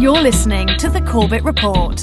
You're 0.00 0.22
listening 0.22 0.68
to 0.78 0.88
the 0.88 1.00
Corbett 1.00 1.42
Report. 1.42 1.96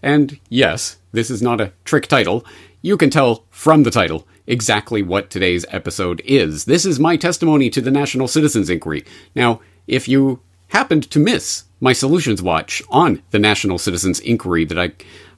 And 0.06 0.38
yes, 0.48 0.98
this 1.10 1.30
is 1.30 1.42
not 1.42 1.60
a 1.60 1.72
trick 1.84 2.06
title. 2.06 2.46
You 2.80 2.96
can 2.96 3.10
tell 3.10 3.44
from 3.50 3.82
the 3.82 3.90
title 3.90 4.24
exactly 4.46 5.02
what 5.02 5.30
today's 5.30 5.66
episode 5.70 6.22
is. 6.24 6.66
This 6.66 6.86
is 6.86 7.00
my 7.00 7.16
testimony 7.16 7.70
to 7.70 7.80
the 7.80 7.90
National 7.90 8.28
Citizens 8.28 8.70
Inquiry. 8.70 9.04
Now, 9.34 9.60
if 9.88 10.06
you 10.06 10.38
happened 10.68 11.10
to 11.10 11.18
miss 11.18 11.64
my 11.80 11.92
Solutions 11.92 12.40
Watch 12.40 12.84
on 12.88 13.20
the 13.32 13.40
National 13.40 13.78
Citizens 13.78 14.20
Inquiry 14.20 14.64
that 14.66 14.78
I 14.78 14.92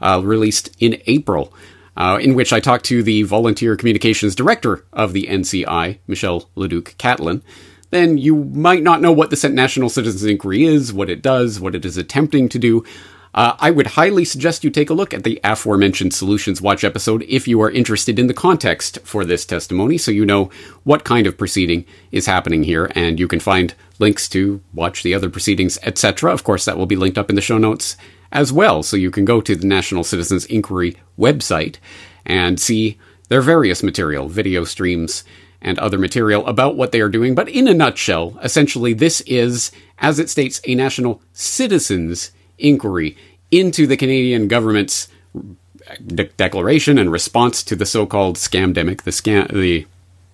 uh, 0.07 0.21
released 0.21 0.77
in 0.79 1.01
April, 1.07 1.51
uh, 1.97 2.19
in 2.21 2.35
which 2.35 2.53
I 2.53 2.61
talked 2.61 2.85
to 2.87 3.03
the 3.03 3.23
Volunteer 3.23 3.75
Communications 3.75 4.35
Director 4.35 4.85
of 4.93 5.15
the 5.15 5.29
NCI, 5.29 5.99
Michelle 6.07 6.51
Leduc 6.57 6.95
Catlin, 6.99 7.41
then 7.89 8.19
you 8.19 8.35
might 8.37 8.83
not 8.83 9.01
know 9.01 9.13
what 9.13 9.31
the 9.31 9.49
National 9.49 9.89
Citizens 9.89 10.25
Inquiry 10.25 10.65
is, 10.65 10.93
what 10.93 11.09
it 11.09 11.23
does, 11.23 11.59
what 11.59 11.75
it 11.75 11.87
is 11.87 11.97
attempting 11.97 12.51
to 12.51 12.59
do. 12.59 12.85
Uh, 13.35 13.55
I 13.59 13.71
would 13.71 13.89
highly 13.89 14.25
suggest 14.25 14.65
you 14.65 14.71
take 14.71 14.91
a 14.91 14.95
look 14.95 15.13
at 15.13 15.25
the 15.25 15.41
aforementioned 15.45 16.15
Solutions 16.15 16.63
Watch 16.63 16.83
episode 16.83 17.23
if 17.29 17.47
you 17.47 17.61
are 17.61 17.71
interested 17.71 18.19
in 18.19 18.27
the 18.27 18.35
context 18.35 18.99
for 19.05 19.25
this 19.25 19.45
testimony, 19.45 19.99
so 19.99 20.11
you 20.11 20.25
know 20.25 20.51
what 20.85 21.05
kind 21.05 21.27
of 21.27 21.37
proceeding 21.37 21.85
is 22.11 22.27
happening 22.27 22.63
here, 22.63 22.91
and 22.95 23.21
you 23.21 23.29
can 23.29 23.41
find 23.41 23.75
links 23.99 24.29
to 24.31 24.61
watch 24.73 25.03
the 25.03 25.15
other 25.15 25.29
proceedings, 25.29 25.79
etc. 25.83 26.33
Of 26.33 26.45
course, 26.45 26.65
that 26.65 26.79
will 26.79 26.87
be 26.87 26.97
linked 26.97 27.19
up 27.19 27.29
in 27.29 27.37
the 27.37 27.43
show 27.43 27.59
notes 27.59 27.97
as 28.33 28.53
well, 28.53 28.83
so 28.83 28.97
you 28.97 29.11
can 29.11 29.25
go 29.25 29.41
to 29.41 29.55
the 29.55 29.67
National 29.67 30.05
Citizens 30.05 30.45
Inquiry 30.47 30.97
website 31.19 31.77
and 32.25 32.59
see 32.59 32.99
their 33.29 33.43
various 33.43 33.83
material, 33.83 34.29
video 34.29 34.65
streams, 34.65 35.25
and 35.61 35.79
other 35.79 35.99
material 35.99 36.47
about 36.47 36.77
what 36.77 36.93
they 36.93 37.01
are 37.01 37.09
doing. 37.09 37.35
But 37.35 37.49
in 37.49 37.69
a 37.69 37.75
nutshell, 37.75 38.39
essentially, 38.43 38.93
this 38.95 39.21
is, 39.23 39.73
as 39.99 40.19
it 40.19 40.31
states, 40.31 40.61
a 40.65 40.75
national 40.75 41.21
citizens 41.33 42.31
inquiry 42.59 43.17
into 43.51 43.87
the 43.87 43.97
Canadian 43.97 44.49
government's 44.49 45.09
de- 46.07 46.25
declaration 46.25 46.99
and 46.99 47.11
response 47.11 47.63
to 47.63 47.77
the 47.77 47.87
so-called 47.87 48.37
scamdemic, 48.37 49.03
the 49.03 49.11
scam, 49.11 49.51
the 49.53 49.87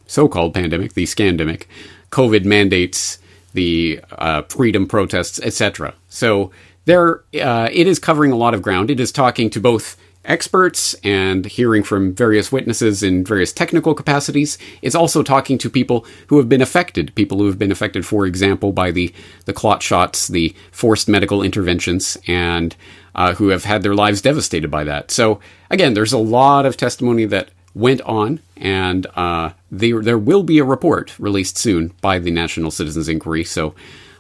so-called 0.07 0.55
pandemic, 0.55 0.95
the 0.95 1.05
scandemic, 1.05 1.65
COVID 2.11 2.45
mandates, 2.45 3.19
the 3.53 4.01
uh, 4.13 4.43
freedom 4.43 4.87
protests, 4.87 5.41
etc. 5.41 5.95
So 6.09 6.51
there, 6.85 7.23
uh, 7.41 7.69
it 7.73 7.87
is 7.87 7.99
covering 7.99 8.33
a 8.33 8.37
lot 8.37 8.55
of 8.55 8.63
ground. 8.63 8.91
It 8.91 9.01
is 9.01 9.13
talking 9.13 9.49
to 9.51 9.61
both 9.61 9.97
experts 10.25 10.95
and 11.05 11.45
hearing 11.47 11.83
from 11.83 12.15
various 12.15 12.51
witnesses 12.51 13.03
in 13.03 13.25
various 13.25 13.53
technical 13.53 13.95
capacities. 13.95 14.59
It's 14.83 14.95
also 14.95 15.23
talking 15.23 15.59
to 15.59 15.71
people 15.71 16.07
who 16.29 16.39
have 16.39 16.49
been 16.49 16.63
affected, 16.63 17.15
people 17.15 17.39
who 17.39 17.47
have 17.47 17.59
been 17.59 17.73
affected, 17.73 18.07
for 18.07 18.27
example, 18.27 18.73
by 18.73 18.91
the, 18.91 19.13
the 19.45 19.53
clot 19.53 19.83
shots, 19.83 20.29
the 20.29 20.55
forced 20.71 21.09
medical 21.09 21.43
interventions, 21.43 22.17
and 22.27 22.75
uh, 23.15 23.35
who 23.35 23.49
have 23.49 23.65
had 23.65 23.83
their 23.83 23.95
lives 23.95 24.23
devastated 24.23 24.71
by 24.71 24.85
that. 24.85 25.11
So, 25.11 25.41
again, 25.71 25.95
there's 25.95 26.13
a 26.13 26.19
lot 26.19 26.67
of 26.67 26.77
testimony 26.77 27.25
that 27.27 27.51
went 27.75 28.01
on, 28.03 28.41
and 28.57 29.07
uh, 29.15 29.51
there, 29.71 30.03
there 30.03 30.19
will 30.19 30.43
be 30.43 30.59
a 30.59 30.65
report 30.65 31.19
released 31.19 31.59
soon 31.59 31.93
by 32.01 32.19
the 32.19 32.31
National 32.31 32.71
Citizens 32.71 33.09
Inquiry. 33.09 33.45
So, 33.45 33.75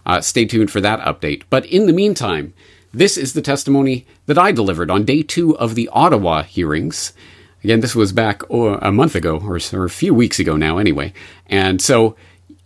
uh, 0.06 0.20
stay 0.20 0.44
tuned 0.44 0.70
for 0.70 0.80
that 0.80 1.00
update. 1.00 1.42
But 1.50 1.66
in 1.66 1.86
the 1.86 1.92
meantime, 1.92 2.52
this 2.94 3.16
is 3.16 3.32
the 3.32 3.42
testimony 3.42 4.06
that 4.26 4.38
I 4.38 4.52
delivered 4.52 4.90
on 4.90 5.04
day 5.04 5.22
two 5.22 5.56
of 5.58 5.74
the 5.74 5.88
Ottawa 5.92 6.42
hearings. 6.42 7.12
Again, 7.62 7.80
this 7.80 7.94
was 7.94 8.12
back 8.12 8.42
oh, 8.50 8.74
a 8.74 8.92
month 8.92 9.14
ago, 9.14 9.38
or, 9.38 9.58
or, 9.72 9.84
a 9.84 9.90
few 9.90 10.14
weeks 10.14 10.38
ago 10.38 10.56
now, 10.56 10.78
anyway. 10.78 11.12
And 11.46 11.82
so 11.82 12.14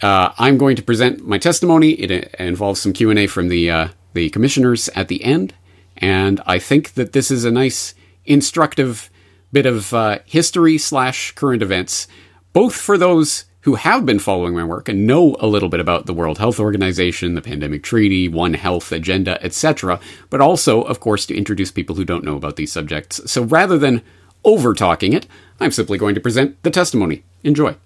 uh, 0.03 0.33
I'm 0.39 0.59
going 0.59 0.77
to 0.77 0.83
present 0.83 1.27
my 1.27 1.39
testimony. 1.39 1.93
It, 1.93 2.11
it 2.11 2.35
involves 2.39 2.81
some 2.81 2.93
Q 2.93 3.11
and 3.11 3.19
A 3.19 3.27
from 3.27 3.49
the 3.49 3.71
uh, 3.71 3.89
the 4.13 4.31
commissioners 4.31 4.89
at 4.91 5.09
the 5.09 5.23
end, 5.25 5.55
and 5.97 6.41
I 6.47 6.59
think 6.59 6.95
that 6.95 7.13
this 7.13 7.31
is 7.31 7.45
a 7.45 7.51
nice, 7.51 7.95
instructive 8.25 9.11
bit 9.53 9.67
of 9.67 9.95
uh, 9.95 10.19
history 10.25 10.79
slash 10.79 11.33
current 11.33 11.63
events, 11.63 12.07
both 12.53 12.75
for 12.75 12.99
those 12.99 13.45
who 13.69 13.75
have 13.75 14.07
been 14.07 14.19
following 14.19 14.55
my 14.55 14.65
work 14.65 14.89
and 14.89 15.07
know 15.07 15.37
a 15.41 15.47
little 15.47 15.69
bit 15.69 15.79
about 15.79 16.07
the 16.07 16.15
World 16.15 16.39
Health 16.39 16.59
Organization, 16.59 17.35
the 17.35 17.43
Pandemic 17.43 17.83
Treaty, 17.83 18.27
One 18.27 18.55
Health 18.55 18.91
Agenda, 18.93 19.39
etc., 19.45 20.01
but 20.31 20.41
also, 20.41 20.81
of 20.81 21.01
course, 21.01 21.27
to 21.27 21.37
introduce 21.37 21.71
people 21.71 21.95
who 21.95 22.07
don't 22.07 22.25
know 22.25 22.37
about 22.37 22.57
these 22.57 22.73
subjects. 22.73 23.21
So 23.31 23.43
rather 23.43 23.77
than 23.77 24.01
over 24.43 24.73
talking 24.73 25.13
it, 25.13 25.27
I'm 25.61 25.71
simply 25.71 25.99
going 25.99 26.15
to 26.15 26.21
present 26.23 26.63
the 26.63 26.71
testimony. 26.71 27.25
Enjoy. 27.45 27.77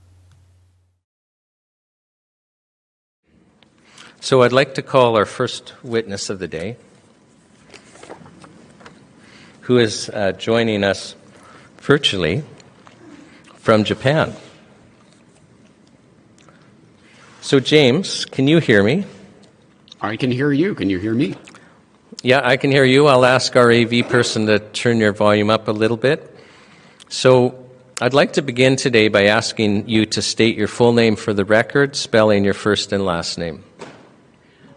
So 4.21 4.43
I'd 4.43 4.53
like 4.53 4.75
to 4.75 4.83
call 4.83 5.17
our 5.17 5.27
first 5.27 5.73
witness 5.83 6.31
of 6.31 6.39
the 6.39 6.47
day, 6.47 6.77
who 9.63 9.79
is 9.79 10.09
uh, 10.11 10.31
joining 10.31 10.85
us 10.85 11.17
virtually 11.79 12.45
from 13.57 13.83
Japan. 13.83 14.37
So, 17.43 17.59
James, 17.59 18.25
can 18.25 18.47
you 18.47 18.61
hear 18.61 18.85
me? 18.85 19.05
I 20.01 20.17
can 20.17 20.31
hear 20.31 20.53
you. 20.53 20.77
Can 20.77 20.89
you 20.89 21.01
hear 21.01 21.13
me? 21.13 21.35
Yeah, 22.23 22.41
I 22.45 22.57
can 22.57 22.71
hear 22.71 22.85
you. 22.85 23.09
I'll 23.09 23.25
ask 23.25 23.57
our 23.57 23.69
AV 23.73 24.09
person 24.09 24.47
to 24.47 24.61
turn 24.61 24.99
your 24.99 25.13
volume 25.13 25.51
up 25.51 25.67
a 25.67 25.73
little 25.73 25.97
bit. 25.97 26.37
So, 27.09 27.69
I'd 28.01 28.15
like 28.15 28.35
to 28.35 28.43
begin 28.43 28.77
today 28.77 29.09
by 29.09 29.25
asking 29.25 29.89
you 29.89 30.07
to 30.07 30.23
state 30.23 30.57
your 30.57 30.69
full 30.69 30.93
name 30.93 31.17
for 31.17 31.35
the 31.35 31.45
record, 31.45 31.97
spelling 31.97 32.45
your 32.45 32.55
first 32.55 32.93
and 32.93 33.05
last 33.05 33.39
name. 33.39 33.65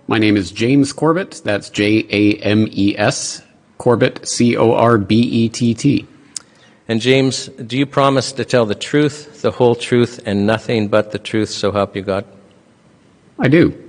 My 0.08 0.18
name 0.18 0.36
is 0.36 0.50
James 0.50 0.92
Corbett. 0.92 1.42
That's 1.46 1.70
J 1.70 2.08
A 2.10 2.38
M 2.38 2.68
E 2.72 2.98
S. 2.98 3.44
Corbett, 3.78 4.28
C 4.28 4.58
O 4.58 4.74
R 4.74 4.98
B 4.98 5.20
E 5.20 5.50
T 5.50 5.76
T. 5.76 6.08
And 6.88 7.00
James, 7.00 7.46
do 7.48 7.78
you 7.78 7.86
promise 7.86 8.32
to 8.32 8.44
tell 8.44 8.66
the 8.66 8.74
truth, 8.74 9.44
the 9.44 9.52
whole 9.52 9.76
truth, 9.76 10.20
and 10.26 10.48
nothing 10.48 10.88
but 10.88 11.12
the 11.12 11.20
truth, 11.20 11.50
so 11.50 11.72
help 11.72 11.96
you 11.96 12.02
God? 12.02 12.26
I 13.38 13.50
do. 13.50 13.82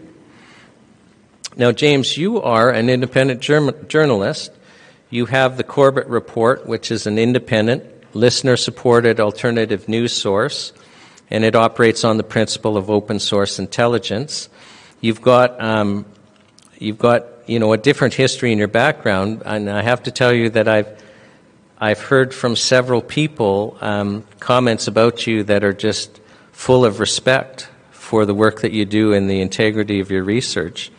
Now, 1.57 1.73
James, 1.73 2.19
you 2.19 2.43
are 2.43 2.71
an 2.71 2.91
independent 2.91 3.41
journalist. 3.41 4.53
You 5.09 5.27
have 5.27 5.57
the 5.57 5.65
Corbett 5.65 6.09
Report, 6.09 6.67
which 6.67 6.91
is 6.91 7.07
an 7.07 7.19
independent, 7.19 7.85
listener 8.15 8.57
supported 8.57 9.21
alternative 9.21 9.89
news 9.89 10.13
source, 10.13 10.73
and 11.31 11.45
it 11.45 11.55
operates 11.55 12.05
on 12.05 12.17
the 12.17 12.25
principle 12.25 12.77
of 12.77 12.91
open 12.91 13.21
source 13.21 13.59
intelligence. 13.59 14.49
You've 15.01 15.23
got, 15.23 15.61
um, 15.63 16.05
you've 16.79 16.99
got 16.99 17.25
you 17.47 17.61
know, 17.61 17.73
a 17.73 17.79
different 17.79 18.15
history 18.15 18.51
in 18.51 18.59
your 18.59 18.69
background, 18.69 19.43
and 19.47 19.71
I 19.71 19.83
have 19.83 20.03
to 20.03 20.11
tell 20.11 20.33
you 20.33 20.51
that 20.51 20.67
I've, 20.67 21.03
I've 21.79 22.01
heard 22.01 22.35
from 22.35 22.57
several 22.57 23.01
people 23.01 23.79
um, 23.81 24.25
comments 24.41 24.89
about 24.89 25.27
you 25.27 25.45
that 25.45 25.63
are 25.63 25.73
just 25.73 26.21
full 26.51 26.85
of 26.85 26.99
respect 26.99 27.69
for 28.07 28.25
the 28.25 28.35
work 28.35 28.61
that 28.61 28.71
you 28.71 28.85
do 28.85 29.13
and 29.13 29.29
the 29.29 29.41
integrity 29.41 29.99
of 29.99 30.13
your 30.13 30.23
research. 30.23 30.93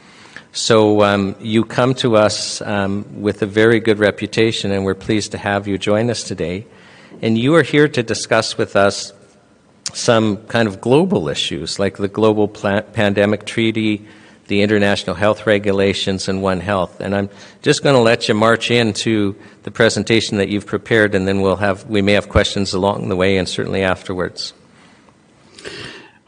So 0.51 1.03
um, 1.03 1.37
you 1.39 1.63
come 1.63 1.93
to 1.95 2.17
us 2.17 2.61
um, 2.61 3.21
with 3.21 3.41
a 3.41 3.45
very 3.45 3.79
good 3.79 3.97
reputation, 3.97 4.71
and 4.71 4.83
we're 4.83 4.93
pleased 4.93 5.31
to 5.31 5.37
have 5.37 5.69
you 5.69 5.77
join 5.77 6.09
us 6.09 6.23
today. 6.23 6.67
And 7.21 7.37
you 7.37 7.55
are 7.55 7.63
here 7.63 7.87
to 7.87 8.03
discuss 8.03 8.57
with 8.57 8.75
us 8.75 9.13
some 9.93 10.35
kind 10.47 10.67
of 10.67 10.81
global 10.81 11.29
issues 11.29 11.79
like 11.79 11.95
the 11.95 12.09
Global 12.09 12.49
Pandemic 12.49 13.45
Treaty, 13.45 14.05
the 14.47 14.61
International 14.61 15.15
Health 15.15 15.47
Regulations, 15.47 16.27
and 16.27 16.43
One 16.43 16.59
Health. 16.59 16.99
And 16.99 17.15
I'm 17.15 17.29
just 17.61 17.83
going 17.83 17.95
to 17.95 18.01
let 18.01 18.27
you 18.27 18.33
march 18.33 18.69
into 18.69 19.33
the 19.63 19.71
presentation 19.71 20.39
that 20.39 20.49
you've 20.49 20.65
prepared, 20.65 21.15
and 21.15 21.25
then 21.25 21.39
we'll 21.39 21.55
have 21.55 21.85
we 21.85 22.01
may 22.01 22.13
have 22.13 22.27
questions 22.27 22.73
along 22.73 23.07
the 23.07 23.15
way 23.15 23.37
and 23.37 23.47
certainly 23.47 23.81
afterwards. 23.81 24.53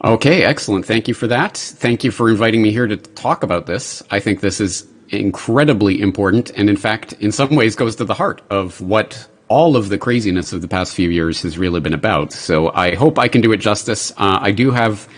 Okay, 0.02 0.44
excellent. 0.44 0.86
Thank 0.86 1.08
you 1.08 1.14
for 1.14 1.26
that. 1.26 1.58
Thank 1.58 2.04
you 2.04 2.10
for 2.10 2.30
inviting 2.30 2.62
me 2.62 2.70
here 2.70 2.86
to 2.86 2.96
talk 2.96 3.42
about 3.42 3.66
this. 3.66 4.02
I 4.10 4.18
think 4.18 4.40
this 4.40 4.58
is 4.58 4.86
incredibly 5.10 6.00
important 6.00 6.50
and 6.56 6.70
in 6.70 6.76
fact 6.76 7.12
in 7.14 7.32
some 7.32 7.54
ways 7.56 7.74
goes 7.74 7.96
to 7.96 8.04
the 8.04 8.14
heart 8.14 8.40
of 8.48 8.80
what 8.80 9.28
all 9.48 9.76
of 9.76 9.88
the 9.88 9.98
craziness 9.98 10.52
of 10.52 10.62
the 10.62 10.68
past 10.68 10.94
few 10.94 11.10
years 11.10 11.42
has 11.42 11.58
really 11.58 11.80
been 11.80 11.92
about. 11.92 12.32
So 12.32 12.70
I 12.72 12.94
hope 12.94 13.18
I 13.18 13.28
can 13.28 13.40
do 13.40 13.52
it 13.52 13.58
justice. 13.58 14.12
Uh, 14.12 14.38
I 14.40 14.52
do 14.52 14.70
have 14.70 15.08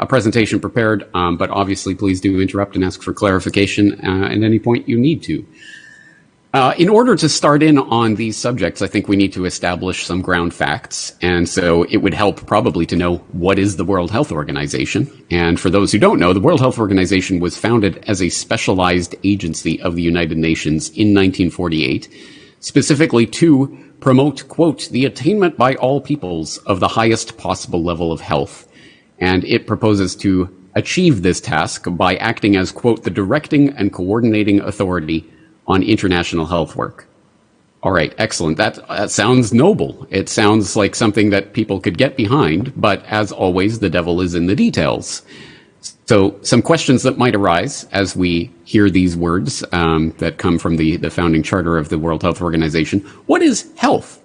a 0.00 0.06
presentation 0.06 0.58
prepared, 0.58 1.08
um, 1.14 1.36
but 1.36 1.50
obviously 1.50 1.94
please 1.94 2.20
do 2.20 2.40
interrupt 2.40 2.74
and 2.74 2.84
ask 2.84 3.02
for 3.02 3.12
clarification 3.12 4.00
uh, 4.04 4.24
at 4.24 4.42
any 4.42 4.58
point 4.58 4.88
you 4.88 4.98
need 4.98 5.22
to. 5.24 5.46
Uh, 6.54 6.74
in 6.76 6.90
order 6.90 7.16
to 7.16 7.30
start 7.30 7.62
in 7.62 7.78
on 7.78 8.16
these 8.16 8.36
subjects, 8.36 8.82
I 8.82 8.86
think 8.86 9.08
we 9.08 9.16
need 9.16 9.32
to 9.32 9.46
establish 9.46 10.04
some 10.04 10.20
ground 10.20 10.52
facts. 10.52 11.14
And 11.22 11.48
so 11.48 11.84
it 11.84 11.98
would 11.98 12.12
help 12.12 12.46
probably 12.46 12.84
to 12.86 12.96
know 12.96 13.16
what 13.32 13.58
is 13.58 13.76
the 13.76 13.86
World 13.86 14.10
Health 14.10 14.30
Organization. 14.30 15.10
And 15.30 15.58
for 15.58 15.70
those 15.70 15.92
who 15.92 15.98
don't 15.98 16.18
know, 16.18 16.34
the 16.34 16.40
World 16.40 16.60
Health 16.60 16.78
Organization 16.78 17.40
was 17.40 17.56
founded 17.56 18.04
as 18.06 18.20
a 18.20 18.28
specialized 18.28 19.14
agency 19.24 19.80
of 19.80 19.96
the 19.96 20.02
United 20.02 20.36
Nations 20.36 20.90
in 20.90 21.14
1948, 21.14 22.10
specifically 22.60 23.26
to 23.28 23.94
promote, 24.00 24.46
quote, 24.48 24.90
the 24.90 25.06
attainment 25.06 25.56
by 25.56 25.74
all 25.76 26.02
peoples 26.02 26.58
of 26.58 26.80
the 26.80 26.88
highest 26.88 27.38
possible 27.38 27.82
level 27.82 28.12
of 28.12 28.20
health. 28.20 28.68
And 29.18 29.42
it 29.44 29.66
proposes 29.66 30.14
to 30.16 30.54
achieve 30.74 31.22
this 31.22 31.40
task 31.40 31.86
by 31.88 32.16
acting 32.16 32.56
as, 32.56 32.72
quote, 32.72 33.04
the 33.04 33.10
directing 33.10 33.70
and 33.70 33.90
coordinating 33.90 34.60
authority 34.60 35.32
on 35.66 35.82
international 35.82 36.46
health 36.46 36.76
work. 36.76 37.06
All 37.82 37.92
right, 37.92 38.14
excellent. 38.16 38.58
That, 38.58 38.86
that, 38.86 39.10
sounds 39.10 39.52
noble. 39.52 40.06
It 40.10 40.28
sounds 40.28 40.76
like 40.76 40.94
something 40.94 41.30
that 41.30 41.52
people 41.52 41.80
could 41.80 41.98
get 41.98 42.16
behind, 42.16 42.72
but 42.80 43.04
as 43.06 43.32
always, 43.32 43.80
the 43.80 43.90
devil 43.90 44.20
is 44.20 44.36
in 44.36 44.46
the 44.46 44.54
details. 44.54 45.22
So, 46.06 46.38
some 46.42 46.62
questions 46.62 47.02
that 47.02 47.18
might 47.18 47.34
arise 47.34 47.84
as 47.90 48.14
we 48.14 48.52
hear 48.64 48.88
these 48.88 49.16
words 49.16 49.64
um, 49.72 50.14
that 50.18 50.38
come 50.38 50.58
from 50.58 50.76
the, 50.76 50.96
the 50.96 51.10
founding 51.10 51.42
charter 51.42 51.76
of 51.76 51.88
the 51.88 51.98
World 51.98 52.22
Health 52.22 52.40
Organization. 52.40 53.00
What 53.26 53.42
is 53.42 53.68
health? 53.76 54.22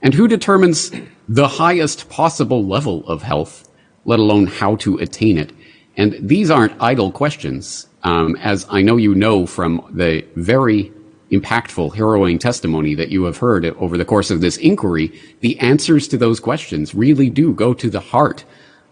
And 0.00 0.14
who 0.14 0.26
determines 0.26 0.90
the 1.28 1.48
highest 1.48 2.08
possible 2.08 2.64
level 2.64 3.06
of 3.06 3.22
health, 3.22 3.68
let 4.06 4.18
alone 4.18 4.46
how 4.46 4.76
to 4.76 4.96
attain 4.98 5.36
it? 5.36 5.52
And 5.96 6.16
these 6.20 6.50
aren't 6.50 6.80
idle 6.80 7.12
questions 7.12 7.86
um, 8.04 8.36
as 8.36 8.66
I 8.70 8.82
know 8.82 8.96
you 8.96 9.14
know 9.14 9.46
from 9.46 9.84
the 9.90 10.24
very 10.36 10.92
impactful, 11.32 11.94
harrowing 11.94 12.38
testimony 12.38 12.94
that 12.94 13.08
you 13.08 13.24
have 13.24 13.38
heard 13.38 13.64
over 13.64 13.96
the 13.96 14.04
course 14.04 14.30
of 14.30 14.40
this 14.40 14.58
inquiry, 14.58 15.12
the 15.40 15.58
answers 15.58 16.06
to 16.08 16.18
those 16.18 16.38
questions 16.38 16.94
really 16.94 17.30
do 17.30 17.52
go 17.52 17.74
to 17.74 17.90
the 17.90 18.00
heart 18.00 18.44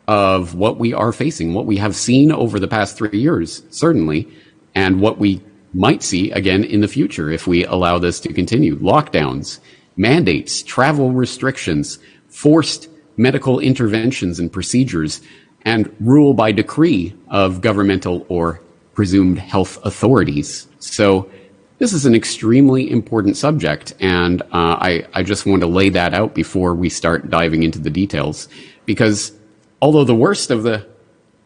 of 0.08 0.54
what 0.54 0.78
we 0.78 0.92
are 0.92 1.12
facing, 1.12 1.54
what 1.54 1.66
we 1.66 1.76
have 1.76 1.94
seen 1.94 2.32
over 2.32 2.58
the 2.58 2.66
past 2.66 2.96
three 2.96 3.18
years, 3.18 3.62
certainly, 3.70 4.26
and 4.74 5.00
what 5.00 5.18
we 5.18 5.40
might 5.74 6.02
see 6.02 6.30
again 6.32 6.64
in 6.64 6.80
the 6.80 6.88
future 6.88 7.30
if 7.30 7.46
we 7.46 7.64
allow 7.66 7.98
this 7.98 8.18
to 8.20 8.32
continue. 8.32 8.76
Lockdowns, 8.76 9.60
mandates, 9.96 10.62
travel 10.62 11.12
restrictions, 11.12 11.98
forced 12.28 12.88
medical 13.16 13.60
interventions 13.60 14.40
and 14.40 14.52
procedures, 14.52 15.20
and 15.64 15.94
rule 16.00 16.34
by 16.34 16.52
decree 16.52 17.14
of 17.28 17.60
governmental 17.60 18.26
or 18.28 18.60
presumed 18.94 19.38
health 19.38 19.78
authorities. 19.84 20.66
So 20.78 21.30
this 21.78 21.92
is 21.92 22.06
an 22.06 22.14
extremely 22.14 22.90
important 22.90 23.36
subject, 23.36 23.94
and 23.98 24.42
uh, 24.42 24.46
I, 24.52 25.06
I 25.14 25.22
just 25.22 25.46
want 25.46 25.62
to 25.62 25.66
lay 25.66 25.88
that 25.88 26.14
out 26.14 26.34
before 26.34 26.74
we 26.74 26.88
start 26.88 27.30
diving 27.30 27.62
into 27.62 27.78
the 27.78 27.90
details. 27.90 28.48
Because 28.86 29.32
although 29.80 30.04
the 30.04 30.14
worst 30.14 30.50
of 30.50 30.62
the 30.62 30.86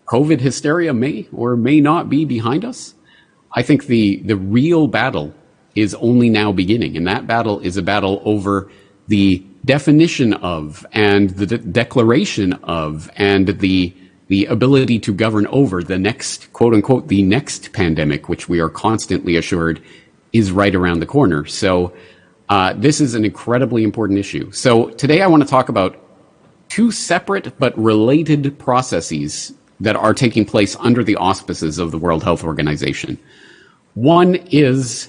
COVID 0.07 0.41
hysteria 0.41 0.93
may 0.93 1.27
or 1.33 1.57
may 1.57 1.81
not 1.81 2.09
be 2.09 2.25
behind 2.25 2.65
us, 2.65 2.95
I 3.53 3.63
think 3.63 3.87
the, 3.87 4.19
the 4.19 4.37
real 4.37 4.87
battle 4.89 5.33
is 5.75 5.95
only 5.95 6.29
now 6.31 6.53
beginning. 6.53 6.97
And 6.97 7.07
that 7.07 7.27
battle 7.27 7.61
is 7.61 7.77
a 7.77 7.83
battle 7.83 8.21
over 8.25 8.71
the 9.09 9.45
definition 9.65 10.33
of 10.35 10.87
and 10.93 11.31
the 11.31 11.47
de- 11.47 11.59
declaration 11.59 12.53
of 12.65 13.11
and 13.17 13.49
the 13.49 13.95
the 14.28 14.46
ability 14.46 14.99
to 15.00 15.12
govern 15.12 15.46
over 15.49 15.82
the 15.82 15.99
next, 15.99 16.52
quote 16.52 16.75
unquote, 16.75 17.08
the 17.08 17.23
next 17.23 17.73
pandemic, 17.73 18.28
which 18.28 18.49
we 18.49 18.61
are 18.61 18.69
constantly 18.69 19.37
assured 19.37 19.81
is 20.32 20.52
right 20.52 20.75
around 20.75 21.00
the 21.00 21.06
corner. 21.06 21.44
So, 21.44 21.93
uh, 22.49 22.75
this 22.75 23.00
is 23.00 23.14
an 23.14 23.25
incredibly 23.25 23.82
important 23.82 24.19
issue. 24.19 24.50
So, 24.52 24.90
today 24.90 25.23
I 25.23 25.26
want 25.26 25.43
to 25.43 25.49
talk 25.49 25.69
about 25.69 25.96
two 26.69 26.90
separate 26.90 27.58
but 27.58 27.76
related 27.78 28.58
processes 28.58 29.52
that 29.81 29.96
are 29.96 30.14
taking 30.14 30.44
place 30.44 30.76
under 30.76 31.05
the 31.05 31.17
auspices 31.17 31.79
of 31.79 31.90
the 31.90 31.99
World 31.99 32.25
Health 32.25 32.44
Organization. 32.44 33.19
One 33.94 34.37
is, 34.50 35.08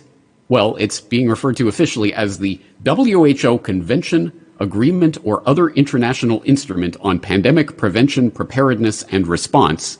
well, 0.49 0.75
it's 0.77 1.01
being 1.01 1.29
referred 1.29 1.57
to 1.57 1.67
officially 1.67 2.13
as 2.13 2.39
the 2.39 2.59
WHO 2.85 3.59
Convention 3.59 4.31
agreement, 4.59 5.17
or 5.23 5.47
other 5.47 5.69
international 5.69 6.41
instrument 6.45 6.97
on 7.01 7.19
pandemic 7.19 7.77
prevention, 7.77 8.31
preparedness, 8.31 9.03
and 9.11 9.27
response, 9.27 9.99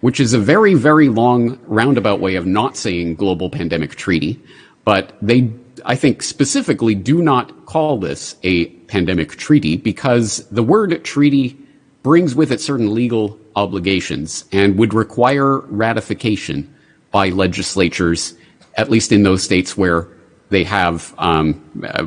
which 0.00 0.20
is 0.20 0.32
a 0.32 0.38
very, 0.38 0.74
very 0.74 1.08
long 1.08 1.58
roundabout 1.66 2.20
way 2.20 2.36
of 2.36 2.46
not 2.46 2.76
saying 2.76 3.14
global 3.14 3.50
pandemic 3.50 3.94
treaty. 3.96 4.40
But 4.84 5.16
they, 5.20 5.50
I 5.84 5.96
think, 5.96 6.22
specifically 6.22 6.94
do 6.94 7.20
not 7.22 7.66
call 7.66 7.98
this 7.98 8.36
a 8.42 8.66
pandemic 8.88 9.36
treaty 9.36 9.76
because 9.76 10.46
the 10.48 10.62
word 10.62 11.04
treaty 11.04 11.58
brings 12.02 12.34
with 12.34 12.52
it 12.52 12.60
certain 12.60 12.94
legal 12.94 13.38
obligations 13.56 14.44
and 14.52 14.78
would 14.78 14.94
require 14.94 15.58
ratification 15.58 16.72
by 17.10 17.28
legislatures, 17.30 18.34
at 18.76 18.90
least 18.90 19.12
in 19.12 19.24
those 19.24 19.42
states 19.42 19.76
where 19.76 20.08
they 20.50 20.64
have 20.64 21.14
um, 21.18 21.60
uh, 21.84 22.06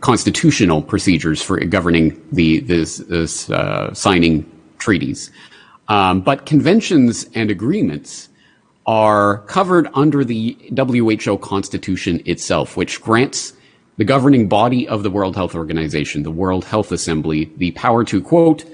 constitutional 0.00 0.82
procedures 0.82 1.42
for 1.42 1.58
governing 1.60 2.20
the 2.32 2.60
this, 2.60 2.98
this 2.98 3.50
uh, 3.50 3.92
signing 3.94 4.44
treaties. 4.78 5.30
Um, 5.88 6.20
but 6.20 6.46
conventions 6.46 7.26
and 7.34 7.50
agreements 7.50 8.28
are 8.86 9.38
covered 9.46 9.88
under 9.94 10.24
the 10.24 10.56
WHO 10.76 11.38
Constitution 11.38 12.22
itself, 12.26 12.76
which 12.76 13.00
grants 13.00 13.52
the 13.96 14.04
governing 14.04 14.48
body 14.48 14.88
of 14.88 15.02
the 15.02 15.10
World 15.10 15.36
Health 15.36 15.54
Organization, 15.54 16.22
the 16.22 16.30
World 16.30 16.64
Health 16.64 16.90
Assembly, 16.92 17.52
the 17.56 17.72
power 17.72 18.04
to 18.04 18.20
quote 18.20 18.64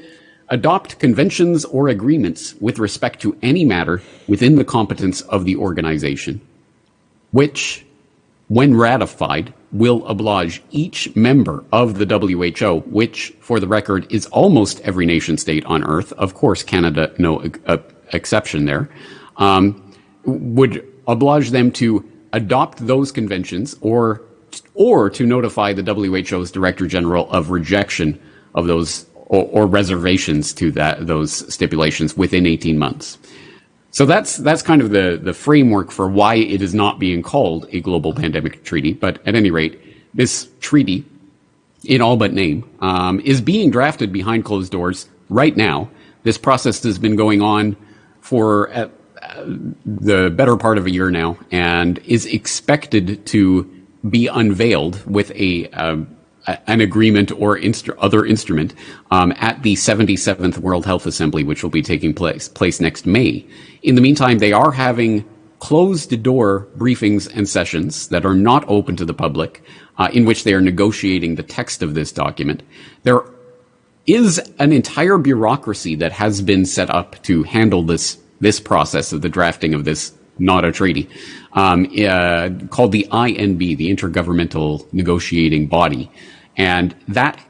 adopt 0.48 0.98
conventions 0.98 1.64
or 1.66 1.88
agreements 1.88 2.54
with 2.60 2.78
respect 2.78 3.20
to 3.20 3.36
any 3.42 3.64
matter 3.64 4.00
within 4.26 4.56
the 4.56 4.64
competence 4.64 5.20
of 5.22 5.44
the 5.44 5.56
organization, 5.56 6.40
which, 7.32 7.84
when 8.48 8.74
ratified, 8.74 9.52
will 9.72 10.06
oblige 10.06 10.62
each 10.70 11.14
member 11.14 11.64
of 11.72 11.98
the 11.98 12.06
WHO, 12.06 12.80
which, 12.90 13.34
for 13.40 13.60
the 13.60 13.68
record, 13.68 14.10
is 14.10 14.26
almost 14.26 14.80
every 14.80 15.04
nation 15.04 15.36
state 15.36 15.64
on 15.66 15.84
Earth. 15.84 16.12
Of 16.12 16.34
course, 16.34 16.62
Canada, 16.62 17.12
no 17.18 17.44
uh, 17.66 17.76
exception 18.12 18.64
there. 18.64 18.88
Um, 19.36 19.92
would 20.24 20.86
oblige 21.06 21.50
them 21.50 21.70
to 21.72 22.08
adopt 22.32 22.86
those 22.86 23.12
conventions 23.12 23.76
or 23.80 24.22
or 24.74 25.10
to 25.10 25.26
notify 25.26 25.72
the 25.72 25.82
WHO's 25.82 26.50
Director 26.50 26.86
General 26.86 27.30
of 27.30 27.50
rejection 27.50 28.18
of 28.54 28.66
those 28.66 29.06
or, 29.14 29.44
or 29.44 29.66
reservations 29.66 30.52
to 30.54 30.70
that 30.72 31.06
those 31.06 31.52
stipulations 31.52 32.16
within 32.16 32.46
18 32.46 32.78
months. 32.78 33.18
So 33.90 34.04
that's 34.04 34.36
that's 34.36 34.62
kind 34.62 34.82
of 34.82 34.90
the 34.90 35.18
the 35.22 35.32
framework 35.32 35.90
for 35.90 36.08
why 36.08 36.34
it 36.36 36.62
is 36.62 36.74
not 36.74 36.98
being 36.98 37.22
called 37.22 37.66
a 37.72 37.80
global 37.80 38.12
pandemic 38.12 38.64
treaty. 38.64 38.92
But 38.92 39.26
at 39.26 39.34
any 39.34 39.50
rate, 39.50 39.80
this 40.14 40.48
treaty, 40.60 41.04
in 41.84 42.02
all 42.02 42.16
but 42.16 42.32
name, 42.32 42.68
um, 42.80 43.20
is 43.20 43.40
being 43.40 43.70
drafted 43.70 44.12
behind 44.12 44.44
closed 44.44 44.72
doors 44.72 45.08
right 45.30 45.56
now. 45.56 45.90
This 46.22 46.36
process 46.36 46.82
has 46.82 46.98
been 46.98 47.16
going 47.16 47.40
on 47.40 47.76
for 48.20 48.70
uh, 48.72 48.88
the 49.86 50.30
better 50.36 50.56
part 50.56 50.76
of 50.76 50.86
a 50.86 50.90
year 50.90 51.10
now, 51.10 51.38
and 51.50 51.98
is 52.00 52.26
expected 52.26 53.24
to 53.26 53.70
be 54.08 54.26
unveiled 54.26 55.04
with 55.06 55.30
a 55.32 55.68
um, 55.70 56.14
an 56.66 56.80
agreement 56.80 57.30
or 57.32 57.58
instru- 57.58 57.96
other 57.98 58.24
instrument 58.24 58.74
um, 59.10 59.32
at 59.36 59.62
the 59.62 59.74
77th 59.74 60.58
World 60.58 60.86
Health 60.86 61.06
Assembly, 61.06 61.44
which 61.44 61.62
will 61.62 61.70
be 61.70 61.82
taking 61.82 62.14
place 62.14 62.48
place 62.48 62.80
next 62.80 63.06
May. 63.06 63.46
In 63.82 63.94
the 63.94 64.00
meantime, 64.00 64.38
they 64.38 64.52
are 64.52 64.72
having 64.72 65.24
closed 65.58 66.22
door 66.22 66.68
briefings 66.76 67.28
and 67.34 67.48
sessions 67.48 68.08
that 68.08 68.24
are 68.24 68.34
not 68.34 68.64
open 68.68 68.96
to 68.96 69.04
the 69.04 69.14
public, 69.14 69.62
uh, 69.98 70.08
in 70.12 70.24
which 70.24 70.44
they 70.44 70.54
are 70.54 70.60
negotiating 70.60 71.34
the 71.34 71.42
text 71.42 71.82
of 71.82 71.94
this 71.94 72.12
document. 72.12 72.62
There 73.02 73.24
is 74.06 74.38
an 74.58 74.72
entire 74.72 75.18
bureaucracy 75.18 75.94
that 75.96 76.12
has 76.12 76.40
been 76.40 76.64
set 76.64 76.90
up 76.90 77.22
to 77.24 77.42
handle 77.42 77.82
this 77.82 78.18
this 78.40 78.60
process 78.60 79.12
of 79.12 79.20
the 79.20 79.28
drafting 79.28 79.74
of 79.74 79.84
this 79.84 80.12
not 80.38 80.64
a 80.64 80.70
treaty, 80.70 81.08
um, 81.54 81.88
uh, 81.98 82.48
called 82.70 82.92
the 82.92 83.06
INB, 83.10 83.76
the 83.76 83.90
Intergovernmental 83.94 84.86
Negotiating 84.92 85.66
Body. 85.66 86.10
And 86.56 86.94
that 87.08 87.40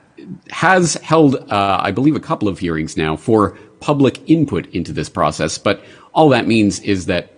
has 0.50 0.94
held, 0.94 1.37
uh, 1.50 1.80
I 1.82 1.90
believe, 1.90 2.16
a 2.16 2.20
couple 2.20 2.49
of 2.49 2.58
hearings 2.58 2.97
now 2.97 3.16
for 3.16 3.58
public 3.80 4.28
input 4.28 4.66
into 4.75 4.92
this 4.92 5.08
process. 5.08 5.58
But 5.58 5.82
all 6.18 6.28
that 6.30 6.48
means 6.48 6.80
is 6.80 7.06
that 7.06 7.30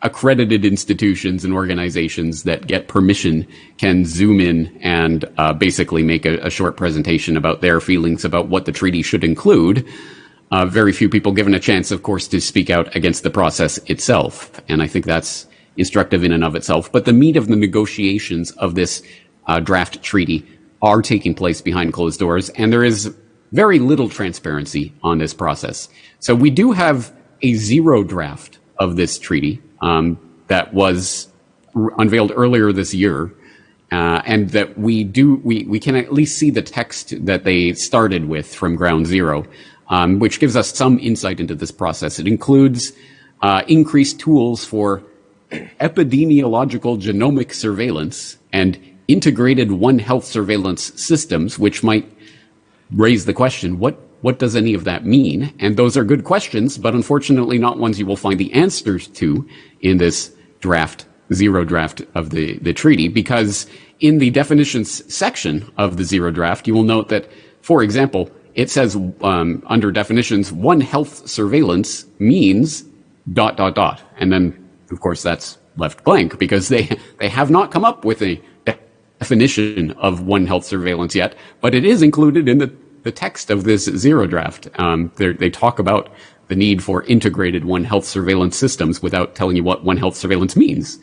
accredited 0.00 0.64
institutions 0.64 1.44
and 1.44 1.52
organizations 1.52 2.44
that 2.44 2.66
get 2.66 2.88
permission 2.88 3.46
can 3.76 4.06
zoom 4.06 4.40
in 4.40 4.74
and 4.80 5.26
uh, 5.36 5.52
basically 5.52 6.02
make 6.02 6.24
a, 6.24 6.38
a, 6.38 6.48
short 6.48 6.78
presentation 6.78 7.36
about 7.36 7.60
their 7.60 7.78
feelings 7.78 8.24
about 8.24 8.48
what 8.48 8.64
the 8.64 8.72
treaty 8.72 9.02
should 9.02 9.22
include. 9.22 9.86
Uh, 10.50 10.64
very 10.64 10.92
few 10.92 11.10
people 11.10 11.30
given 11.30 11.52
a 11.52 11.60
chance, 11.60 11.90
of 11.90 12.02
course, 12.02 12.26
to 12.26 12.40
speak 12.40 12.70
out 12.70 12.96
against 12.96 13.22
the 13.22 13.28
process 13.28 13.76
itself. 13.90 14.62
And 14.66 14.82
I 14.82 14.86
think 14.86 15.04
that's 15.04 15.46
instructive 15.76 16.24
in 16.24 16.32
and 16.32 16.42
of 16.42 16.56
itself. 16.56 16.90
But 16.90 17.04
the 17.04 17.12
meat 17.12 17.36
of 17.36 17.48
the 17.48 17.56
negotiations 17.56 18.50
of 18.52 18.76
this 18.76 19.02
uh, 19.46 19.60
draft 19.60 20.02
treaty 20.02 20.48
are 20.80 21.02
taking 21.02 21.34
place 21.34 21.60
behind 21.60 21.92
closed 21.92 22.18
doors, 22.18 22.48
and 22.48 22.72
there 22.72 22.82
is 22.82 23.14
very 23.52 23.78
little 23.78 24.08
transparency 24.08 24.94
on 25.02 25.18
this 25.18 25.34
process. 25.34 25.90
So 26.20 26.34
we 26.34 26.48
do 26.48 26.72
have 26.72 27.12
a 27.42 27.54
zero 27.54 28.02
draft 28.04 28.58
of 28.78 28.96
this 28.96 29.18
treaty 29.18 29.60
um, 29.80 30.18
that 30.48 30.72
was 30.72 31.28
r- 31.74 31.92
unveiled 31.98 32.32
earlier 32.34 32.72
this 32.72 32.94
year. 32.94 33.32
Uh, 33.90 34.22
and 34.24 34.48
that 34.50 34.78
we 34.78 35.04
do, 35.04 35.36
we, 35.44 35.64
we 35.64 35.78
can 35.78 35.94
at 35.96 36.10
least 36.10 36.38
see 36.38 36.50
the 36.50 36.62
text 36.62 37.12
that 37.26 37.44
they 37.44 37.74
started 37.74 38.26
with 38.26 38.54
from 38.54 38.74
ground 38.74 39.06
zero, 39.06 39.44
um, 39.88 40.18
which 40.18 40.40
gives 40.40 40.56
us 40.56 40.74
some 40.74 40.98
insight 40.98 41.40
into 41.40 41.54
this 41.54 41.70
process. 41.70 42.18
It 42.18 42.26
includes 42.26 42.94
uh, 43.42 43.64
increased 43.68 44.18
tools 44.18 44.64
for 44.64 45.02
epidemiological 45.50 47.02
genomic 47.02 47.52
surveillance 47.52 48.38
and 48.50 48.78
integrated 49.08 49.72
One 49.72 49.98
Health 49.98 50.24
surveillance 50.24 50.92
systems, 50.96 51.58
which 51.58 51.82
might 51.82 52.10
raise 52.92 53.26
the 53.26 53.34
question, 53.34 53.78
what, 53.78 54.00
what 54.22 54.38
does 54.38 54.56
any 54.56 54.74
of 54.74 54.84
that 54.84 55.04
mean? 55.04 55.52
And 55.58 55.76
those 55.76 55.96
are 55.96 56.04
good 56.04 56.24
questions, 56.24 56.78
but 56.78 56.94
unfortunately 56.94 57.58
not 57.58 57.78
ones 57.78 57.98
you 57.98 58.06
will 58.06 58.16
find 58.16 58.40
the 58.40 58.52
answers 58.52 59.08
to 59.08 59.46
in 59.80 59.98
this 59.98 60.34
draft, 60.60 61.06
zero 61.32 61.64
draft 61.64 62.02
of 62.14 62.30
the, 62.30 62.58
the 62.58 62.72
treaty, 62.72 63.08
because 63.08 63.66
in 64.00 64.18
the 64.18 64.30
definitions 64.30 65.12
section 65.12 65.70
of 65.76 65.96
the 65.96 66.04
zero 66.04 66.30
draft, 66.30 66.66
you 66.66 66.74
will 66.74 66.82
note 66.82 67.08
that, 67.08 67.28
for 67.60 67.82
example, 67.82 68.30
it 68.54 68.70
says 68.70 68.96
um, 69.22 69.62
under 69.66 69.90
definitions, 69.92 70.52
one 70.52 70.80
health 70.80 71.28
surveillance 71.28 72.06
means 72.18 72.84
dot 73.32 73.56
dot 73.56 73.74
dot, 73.74 74.02
and 74.18 74.32
then 74.32 74.68
of 74.90 75.00
course 75.00 75.22
that's 75.22 75.58
left 75.76 76.04
blank 76.04 76.38
because 76.38 76.68
they 76.68 76.98
they 77.18 77.28
have 77.28 77.50
not 77.50 77.70
come 77.70 77.84
up 77.84 78.04
with 78.04 78.20
a 78.20 78.40
definition 79.22 79.92
of 79.92 80.26
One 80.26 80.46
Health 80.46 80.64
surveillance 80.64 81.14
yet, 81.14 81.36
but 81.60 81.76
it 81.76 81.84
is 81.84 82.02
included 82.02 82.48
in 82.48 82.58
the, 82.58 82.74
the 83.02 83.12
text 83.12 83.50
of 83.50 83.64
this 83.64 83.84
zero 83.84 84.26
draft. 84.26 84.68
Um, 84.78 85.12
they 85.16 85.50
talk 85.50 85.78
about 85.78 86.10
the 86.48 86.56
need 86.56 86.82
for 86.82 87.02
integrated 87.04 87.64
One 87.64 87.84
Health 87.84 88.04
surveillance 88.04 88.56
systems 88.56 89.02
without 89.02 89.34
telling 89.34 89.56
you 89.56 89.64
what 89.64 89.84
One 89.84 89.96
Health 89.96 90.16
surveillance 90.16 90.56
means. 90.56 90.98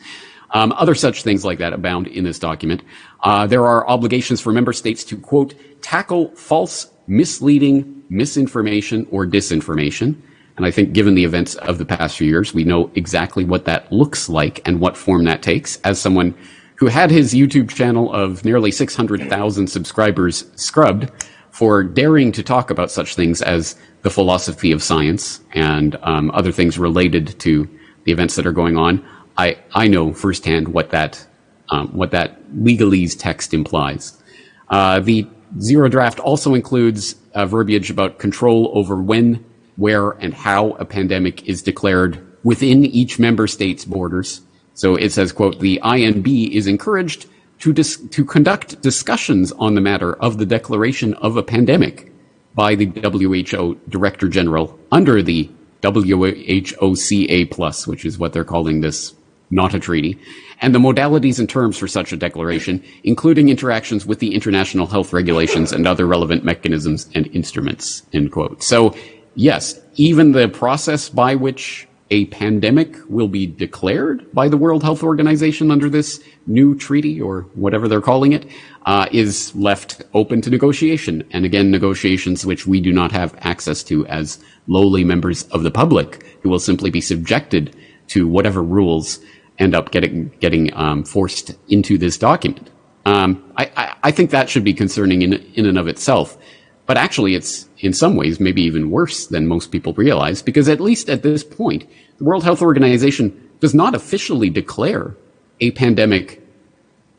Um, 0.52 0.72
other 0.72 0.94
such 0.94 1.22
things 1.22 1.44
like 1.44 1.58
that 1.58 1.72
abound 1.72 2.08
in 2.08 2.24
this 2.24 2.38
document. 2.38 2.82
Uh, 3.22 3.46
there 3.46 3.66
are 3.66 3.88
obligations 3.88 4.40
for 4.40 4.52
member 4.52 4.72
states 4.72 5.04
to 5.04 5.16
quote 5.16 5.54
tackle 5.82 6.34
false, 6.34 6.90
misleading, 7.06 8.02
misinformation, 8.08 9.06
or 9.10 9.26
disinformation. 9.26 10.16
And 10.56 10.66
I 10.66 10.70
think 10.70 10.92
given 10.92 11.14
the 11.14 11.24
events 11.24 11.54
of 11.56 11.78
the 11.78 11.84
past 11.84 12.18
few 12.18 12.28
years, 12.28 12.52
we 12.52 12.64
know 12.64 12.90
exactly 12.94 13.44
what 13.44 13.64
that 13.64 13.90
looks 13.92 14.28
like 14.28 14.60
and 14.66 14.80
what 14.80 14.96
form 14.96 15.24
that 15.24 15.42
takes. 15.42 15.76
As 15.82 16.00
someone 16.00 16.34
who 16.76 16.86
had 16.86 17.10
his 17.10 17.34
YouTube 17.34 17.70
channel 17.70 18.12
of 18.12 18.44
nearly 18.44 18.70
600,000 18.70 19.66
subscribers 19.66 20.50
scrubbed 20.56 21.10
for 21.50 21.82
daring 21.82 22.32
to 22.32 22.42
talk 22.42 22.70
about 22.70 22.90
such 22.90 23.14
things 23.14 23.42
as 23.42 23.76
the 24.02 24.10
philosophy 24.10 24.72
of 24.72 24.82
science 24.82 25.40
and 25.52 25.96
um, 26.02 26.30
other 26.32 26.52
things 26.52 26.78
related 26.78 27.38
to 27.40 27.68
the 28.04 28.12
events 28.12 28.36
that 28.36 28.46
are 28.46 28.52
going 28.52 28.76
on. 28.76 29.04
I, 29.36 29.58
I 29.74 29.88
know 29.88 30.12
firsthand 30.12 30.68
what 30.68 30.90
that 30.90 31.26
um, 31.70 31.88
what 31.88 32.10
that 32.10 32.42
legalese 32.52 33.16
text 33.16 33.54
implies. 33.54 34.20
Uh, 34.70 34.98
the 34.98 35.26
zero 35.60 35.88
draft 35.88 36.18
also 36.18 36.54
includes 36.54 37.14
uh, 37.34 37.46
verbiage 37.46 37.90
about 37.90 38.18
control 38.18 38.72
over 38.74 39.00
when, 39.00 39.44
where, 39.76 40.10
and 40.10 40.34
how 40.34 40.70
a 40.72 40.84
pandemic 40.84 41.46
is 41.46 41.62
declared 41.62 42.26
within 42.42 42.84
each 42.84 43.20
member 43.20 43.46
state's 43.46 43.84
borders 43.84 44.40
so 44.80 44.96
it 44.96 45.12
says, 45.12 45.30
quote, 45.30 45.60
the 45.60 45.78
INB 45.82 46.26
is 46.52 46.66
encouraged 46.66 47.26
to, 47.60 47.72
dis- 47.72 47.96
to 48.10 48.24
conduct 48.24 48.80
discussions 48.82 49.52
on 49.52 49.74
the 49.74 49.80
matter 49.80 50.14
of 50.14 50.38
the 50.38 50.46
declaration 50.46 51.14
of 51.14 51.36
a 51.36 51.42
pandemic 51.42 52.12
by 52.54 52.74
the 52.74 52.86
WHO 52.86 53.74
Director 53.88 54.28
General 54.28 54.78
under 54.90 55.22
the 55.22 55.48
WHOCA 55.82 57.50
plus, 57.50 57.86
which 57.86 58.04
is 58.04 58.18
what 58.18 58.32
they're 58.32 58.44
calling 58.44 58.80
this 58.80 59.14
not 59.50 59.74
a 59.74 59.80
treaty, 59.80 60.18
and 60.60 60.74
the 60.74 60.78
modalities 60.78 61.38
and 61.38 61.48
terms 61.48 61.76
for 61.76 61.88
such 61.88 62.12
a 62.12 62.16
declaration, 62.16 62.82
including 63.02 63.48
interactions 63.48 64.06
with 64.06 64.20
the 64.20 64.34
international 64.34 64.86
health 64.86 65.12
regulations 65.12 65.72
and 65.72 65.86
other 65.86 66.06
relevant 66.06 66.44
mechanisms 66.44 67.08
and 67.14 67.26
instruments, 67.28 68.04
end 68.12 68.30
quote. 68.30 68.62
So 68.62 68.94
yes, 69.34 69.80
even 69.96 70.32
the 70.32 70.48
process 70.48 71.08
by 71.08 71.34
which 71.34 71.88
a 72.10 72.24
pandemic 72.26 72.96
will 73.08 73.28
be 73.28 73.46
declared 73.46 74.32
by 74.32 74.48
the 74.48 74.56
World 74.56 74.82
Health 74.82 75.02
Organization 75.02 75.70
under 75.70 75.88
this 75.88 76.22
new 76.46 76.74
treaty 76.74 77.20
or 77.20 77.42
whatever 77.54 77.86
they're 77.86 78.00
calling 78.00 78.32
it, 78.32 78.46
uh, 78.86 79.06
is 79.12 79.54
left 79.54 80.02
open 80.12 80.40
to 80.42 80.50
negotiation. 80.50 81.22
And 81.30 81.44
again, 81.44 81.70
negotiations 81.70 82.44
which 82.44 82.66
we 82.66 82.80
do 82.80 82.92
not 82.92 83.12
have 83.12 83.36
access 83.40 83.84
to 83.84 84.06
as 84.06 84.42
lowly 84.66 85.04
members 85.04 85.44
of 85.44 85.62
the 85.62 85.70
public 85.70 86.24
who 86.42 86.48
will 86.48 86.58
simply 86.58 86.90
be 86.90 87.00
subjected 87.00 87.76
to 88.08 88.26
whatever 88.26 88.62
rules 88.62 89.20
end 89.58 89.74
up 89.74 89.92
getting, 89.92 90.30
getting 90.40 90.74
um, 90.74 91.04
forced 91.04 91.52
into 91.68 91.96
this 91.96 92.18
document. 92.18 92.70
Um, 93.04 93.52
I, 93.56 93.70
I, 93.76 93.96
I 94.04 94.10
think 94.10 94.30
that 94.30 94.50
should 94.50 94.64
be 94.64 94.74
concerning 94.74 95.22
in, 95.22 95.34
in 95.54 95.66
and 95.66 95.78
of 95.78 95.86
itself. 95.86 96.36
But 96.90 96.96
actually, 96.96 97.36
it's 97.36 97.68
in 97.78 97.92
some 97.92 98.16
ways 98.16 98.40
maybe 98.40 98.62
even 98.62 98.90
worse 98.90 99.28
than 99.28 99.46
most 99.46 99.70
people 99.70 99.92
realize, 99.92 100.42
because 100.42 100.68
at 100.68 100.80
least 100.80 101.08
at 101.08 101.22
this 101.22 101.44
point, 101.44 101.88
the 102.18 102.24
World 102.24 102.42
Health 102.42 102.62
Organization 102.62 103.48
does 103.60 103.74
not 103.74 103.94
officially 103.94 104.50
declare 104.50 105.14
a 105.60 105.70
pandemic 105.70 106.44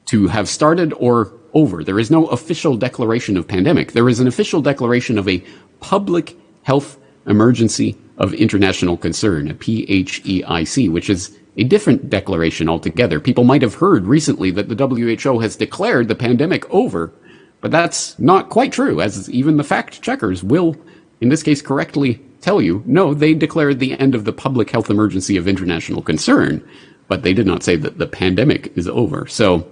to 0.08 0.28
have 0.28 0.50
started 0.50 0.92
or 0.98 1.32
over. 1.54 1.86
There 1.86 2.00
is 2.00 2.12
no 2.12 2.28
official 2.28 2.76
declaration 2.76 3.38
of 3.38 3.48
pandemic. 3.48 3.94
There 3.94 4.10
is 4.10 4.20
an 4.20 4.28
official 4.28 4.62
declaration 4.62 5.18
of 5.18 5.30
a 5.30 5.42
public 5.80 6.36
health 6.64 7.00
emergency 7.26 7.96
of 8.18 8.34
international 8.34 8.98
concern, 8.98 9.50
a 9.50 9.54
PHEIC, 9.54 10.92
which 10.92 11.10
is 11.10 11.40
a 11.56 11.64
different 11.64 12.10
declaration 12.10 12.68
altogether. 12.68 13.22
People 13.22 13.46
might 13.46 13.62
have 13.62 13.76
heard 13.76 14.06
recently 14.06 14.52
that 14.52 14.68
the 14.68 14.76
WHO 14.76 15.40
has 15.40 15.56
declared 15.56 16.10
the 16.10 16.16
pandemic 16.16 16.70
over, 16.74 17.14
but 17.62 17.72
that's 17.72 18.18
not 18.20 18.50
quite 18.50 18.74
true, 18.74 19.00
as 19.00 19.30
even 19.30 19.58
the 19.58 19.64
fact 19.64 20.02
checkers 20.02 20.44
will, 20.44 20.76
in 21.22 21.30
this 21.30 21.44
case, 21.44 21.62
correctly 21.62 22.20
tell 22.42 22.62
you, 22.62 22.84
no, 22.86 23.14
they 23.14 23.34
declared 23.34 23.80
the 23.80 23.98
end 24.00 24.16
of 24.16 24.26
the 24.26 24.34
public 24.34 24.72
health 24.72 24.90
emergency 24.90 25.38
of 25.38 25.48
international 25.48 26.02
concern, 26.02 26.68
but 27.08 27.22
they 27.22 27.34
did 27.34 27.46
not 27.46 27.64
say 27.64 27.76
that 27.76 28.00
the 28.00 28.08
pandemic 28.08 28.76
is 28.76 28.88
over. 28.88 29.28
So 29.28 29.68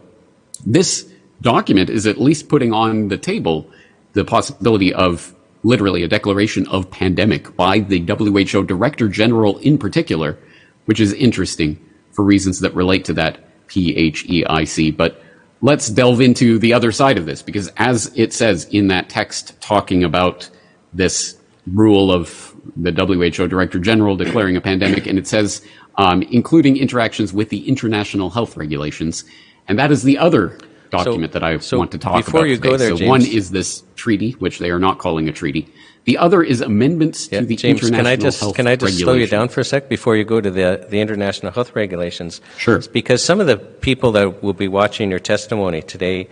this 0.66 1.12
document 1.42 1.90
is 1.90 2.06
at 2.06 2.22
least 2.22 2.48
putting 2.48 2.74
on 2.74 3.08
the 3.08 3.18
table 3.18 3.70
the 4.14 4.26
possibility 4.26 4.94
of 4.94 5.36
literally 5.64 6.04
a 6.04 6.08
declaration 6.08 6.68
of 6.68 6.90
pandemic 6.92 7.56
by 7.56 7.80
the 7.80 8.00
WHO 8.00 8.64
Director 8.64 9.08
General 9.08 9.58
in 9.60 9.78
particular, 9.78 10.38
which 10.86 11.00
is 11.00 11.14
interesting 11.14 11.84
for 12.12 12.24
reasons 12.24 12.60
that 12.60 12.74
relate 12.76 13.06
to 13.06 13.14
that 13.14 13.40
PHEIC. 13.68 14.96
But 14.96 15.22
let's 15.62 15.90
delve 15.90 16.22
into 16.22 16.58
the 16.60 16.74
other 16.74 16.92
side 16.92 17.18
of 17.18 17.26
this 17.26 17.42
because 17.42 17.72
as 17.78 18.12
it 18.16 18.34
says 18.34 18.66
in 18.66 18.88
that 18.88 19.10
text 19.10 19.60
talking 19.62 20.04
about 20.04 20.50
this 20.94 21.38
rule 21.68 22.12
of 22.12 22.56
the 22.76 22.92
WHO 22.92 23.48
Director 23.48 23.80
General 23.80 24.16
declaring 24.16 24.56
a 24.56 24.62
pandemic, 24.62 25.08
and 25.08 25.18
it 25.18 25.28
says 25.28 25.62
um, 25.96 26.22
including 26.24 26.78
interactions 26.78 27.34
with 27.34 27.50
the 27.50 27.68
international 27.68 28.30
health 28.30 28.58
regulations, 28.58 29.26
and 29.68 29.78
that 29.80 29.92
is 29.92 30.04
the 30.04 30.18
other 30.18 30.58
document 30.90 31.34
so, 31.34 31.40
that 31.40 31.44
I 31.44 31.58
so 31.58 31.78
want 31.78 31.92
to 31.92 31.98
talk 31.98 32.26
before 32.26 32.42
about. 32.42 32.44
Before 32.44 32.48
you 32.48 32.56
today. 32.56 32.70
go 32.70 32.78
there, 32.78 32.90
so 32.92 32.98
James, 32.98 33.10
one 33.10 33.22
is 33.22 33.52
this 33.52 33.84
treaty, 33.96 34.32
which 34.34 34.60
they 34.60 34.72
are 34.72 34.80
not 34.80 34.98
calling 34.98 35.30
a 35.30 35.32
treaty. 35.34 35.68
The 36.10 36.18
other 36.18 36.42
is 36.42 36.60
amendments 36.62 37.30
yeah, 37.32 37.42
to 37.42 37.46
the 37.46 37.56
James, 37.56 37.84
international 37.84 38.00
can 38.00 38.08
I 38.08 38.16
just 38.16 38.40
health 38.40 38.56
can 38.56 38.66
I 38.66 38.76
just 38.76 38.98
slow 38.98 39.14
you 39.14 39.28
down 39.28 39.48
for 39.48 39.62
a 39.62 39.64
sec 39.64 39.88
before 39.90 40.16
you 40.16 40.24
go 40.24 40.42
to 40.42 40.50
the 40.50 40.88
the 40.90 41.00
international 41.00 41.52
health 41.52 41.76
regulations? 41.76 42.42
Sure. 42.58 42.78
It's 42.78 42.88
because 42.88 43.24
some 43.24 43.40
of 43.40 43.46
the 43.46 43.58
people 43.58 44.12
that 44.14 44.42
will 44.42 44.58
be 44.58 44.68
watching 44.68 45.12
your 45.12 45.20
testimony 45.20 45.84
today, 45.84 46.28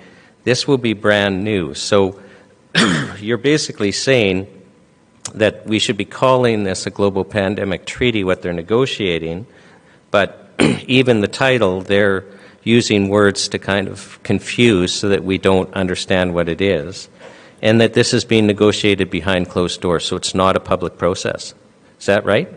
this 0.46 0.68
will 0.68 0.80
be 0.80 0.94
brand 0.94 1.44
new. 1.44 1.76
So 1.76 2.20
you're 3.20 3.38
basically 3.38 3.92
saying 3.92 4.48
that 5.36 5.68
we 5.68 5.78
should 5.78 5.96
be 5.96 6.06
calling 6.06 6.64
this 6.64 6.88
a 6.88 6.90
global 6.90 7.24
pandemic 7.24 7.86
treaty, 7.86 8.24
what 8.24 8.42
they're 8.42 8.54
negotiating, 8.54 9.46
but 10.10 10.50
even 10.88 11.22
the 11.22 11.28
title, 11.28 11.82
they're 11.82 12.26
using 12.64 13.10
words 13.10 13.48
to 13.50 13.60
kind 13.60 13.88
of 13.88 14.18
confuse 14.24 14.92
so 14.92 15.10
that 15.10 15.24
we 15.24 15.38
don't 15.38 15.72
understand 15.76 16.34
what 16.34 16.50
it 16.50 16.62
is, 16.62 17.10
and 17.62 17.82
that 17.82 17.94
this 17.94 18.14
is 18.14 18.26
being 18.26 18.48
negotiated 18.48 19.10
behind 19.10 19.50
closed 19.50 19.82
doors, 19.82 20.06
so 20.06 20.16
it's 20.16 20.36
not 20.36 20.56
a 20.56 20.60
public 20.60 20.98
process. 20.98 21.54
Is 22.00 22.06
that 22.06 22.26
right? 22.26 22.48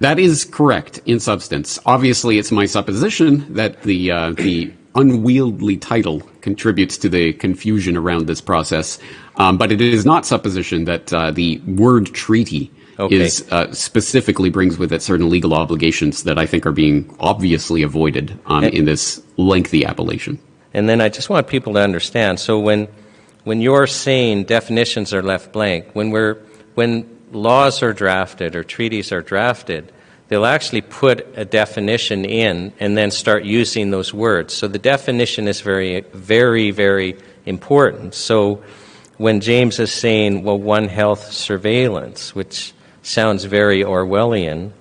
That 0.00 0.18
is 0.18 0.44
correct 0.44 1.00
in 1.06 1.20
substance. 1.20 1.78
Obviously, 1.84 2.38
it's 2.38 2.52
my 2.52 2.66
supposition 2.66 3.52
that 3.54 3.82
the 3.82 4.10
uh, 4.10 4.32
the 4.32 4.72
unwieldy 4.94 5.76
title 5.76 6.20
contributes 6.40 6.96
to 6.98 7.08
the 7.08 7.32
confusion 7.34 7.96
around 7.96 8.26
this 8.26 8.40
process, 8.40 8.98
um, 9.36 9.58
but 9.58 9.70
it 9.70 9.80
is 9.80 10.04
not 10.04 10.26
supposition 10.26 10.84
that 10.84 11.12
uh, 11.12 11.30
the 11.30 11.58
word 11.66 12.06
treaty 12.14 12.70
okay. 12.98 13.16
is 13.16 13.46
uh, 13.50 13.72
specifically 13.72 14.50
brings 14.50 14.78
with 14.78 14.92
it 14.92 15.02
certain 15.02 15.28
legal 15.28 15.54
obligations 15.54 16.24
that 16.24 16.38
I 16.38 16.46
think 16.46 16.66
are 16.66 16.72
being 16.72 17.14
obviously 17.20 17.82
avoided 17.82 18.38
um, 18.46 18.64
and, 18.64 18.74
in 18.74 18.84
this 18.84 19.22
lengthy 19.36 19.84
appellation. 19.84 20.38
And 20.74 20.88
then 20.88 21.00
I 21.00 21.08
just 21.08 21.30
want 21.30 21.46
people 21.46 21.74
to 21.74 21.80
understand. 21.80 22.40
So 22.40 22.58
when 22.58 22.88
when 23.48 23.62
you're 23.62 23.86
saying 23.86 24.44
definitions 24.44 25.14
are 25.14 25.22
left 25.22 25.52
blank, 25.52 25.86
when 25.94 26.10
we're 26.10 26.36
when 26.74 27.08
laws 27.32 27.82
are 27.82 27.94
drafted 27.94 28.54
or 28.54 28.62
treaties 28.62 29.10
are 29.10 29.22
drafted, 29.22 29.90
they'll 30.28 30.44
actually 30.44 30.82
put 30.82 31.26
a 31.34 31.46
definition 31.46 32.26
in 32.26 32.74
and 32.78 32.94
then 32.94 33.10
start 33.10 33.44
using 33.44 33.90
those 33.90 34.12
words. 34.12 34.52
So 34.52 34.68
the 34.68 34.78
definition 34.78 35.48
is 35.48 35.62
very, 35.62 36.02
very, 36.12 36.72
very 36.72 37.16
important. 37.46 38.14
So 38.14 38.62
when 39.16 39.40
James 39.40 39.78
is 39.78 39.92
saying, 39.92 40.42
well, 40.42 40.58
One 40.58 40.88
Health 40.88 41.32
surveillance, 41.32 42.34
which 42.34 42.74
sounds 43.02 43.44
very 43.44 43.82
Orwellian, 43.82 44.72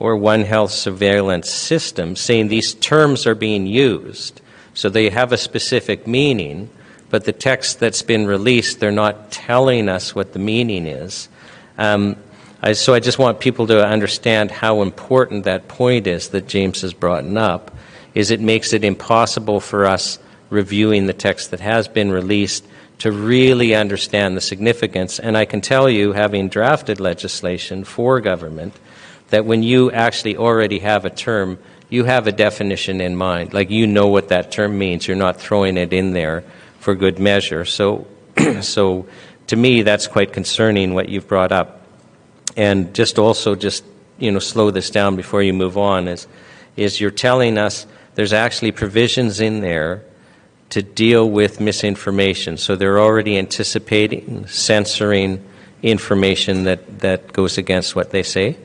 or 0.00 0.16
One 0.16 0.42
Health 0.42 0.72
surveillance 0.72 1.48
system, 1.48 2.16
saying 2.16 2.48
these 2.48 2.74
terms 2.74 3.24
are 3.24 3.36
being 3.36 3.68
used. 3.68 4.40
So 4.74 4.88
they 4.88 5.10
have 5.10 5.32
a 5.32 5.38
specific 5.38 6.08
meaning, 6.08 6.70
but 7.16 7.24
the 7.24 7.32
text 7.32 7.80
that's 7.80 8.02
been 8.02 8.26
released, 8.26 8.78
they're 8.78 8.92
not 8.92 9.30
telling 9.30 9.88
us 9.88 10.14
what 10.14 10.34
the 10.34 10.38
meaning 10.38 10.86
is. 10.86 11.30
Um, 11.78 12.16
I, 12.60 12.74
so 12.74 12.92
I 12.92 13.00
just 13.00 13.18
want 13.18 13.40
people 13.40 13.68
to 13.68 13.82
understand 13.82 14.50
how 14.50 14.82
important 14.82 15.44
that 15.44 15.66
point 15.66 16.06
is 16.06 16.28
that 16.28 16.46
James 16.46 16.82
has 16.82 16.92
brought 16.92 17.24
up. 17.38 17.74
Is 18.14 18.30
it 18.30 18.42
makes 18.42 18.74
it 18.74 18.84
impossible 18.84 19.60
for 19.60 19.86
us 19.86 20.18
reviewing 20.50 21.06
the 21.06 21.14
text 21.14 21.52
that 21.52 21.60
has 21.60 21.88
been 21.88 22.12
released 22.12 22.66
to 22.98 23.10
really 23.10 23.74
understand 23.74 24.36
the 24.36 24.42
significance. 24.42 25.18
And 25.18 25.38
I 25.38 25.46
can 25.46 25.62
tell 25.62 25.88
you, 25.88 26.12
having 26.12 26.50
drafted 26.50 27.00
legislation 27.00 27.84
for 27.84 28.20
government, 28.20 28.74
that 29.30 29.46
when 29.46 29.62
you 29.62 29.90
actually 29.90 30.36
already 30.36 30.80
have 30.80 31.06
a 31.06 31.10
term, 31.10 31.56
you 31.88 32.04
have 32.04 32.26
a 32.26 32.32
definition 32.32 33.00
in 33.00 33.16
mind. 33.16 33.54
Like 33.54 33.70
you 33.70 33.86
know 33.86 34.08
what 34.08 34.28
that 34.28 34.52
term 34.52 34.76
means. 34.76 35.08
You're 35.08 35.16
not 35.16 35.40
throwing 35.40 35.78
it 35.78 35.94
in 35.94 36.12
there 36.12 36.44
for 36.86 36.94
good 36.94 37.18
measure. 37.18 37.64
So, 37.64 38.06
so 38.60 39.08
to 39.48 39.56
me, 39.56 39.82
that's 39.82 40.06
quite 40.06 40.32
concerning 40.32 40.94
what 40.94 41.08
you've 41.08 41.26
brought 41.26 41.50
up. 41.50 41.80
And 42.56 42.94
just 42.94 43.18
also, 43.18 43.56
just 43.56 43.82
you 44.20 44.30
know, 44.30 44.38
slow 44.38 44.70
this 44.70 44.88
down 44.88 45.16
before 45.16 45.42
you 45.42 45.52
move 45.52 45.76
on. 45.76 46.06
Is 46.06 46.28
is 46.76 47.00
you're 47.00 47.10
telling 47.10 47.58
us 47.58 47.88
there's 48.14 48.32
actually 48.32 48.70
provisions 48.70 49.40
in 49.40 49.62
there 49.62 50.04
to 50.70 50.80
deal 50.80 51.28
with 51.28 51.58
misinformation. 51.58 52.56
So 52.56 52.76
they're 52.76 53.00
already 53.00 53.36
anticipating 53.36 54.46
censoring 54.46 55.44
information 55.82 56.64
that, 56.64 57.00
that 57.00 57.32
goes 57.32 57.58
against 57.58 57.96
what 57.96 58.10
they 58.10 58.22
say. 58.22 58.56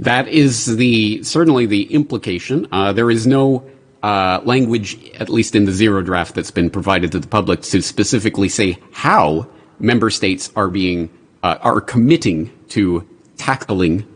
That 0.00 0.28
is 0.28 0.76
the 0.76 1.22
certainly 1.22 1.64
the 1.64 1.84
implication. 1.94 2.68
Uh, 2.70 2.92
there 2.92 3.10
is 3.10 3.26
no 3.26 3.64
uh, 4.02 4.40
language, 4.44 5.10
at 5.14 5.28
least 5.28 5.54
in 5.54 5.64
the 5.64 5.72
zero 5.72 6.02
draft 6.02 6.34
that's 6.34 6.50
been 6.50 6.70
provided 6.70 7.12
to 7.12 7.18
the 7.20 7.28
public, 7.28 7.62
to 7.62 7.80
specifically 7.80 8.48
say 8.48 8.78
how 8.92 9.46
member 9.78 10.10
states 10.10 10.50
are 10.56 10.68
being 10.68 11.10
uh, 11.42 11.58
are 11.60 11.80
committing 11.80 12.50
to 12.68 13.08
tackling 13.36 14.06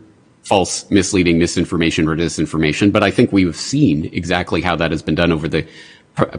false, 0.43 0.89
misleading 0.89 1.37
misinformation 1.37 2.07
or 2.07 2.15
disinformation. 2.15 2.91
But 2.91 3.03
I 3.03 3.11
think 3.11 3.33
we've 3.33 3.55
seen 3.55 4.05
exactly 4.13 4.61
how 4.61 4.77
that 4.77 4.91
has 4.91 5.01
been 5.01 5.15
done 5.15 5.31
over 5.31 5.47
the 5.47 5.67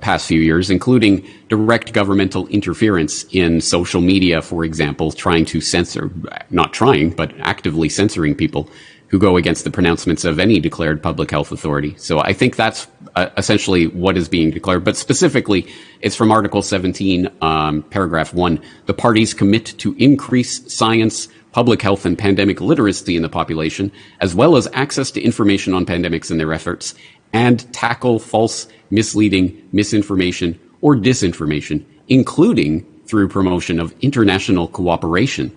past 0.01 0.27
few 0.27 0.41
years, 0.41 0.71
including 0.71 1.27
direct 1.49 1.93
governmental 1.93 2.47
interference 2.49 3.25
in 3.31 3.61
social 3.61 4.01
media, 4.01 4.43
for 4.43 4.65
example, 4.65 5.13
trying 5.13 5.45
to 5.45 5.61
censor, 5.61 6.11
not 6.51 6.73
trying, 6.73 7.11
but 7.11 7.33
actively 7.39 7.89
censoring 7.89 8.35
people 8.35 8.69
who 9.09 9.19
go 9.19 9.37
against 9.37 9.65
the 9.65 9.71
pronouncements 9.71 10.25
of 10.25 10.39
any 10.39 10.61
declared 10.61 11.03
public 11.03 11.31
health 11.31 11.51
authority. 11.51 11.95
So 11.97 12.21
I 12.21 12.33
think 12.33 12.57
that's 12.57 12.87
uh, 13.17 13.31
essentially 13.37 13.87
what 13.87 14.17
is 14.17 14.29
being 14.29 14.51
declared. 14.51 14.85
But 14.85 14.97
specifically, 14.97 15.67
it's 16.01 16.15
from 16.15 16.31
Article 16.31 16.63
17, 16.63 17.29
um, 17.41 17.83
paragraph 17.85 18.35
1. 18.35 18.61
The 18.87 18.95
parties 18.95 19.35
commit 19.35 19.67
to 19.79 19.95
increase 19.99 20.73
science, 20.73 21.29
public 21.53 21.81
health, 21.81 22.05
and 22.05 22.19
pandemic 22.19 22.61
literacy 22.61 23.17
in 23.17 23.23
the 23.23 23.29
population, 23.29 23.91
as 24.21 24.35
well 24.35 24.57
as 24.57 24.69
access 24.75 25.11
to 25.13 25.23
information 25.23 25.73
on 25.73 25.87
pandemics 25.87 26.31
and 26.31 26.39
their 26.39 26.53
efforts, 26.53 26.95
and 27.33 27.71
tackle 27.73 28.19
false 28.19 28.69
misleading, 28.91 29.69
misinformation, 29.73 30.59
or 30.81 30.95
disinformation, 30.95 31.85
including 32.09 32.87
through 33.07 33.29
promotion 33.29 33.81
of 33.81 33.95
international 34.03 34.69
cooperation, 34.69 35.55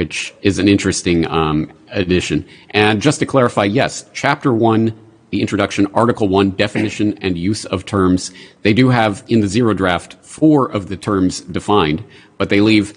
which 0.00 0.32
is 0.40 0.58
an 0.58 0.66
interesting 0.66 1.26
um, 1.26 1.70
addition. 1.90 2.42
And 2.70 3.02
just 3.02 3.18
to 3.18 3.26
clarify, 3.26 3.64
yes, 3.64 4.06
Chapter 4.14 4.50
1, 4.50 4.98
the 5.28 5.42
introduction, 5.42 5.86
Article 5.92 6.26
1, 6.26 6.52
definition 6.52 7.18
and 7.18 7.36
use 7.36 7.66
of 7.66 7.84
terms, 7.84 8.32
they 8.62 8.72
do 8.72 8.88
have 8.88 9.22
in 9.28 9.42
the 9.42 9.46
zero 9.46 9.74
draft 9.74 10.14
four 10.22 10.72
of 10.72 10.88
the 10.88 10.96
terms 10.96 11.42
defined, 11.42 12.02
but 12.38 12.48
they 12.48 12.62
leave 12.62 12.96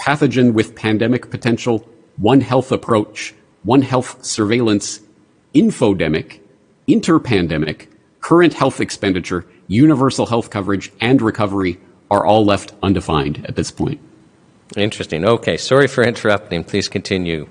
pathogen 0.00 0.52
with 0.52 0.74
pandemic 0.74 1.30
potential, 1.30 1.88
One 2.16 2.40
Health 2.40 2.72
approach, 2.72 3.32
One 3.62 3.82
Health 3.82 4.24
surveillance, 4.24 4.98
infodemic, 5.54 6.40
interpandemic, 6.88 7.86
current 8.22 8.54
health 8.54 8.80
expenditure, 8.80 9.46
universal 9.68 10.26
health 10.26 10.50
coverage, 10.50 10.90
and 11.00 11.22
recovery 11.22 11.78
are 12.10 12.26
all 12.26 12.44
left 12.44 12.72
undefined 12.82 13.46
at 13.46 13.54
this 13.54 13.70
point. 13.70 14.00
Interesting. 14.76 15.24
Okay, 15.24 15.56
sorry 15.56 15.88
for 15.88 16.04
interrupting. 16.04 16.64
Please 16.64 16.88
continue. 16.88 17.48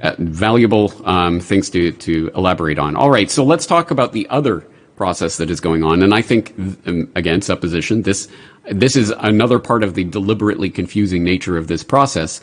Uh, 0.00 0.14
valuable 0.18 0.92
um, 1.08 1.40
things 1.40 1.70
to, 1.70 1.90
to 1.92 2.30
elaborate 2.34 2.78
on. 2.78 2.96
All 2.96 3.10
right, 3.10 3.30
so 3.30 3.44
let's 3.44 3.64
talk 3.64 3.90
about 3.90 4.12
the 4.12 4.28
other 4.28 4.66
process 4.94 5.38
that 5.38 5.50
is 5.50 5.60
going 5.60 5.82
on. 5.84 6.02
And 6.02 6.14
I 6.14 6.20
think, 6.20 6.52
um, 6.86 7.10
again, 7.14 7.40
supposition, 7.40 8.02
this, 8.02 8.28
this 8.70 8.96
is 8.96 9.10
another 9.18 9.58
part 9.58 9.82
of 9.82 9.94
the 9.94 10.04
deliberately 10.04 10.68
confusing 10.68 11.24
nature 11.24 11.56
of 11.56 11.68
this 11.68 11.82
process. 11.82 12.42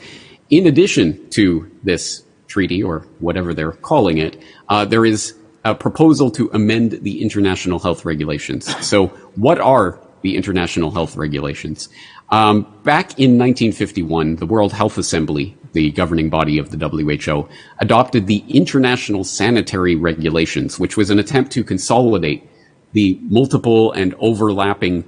In 0.50 0.66
addition 0.66 1.30
to 1.32 1.70
this 1.84 2.24
treaty, 2.48 2.84
or 2.84 3.00
whatever 3.20 3.54
they're 3.54 3.72
calling 3.72 4.18
it, 4.20 4.42
uh, 4.70 4.86
there 4.86 5.06
is 5.06 5.36
a 5.66 5.74
proposal 5.74 6.30
to 6.32 6.50
amend 6.54 6.92
the 6.92 7.22
international 7.22 7.80
health 7.80 8.06
regulations. 8.06 8.64
So, 8.86 9.08
what 9.36 9.60
are 9.60 10.00
the 10.22 10.36
international 10.36 10.92
health 10.92 11.16
regulations? 11.16 11.90
Um, 12.34 12.64
back 12.84 13.20
in 13.20 13.38
1951, 13.38 14.38
the 14.38 14.48
World 14.48 14.74
Health 14.74 14.98
Assembly, 14.98 15.56
the 15.74 15.92
governing 15.92 16.32
body 16.32 16.58
of 16.58 16.72
the 16.72 16.78
WHO, 16.80 17.48
adopted 17.78 18.26
the 18.26 18.44
International 18.50 19.24
Sanitary 19.24 19.96
Regulations, 19.96 20.80
which 20.80 20.98
was 20.98 21.12
an 21.12 21.20
attempt 21.20 21.52
to 21.52 21.64
consolidate 21.64 22.50
the 22.94 23.20
multiple 23.22 23.92
and 23.92 24.16
overlapping 24.18 25.04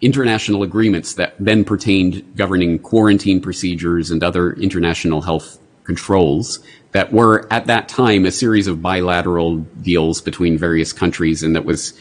international 0.00 0.62
agreements 0.62 1.12
that 1.16 1.34
then 1.38 1.66
pertained 1.66 2.24
governing 2.34 2.78
quarantine 2.78 3.42
procedures 3.42 4.10
and 4.10 4.24
other 4.24 4.54
international 4.54 5.20
health 5.20 5.58
controls 5.84 6.60
that 6.92 7.12
were 7.12 7.46
at 7.52 7.66
that 7.66 7.90
time 7.90 8.24
a 8.24 8.30
series 8.30 8.66
of 8.66 8.80
bilateral 8.80 9.58
deals 9.82 10.22
between 10.22 10.56
various 10.56 10.94
countries 10.94 11.42
and 11.42 11.54
that 11.54 11.66
was 11.66 11.92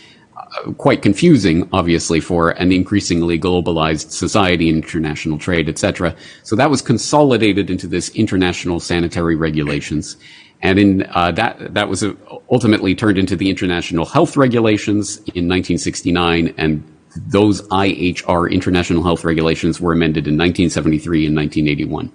quite 0.77 1.01
confusing, 1.01 1.69
obviously, 1.73 2.19
for 2.19 2.51
an 2.51 2.71
increasingly 2.71 3.39
globalized 3.39 4.11
society, 4.11 4.69
international 4.69 5.37
trade, 5.37 5.69
etc. 5.69 6.15
So 6.43 6.55
that 6.55 6.69
was 6.69 6.81
consolidated 6.81 7.69
into 7.69 7.87
this 7.87 8.09
international 8.09 8.79
sanitary 8.79 9.35
regulations, 9.35 10.17
and 10.61 10.79
in 10.79 11.05
uh, 11.11 11.31
that 11.33 11.73
that 11.73 11.89
was 11.89 12.03
uh, 12.03 12.13
ultimately 12.51 12.95
turned 12.95 13.17
into 13.17 13.35
the 13.35 13.49
international 13.49 14.05
health 14.05 14.37
regulations 14.37 15.17
in 15.17 15.47
1969, 15.47 16.53
and 16.57 16.83
those 17.15 17.61
IHR 17.69 18.51
international 18.51 19.03
health 19.03 19.23
regulations 19.23 19.81
were 19.81 19.93
amended 19.93 20.27
in 20.27 20.35
1973 20.37 21.27
and 21.27 21.35
1981. 21.35 22.11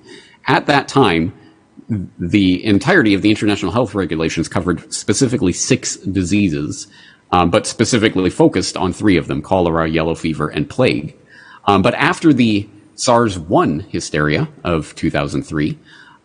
At 0.47 0.67
that 0.67 0.89
time, 0.89 1.33
the 2.19 2.65
entirety 2.65 3.15
of 3.15 3.23
the 3.23 3.31
international 3.31 3.73
health 3.73 3.95
regulations 3.95 4.49
covered 4.49 4.93
specifically 4.93 5.53
six 5.53 5.97
diseases, 5.97 6.87
um, 7.35 7.51
but 7.51 7.67
specifically 7.67 8.31
focused 8.31 8.77
on 8.77 8.93
three 8.93 9.17
of 9.17 9.27
them 9.27 9.43
cholera, 9.43 9.89
yellow 9.89 10.15
fever, 10.15 10.47
and 10.49 10.71
plague. 10.71 11.17
Um, 11.65 11.83
but 11.83 11.93
after 11.95 12.33
the 12.33 12.69
SARS 12.95 13.37
1 13.37 13.81
hysteria 13.81 14.47
of 14.63 14.95
2003, 14.95 15.77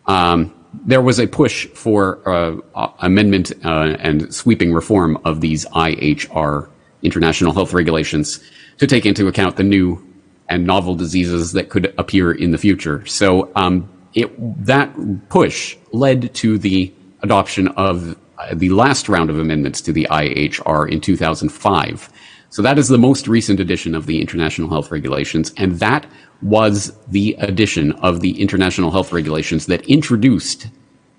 um, 0.06 0.54
there 0.86 1.02
was 1.02 1.18
a 1.18 1.26
push 1.26 1.66
for 1.70 2.20
uh, 2.28 2.92
amendment 3.00 3.50
uh, 3.64 3.96
and 3.98 4.32
sweeping 4.32 4.72
reform 4.72 5.18
of 5.24 5.40
these 5.40 5.66
IHR 5.66 6.68
international 7.02 7.52
health 7.52 7.72
regulations 7.72 8.38
to 8.78 8.86
take 8.86 9.04
into 9.04 9.26
account 9.26 9.56
the 9.56 9.64
new 9.64 10.00
and 10.48 10.64
novel 10.64 10.94
diseases 10.94 11.52
that 11.54 11.70
could 11.70 11.92
appear 11.98 12.30
in 12.30 12.52
the 12.52 12.58
future. 12.58 13.04
So 13.06 13.50
um, 13.56 13.88
it, 14.14 14.30
that 14.64 14.94
push 15.28 15.76
led 15.90 16.32
to 16.34 16.56
the 16.56 16.92
adoption 17.22 17.66
of 17.68 18.12
uh, 18.12 18.16
Uh, 18.40 18.54
the 18.54 18.70
last 18.70 19.08
round 19.08 19.28
of 19.28 19.38
amendments 19.38 19.82
to 19.82 19.92
the 19.92 20.06
IHR 20.10 20.90
in 20.90 20.98
2005. 20.98 22.10
So 22.48 22.62
that 22.62 22.78
is 22.78 22.88
the 22.88 22.96
most 22.96 23.28
recent 23.28 23.60
edition 23.60 23.94
of 23.94 24.06
the 24.06 24.18
international 24.18 24.70
health 24.70 24.90
regulations. 24.90 25.52
And 25.58 25.78
that 25.80 26.06
was 26.40 26.96
the 27.08 27.36
edition 27.38 27.92
of 27.92 28.20
the 28.20 28.40
international 28.40 28.92
health 28.92 29.12
regulations 29.12 29.66
that 29.66 29.86
introduced 29.86 30.68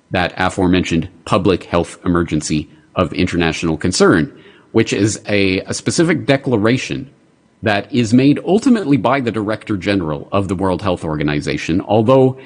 that 0.10 0.34
aforementioned 0.36 1.10
public 1.26 1.66
health 1.66 2.00
emergency 2.04 2.68
of 2.96 3.14
international 3.14 3.78
concern, 3.78 4.44
which 4.72 4.92
is 4.92 5.22
a, 5.28 5.60
a 5.62 5.76
specific 5.76 6.26
declaration 6.26 7.14
that 7.62 7.94
is 7.94 8.16
made 8.16 8.40
ultimately 8.46 8.98
by 8.98 9.22
the 9.22 9.32
Director 9.32 9.78
General 9.78 10.28
of 10.32 10.48
the 10.48 10.56
World 10.56 10.82
Health 10.82 11.04
Organization, 11.04 11.82
although 11.82 12.40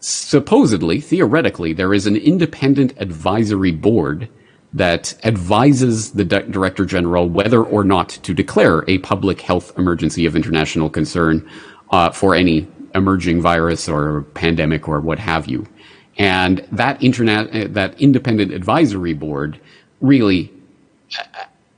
supposedly, 0.00 1.00
theoretically, 1.00 1.72
there 1.72 1.94
is 1.94 2.06
an 2.06 2.16
independent 2.16 2.94
advisory 2.98 3.72
board 3.72 4.28
that 4.72 5.14
advises 5.24 6.12
the 6.12 6.24
Director 6.24 6.84
General 6.84 7.28
whether 7.28 7.62
or 7.62 7.82
not 7.82 8.08
to 8.08 8.32
declare 8.32 8.84
a 8.88 8.98
public 8.98 9.40
health 9.40 9.76
emergency 9.76 10.26
of 10.26 10.36
international 10.36 10.88
concern 10.88 11.48
uh, 11.90 12.10
for 12.10 12.34
any 12.34 12.68
emerging 12.94 13.42
virus 13.42 13.88
or 13.88 14.22
pandemic 14.34 14.88
or 14.88 15.00
what 15.00 15.18
have 15.18 15.46
you. 15.48 15.66
And 16.18 16.66
that 16.72 17.02
internet, 17.02 17.74
that 17.74 18.00
independent 18.00 18.52
advisory 18.52 19.14
board 19.14 19.60
really 20.00 20.52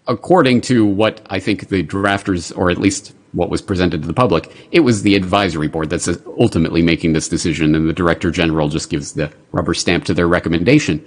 according 0.07 0.61
to 0.63 0.85
what 0.85 1.25
I 1.31 1.41
think 1.41 1.69
the 1.69 1.83
drafters, 1.83 2.57
or 2.57 2.71
at 2.71 2.79
least 2.79 3.15
what 3.33 3.51
was 3.51 3.63
presented 3.63 4.03
to 4.03 4.07
the 4.07 4.15
public, 4.15 4.55
it 4.71 4.81
was 4.81 5.03
the 5.03 5.15
advisory 5.15 5.69
board 5.69 5.91
that's 5.91 6.09
ultimately 6.39 6.83
making 6.83 7.13
this 7.13 7.29
decision, 7.29 7.75
and 7.75 7.89
the 7.89 7.93
director 7.93 8.31
general 8.31 8.69
just 8.69 8.91
gives 8.91 9.13
the 9.13 9.33
rubber 9.53 9.75
stamp 9.75 10.05
to 10.05 10.15
their 10.15 10.29
recommendation. 10.29 11.05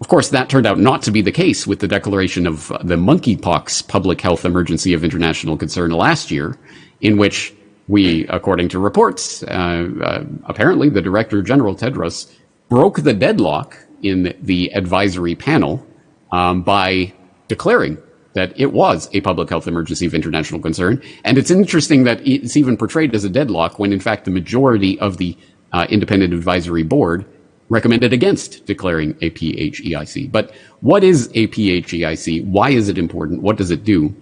Of 0.00 0.08
course, 0.08 0.30
that 0.30 0.48
turned 0.48 0.66
out 0.66 0.78
not 0.78 1.02
to 1.02 1.10
be 1.10 1.22
the 1.22 1.32
case 1.32 1.66
with 1.66 1.80
the 1.80 1.88
declaration 1.88 2.46
of 2.46 2.68
the 2.82 2.96
monkeypox 2.96 3.86
public 3.88 4.20
health 4.20 4.44
emergency 4.44 4.94
of 4.94 5.04
international 5.04 5.56
concern 5.56 5.90
last 5.90 6.30
year, 6.30 6.56
in 7.00 7.16
which 7.16 7.52
we, 7.88 8.26
according 8.28 8.68
to 8.70 8.78
reports, 8.78 9.42
uh, 9.42 9.88
uh, 10.02 10.24
apparently 10.44 10.88
the 10.88 11.02
director 11.02 11.42
general 11.42 11.74
Tedros 11.74 12.30
broke 12.68 13.00
the 13.00 13.14
deadlock 13.14 13.76
in 14.02 14.36
the 14.40 14.72
advisory 14.74 15.34
panel 15.34 15.84
um, 16.30 16.62
by 16.62 17.12
declaring 17.48 17.98
that 18.38 18.58
it 18.58 18.72
was 18.72 19.08
a 19.12 19.20
public 19.20 19.48
health 19.50 19.66
emergency 19.66 20.06
of 20.06 20.14
international 20.14 20.60
concern. 20.60 21.02
And 21.24 21.36
it's 21.36 21.50
interesting 21.50 22.04
that 22.04 22.26
it's 22.26 22.56
even 22.56 22.76
portrayed 22.76 23.14
as 23.14 23.24
a 23.24 23.28
deadlock 23.28 23.78
when, 23.80 23.92
in 23.92 24.00
fact, 24.00 24.24
the 24.24 24.30
majority 24.30 24.98
of 25.00 25.16
the 25.16 25.36
uh, 25.72 25.86
independent 25.90 26.32
advisory 26.32 26.84
board 26.84 27.26
recommended 27.68 28.12
against 28.12 28.64
declaring 28.64 29.10
a 29.20 29.30
PHEIC. 29.30 30.30
But 30.30 30.54
what 30.80 31.02
is 31.02 31.26
a 31.34 31.48
PHEIC? 31.48 32.46
Why 32.46 32.70
is 32.70 32.88
it 32.88 32.96
important? 32.96 33.42
What 33.42 33.56
does 33.56 33.70
it 33.70 33.82
do? 33.84 34.14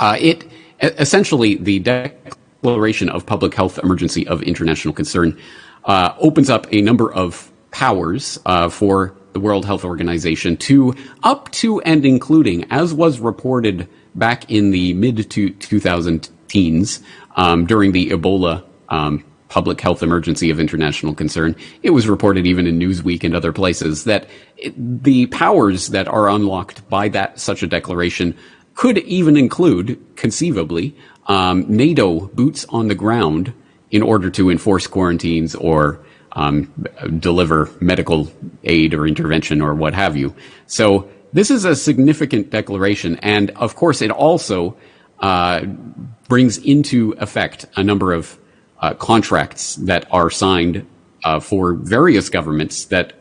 Uh, 0.00 0.16
it 0.20 0.44
essentially 0.80 1.54
the 1.56 1.78
declaration 1.78 3.08
of 3.08 3.24
public 3.24 3.54
health 3.54 3.78
emergency 3.78 4.26
of 4.26 4.42
international 4.42 4.94
concern 4.94 5.38
uh, 5.84 6.12
opens 6.18 6.50
up 6.50 6.66
a 6.72 6.80
number 6.82 7.12
of 7.12 7.50
powers 7.70 8.38
uh, 8.46 8.68
for 8.68 9.14
the 9.32 9.40
World 9.40 9.64
Health 9.64 9.84
Organization 9.84 10.56
to 10.58 10.94
up 11.22 11.50
to 11.52 11.80
and 11.82 12.04
including, 12.04 12.64
as 12.70 12.94
was 12.94 13.20
reported 13.20 13.88
back 14.14 14.50
in 14.50 14.70
the 14.70 14.94
mid 14.94 15.30
to 15.30 15.50
2000 15.50 16.28
teens 16.48 17.00
um, 17.36 17.66
during 17.66 17.92
the 17.92 18.10
Ebola 18.10 18.64
um, 18.88 19.24
public 19.48 19.80
health 19.80 20.02
emergency 20.02 20.50
of 20.50 20.60
international 20.60 21.14
concern. 21.14 21.56
It 21.82 21.90
was 21.90 22.08
reported 22.08 22.46
even 22.46 22.66
in 22.66 22.78
Newsweek 22.78 23.24
and 23.24 23.34
other 23.34 23.52
places 23.52 24.04
that 24.04 24.28
it, 24.56 24.74
the 24.76 25.26
powers 25.26 25.88
that 25.88 26.08
are 26.08 26.28
unlocked 26.28 26.88
by 26.88 27.08
that 27.08 27.40
such 27.40 27.62
a 27.62 27.66
declaration 27.66 28.36
could 28.74 28.98
even 28.98 29.36
include, 29.36 30.00
conceivably, 30.16 30.96
um, 31.26 31.64
NATO 31.68 32.26
boots 32.28 32.64
on 32.68 32.88
the 32.88 32.94
ground 32.94 33.52
in 33.90 34.02
order 34.02 34.30
to 34.30 34.50
enforce 34.50 34.86
quarantines 34.86 35.54
or 35.54 36.00
um, 36.38 36.72
deliver 37.18 37.68
medical 37.80 38.30
aid 38.62 38.94
or 38.94 39.06
intervention 39.06 39.60
or 39.60 39.74
what 39.74 39.92
have 39.92 40.16
you. 40.16 40.34
So 40.66 41.08
this 41.32 41.50
is 41.50 41.64
a 41.64 41.74
significant 41.74 42.50
declaration, 42.50 43.18
and 43.22 43.50
of 43.50 43.74
course, 43.74 44.00
it 44.00 44.10
also 44.10 44.76
uh, 45.18 45.64
brings 46.28 46.56
into 46.58 47.14
effect 47.18 47.66
a 47.76 47.82
number 47.82 48.12
of 48.12 48.38
uh, 48.80 48.94
contracts 48.94 49.74
that 49.76 50.06
are 50.12 50.30
signed 50.30 50.86
uh, 51.24 51.40
for 51.40 51.74
various 51.74 52.28
governments 52.28 52.84
that 52.86 53.14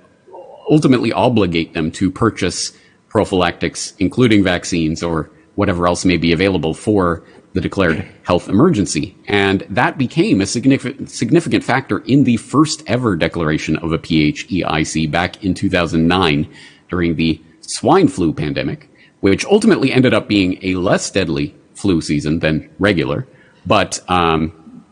ultimately 0.69 1.11
obligate 1.11 1.73
them 1.73 1.89
to 1.89 2.11
purchase 2.11 2.71
prophylactics, 3.09 3.93
including 3.97 4.43
vaccines 4.43 5.01
or 5.01 5.31
whatever 5.57 5.87
else 5.87 6.05
may 6.05 6.17
be 6.17 6.31
available 6.31 6.75
for 6.75 7.23
the 7.53 7.61
declared 7.61 8.07
health 8.23 8.47
emergency. 8.47 9.15
And 9.27 9.65
that 9.71 9.97
became 9.97 10.39
a 10.39 10.45
significant, 10.45 11.09
significant 11.09 11.63
factor 11.63 11.99
in 12.05 12.25
the 12.25 12.37
first 12.37 12.83
ever 12.85 13.15
declaration 13.15 13.75
of 13.77 13.91
a 13.91 13.97
PHEIC 13.97 15.09
back 15.09 15.43
in 15.43 15.55
2009 15.55 16.47
during 16.89 17.15
the 17.15 17.41
swine 17.61 18.07
flu 18.07 18.33
pandemic, 18.33 18.87
which 19.21 19.45
ultimately 19.45 19.91
ended 19.91 20.13
up 20.13 20.27
being 20.27 20.59
a 20.61 20.75
less 20.75 21.09
deadly 21.09 21.55
flu 21.73 22.01
season 22.01 22.37
than 22.37 22.69
regular. 22.77 23.27
But 23.65 23.99
um, 24.07 24.83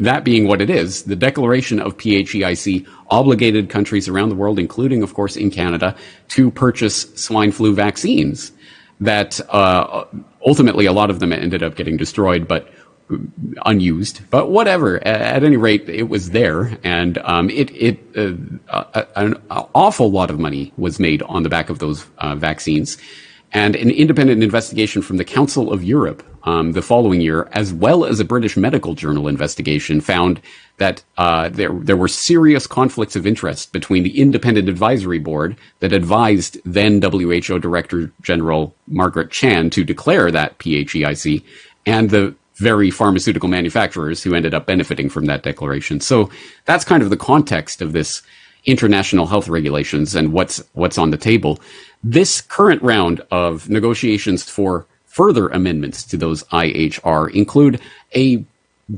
that 0.00 0.24
being 0.24 0.48
what 0.48 0.60
it 0.60 0.68
is, 0.68 1.04
the 1.04 1.14
declaration 1.14 1.78
of 1.78 1.96
PHEIC 1.96 2.88
obligated 3.08 3.70
countries 3.70 4.08
around 4.08 4.30
the 4.30 4.34
world, 4.34 4.58
including, 4.58 5.04
of 5.04 5.14
course, 5.14 5.36
in 5.36 5.52
Canada, 5.52 5.94
to 6.30 6.50
purchase 6.50 7.02
swine 7.14 7.52
flu 7.52 7.72
vaccines 7.72 8.50
that 9.00 9.40
uh, 9.48 10.04
ultimately 10.44 10.86
a 10.86 10.92
lot 10.92 11.10
of 11.10 11.20
them 11.20 11.32
ended 11.32 11.62
up 11.62 11.74
getting 11.74 11.96
destroyed, 11.96 12.46
but 12.46 12.68
unused. 13.66 14.20
But 14.30 14.50
whatever. 14.50 15.04
At, 15.06 15.42
any 15.42 15.56
rate, 15.56 15.88
it 15.88 16.08
was 16.08 16.30
there, 16.30 16.78
and 16.84 17.18
um, 17.18 17.50
it 17.50 17.70
it 17.70 17.98
uh, 18.16 19.04
an 19.16 19.40
awful 19.50 20.10
lot 20.10 20.30
of 20.30 20.38
money 20.38 20.72
was 20.76 21.00
made 21.00 21.22
on 21.22 21.42
the 21.42 21.48
back 21.48 21.70
of 21.70 21.78
those 21.78 22.06
uh, 22.18 22.36
vaccines. 22.36 22.98
And 23.52 23.74
an 23.74 23.90
independent 23.90 24.44
investigation 24.44 25.02
from 25.02 25.16
the 25.16 25.24
Council 25.24 25.72
of 25.72 25.82
Europe 25.82 26.22
um, 26.44 26.72
the 26.72 26.82
following 26.82 27.20
year, 27.20 27.48
as 27.52 27.72
well 27.72 28.04
as 28.04 28.20
a 28.20 28.24
British 28.24 28.56
medical 28.56 28.94
journal 28.94 29.28
investigation, 29.28 30.00
found 30.00 30.40
that 30.78 31.02
uh, 31.18 31.48
there 31.50 31.72
there 31.72 31.96
were 31.96 32.08
serious 32.08 32.66
conflicts 32.66 33.16
of 33.16 33.26
interest 33.26 33.72
between 33.72 34.02
the 34.02 34.18
independent 34.18 34.68
advisory 34.68 35.18
board 35.18 35.56
that 35.80 35.92
advised 35.92 36.58
then 36.64 37.00
WHO 37.02 37.58
Director 37.58 38.12
General 38.22 38.74
Margaret 38.86 39.30
Chan 39.30 39.70
to 39.70 39.84
declare 39.84 40.30
that 40.30 40.58
PHEIC 40.58 41.44
and 41.86 42.10
the 42.10 42.34
very 42.56 42.90
pharmaceutical 42.90 43.48
manufacturers 43.48 44.22
who 44.22 44.34
ended 44.34 44.52
up 44.52 44.66
benefiting 44.66 45.08
from 45.08 45.24
that 45.26 45.42
declaration. 45.42 45.98
So 45.98 46.30
that's 46.66 46.84
kind 46.84 47.02
of 47.02 47.10
the 47.10 47.16
context 47.16 47.80
of 47.80 47.92
this 47.92 48.22
international 48.66 49.26
health 49.26 49.48
regulations 49.48 50.14
and 50.14 50.32
what's 50.32 50.62
what's 50.74 50.98
on 50.98 51.10
the 51.10 51.16
table. 51.16 51.58
This 52.04 52.40
current 52.40 52.82
round 52.82 53.22
of 53.30 53.68
negotiations 53.68 54.48
for 54.48 54.86
further 55.10 55.48
amendments 55.48 56.04
to 56.04 56.16
those 56.16 56.44
IHR 56.44 57.30
include 57.34 57.80
a 58.14 58.44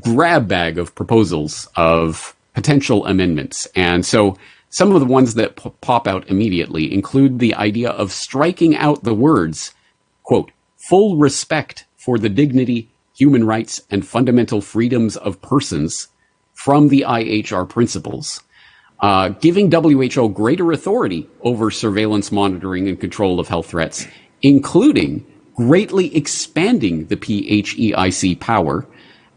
grab 0.01 0.47
bag 0.47 0.79
of 0.79 0.95
proposals 0.95 1.69
of 1.77 2.37
potential 2.55 3.07
amendments. 3.07 3.67
And 3.75 4.05
so 4.05 4.37
some 4.69 4.93
of 4.93 5.01
the 5.01 5.07
ones 5.07 5.35
that 5.35 5.57
p- 5.57 5.73
pop 5.81 6.07
out 6.07 6.29
immediately 6.29 6.93
include 6.93 7.39
the 7.39 7.55
idea 7.55 7.91
of 7.91 8.13
striking 8.13 8.77
out 8.77 9.05
the 9.05 9.15
words, 9.15 9.73
quote, 10.23 10.51
full 10.77 11.17
respect 11.17 11.87
for 11.97 12.19
the 12.19 12.29
dignity, 12.29 12.91
human 13.17 13.45
rights, 13.45 13.81
and 13.91 14.07
fundamental 14.07 14.61
freedoms 14.61 15.17
of 15.17 15.41
persons 15.43 16.09
from 16.55 16.89
the 16.89 17.05
IHR 17.07 17.69
principles 17.69 18.43
uh, 19.03 19.31
giving 19.31 19.71
WHO 19.71 20.29
greater 20.29 20.71
authority 20.71 21.29
over 21.43 21.71
surveillance, 21.71 22.31
monitoring, 22.31 22.89
and 22.89 23.01
control 23.01 23.41
of 23.41 23.49
health 23.49 23.67
threats, 23.67 24.07
including 24.43 25.27
greatly 25.67 26.15
expanding 26.17 27.07
the 27.07 27.17
PHEIC 27.17 28.41
power, 28.41 28.87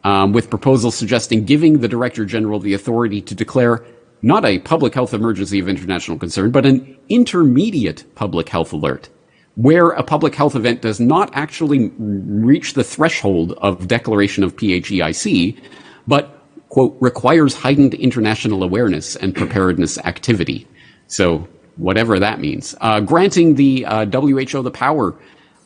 um, 0.04 0.34
with 0.34 0.50
proposals 0.50 0.96
suggesting 0.96 1.46
giving 1.46 1.80
the 1.80 1.88
Director 1.88 2.26
General 2.26 2.60
the 2.60 2.74
authority 2.74 3.22
to 3.22 3.36
declare 3.36 3.84
not 4.22 4.46
a 4.46 4.60
public 4.60 4.94
health 4.94 5.14
emergency 5.14 5.60
of 5.60 5.70
international 5.70 6.18
concern, 6.18 6.52
but 6.52 6.66
an 6.66 6.98
intermediate 7.10 8.04
public 8.16 8.50
health 8.50 8.74
alert, 8.74 9.10
where 9.56 9.90
a 9.90 10.04
public 10.04 10.34
health 10.34 10.56
event 10.56 10.82
does 10.82 11.00
not 11.00 11.30
actually 11.34 11.92
reach 12.00 12.74
the 12.74 12.84
threshold 12.84 13.54
of 13.54 13.88
declaration 13.88 14.44
of 14.44 14.56
PHEIC, 14.56 15.60
but 16.08 16.44
quote, 16.70 16.98
requires 17.00 17.54
heightened 17.54 17.94
international 17.94 18.64
awareness 18.64 19.16
and 19.16 19.36
preparedness 19.36 19.98
activity. 20.00 20.68
So, 21.08 21.48
whatever 21.78 22.20
that 22.20 22.40
means. 22.40 22.74
Uh, 22.82 23.02
granting 23.02 23.56
the 23.56 23.86
uh, 23.86 24.06
WHO 24.06 24.62
the 24.64 24.72
power 24.72 25.14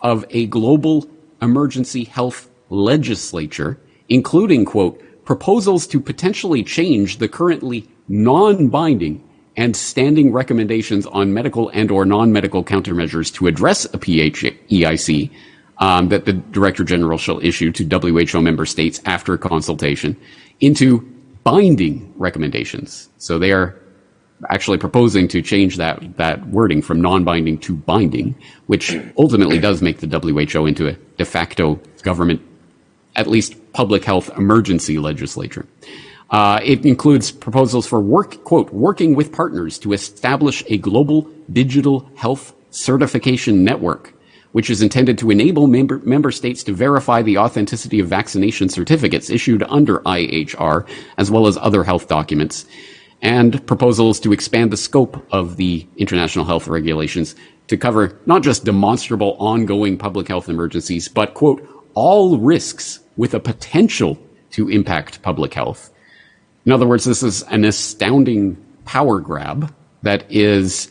of 0.01 0.25
a 0.29 0.47
global 0.47 1.07
emergency 1.41 2.03
health 2.03 2.49
legislature, 2.69 3.79
including, 4.09 4.65
quote, 4.65 5.01
proposals 5.25 5.85
to 5.87 5.99
potentially 5.99 6.63
change 6.63 7.17
the 7.17 7.27
currently 7.27 7.87
non-binding 8.07 9.23
and 9.55 9.75
standing 9.75 10.31
recommendations 10.31 11.05
on 11.07 11.33
medical 11.33 11.69
and 11.69 11.91
or 11.91 12.05
non-medical 12.05 12.63
countermeasures 12.63 13.33
to 13.33 13.47
address 13.47 13.85
a 13.85 13.97
PHEIC 13.97 15.29
um, 15.79 16.09
that 16.09 16.25
the 16.25 16.33
Director 16.33 16.83
General 16.83 17.17
shall 17.17 17.39
issue 17.39 17.71
to 17.71 17.83
WHO 17.83 18.41
member 18.41 18.65
states 18.65 19.01
after 19.05 19.37
consultation 19.37 20.15
into 20.59 21.01
binding 21.43 22.13
recommendations. 22.17 23.09
So 23.17 23.39
they 23.39 23.51
are 23.51 23.75
actually 24.49 24.77
proposing 24.77 25.27
to 25.27 25.41
change 25.41 25.77
that, 25.77 26.17
that 26.17 26.47
wording 26.47 26.81
from 26.81 27.01
non-binding 27.01 27.57
to 27.59 27.75
binding, 27.75 28.35
which 28.67 28.97
ultimately 29.17 29.59
does 29.59 29.81
make 29.81 29.99
the 29.99 30.07
WHO 30.07 30.65
into 30.65 30.87
a 30.87 30.93
de 31.17 31.25
facto 31.25 31.79
government, 32.03 32.41
at 33.15 33.27
least 33.27 33.55
public 33.73 34.05
health 34.05 34.29
emergency 34.37 34.97
legislature. 34.97 35.65
Uh, 36.29 36.59
it 36.63 36.85
includes 36.85 37.31
proposals 37.31 37.87
for 37.87 37.99
work, 37.99 38.43
quote, 38.43 38.71
working 38.71 39.15
with 39.15 39.31
partners 39.31 39.79
to 39.79 39.93
establish 39.93 40.63
a 40.67 40.77
global 40.77 41.27
digital 41.51 42.09
health 42.15 42.53
certification 42.69 43.63
network, 43.63 44.13
which 44.51 44.69
is 44.69 44.81
intended 44.81 45.17
to 45.17 45.31
enable 45.31 45.65
member, 45.65 45.99
member 45.99 46.31
states 46.31 46.63
to 46.63 46.71
verify 46.71 47.21
the 47.21 47.37
authenticity 47.37 47.99
of 47.99 48.07
vaccination 48.07 48.69
certificates 48.69 49.29
issued 49.29 49.63
under 49.63 49.99
IHR, 49.99 50.87
as 51.17 51.31
well 51.31 51.47
as 51.47 51.57
other 51.57 51.83
health 51.83 52.07
documents, 52.07 52.65
and 53.21 53.65
proposals 53.67 54.19
to 54.21 54.31
expand 54.31 54.71
the 54.71 54.77
scope 54.77 55.25
of 55.31 55.57
the 55.57 55.87
international 55.97 56.45
health 56.45 56.67
regulations 56.67 57.35
to 57.67 57.77
cover 57.77 58.17
not 58.25 58.43
just 58.43 58.65
demonstrable 58.65 59.35
ongoing 59.39 59.97
public 59.97 60.27
health 60.27 60.49
emergencies, 60.49 61.07
but, 61.07 61.33
quote, 61.33 61.65
all 61.93 62.37
risks 62.37 62.99
with 63.17 63.33
a 63.33 63.39
potential 63.39 64.17
to 64.51 64.69
impact 64.69 65.21
public 65.21 65.53
health. 65.53 65.91
In 66.65 66.71
other 66.71 66.87
words, 66.87 67.05
this 67.05 67.23
is 67.23 67.43
an 67.43 67.65
astounding 67.65 68.57
power 68.85 69.19
grab 69.19 69.73
that 70.01 70.25
is, 70.31 70.89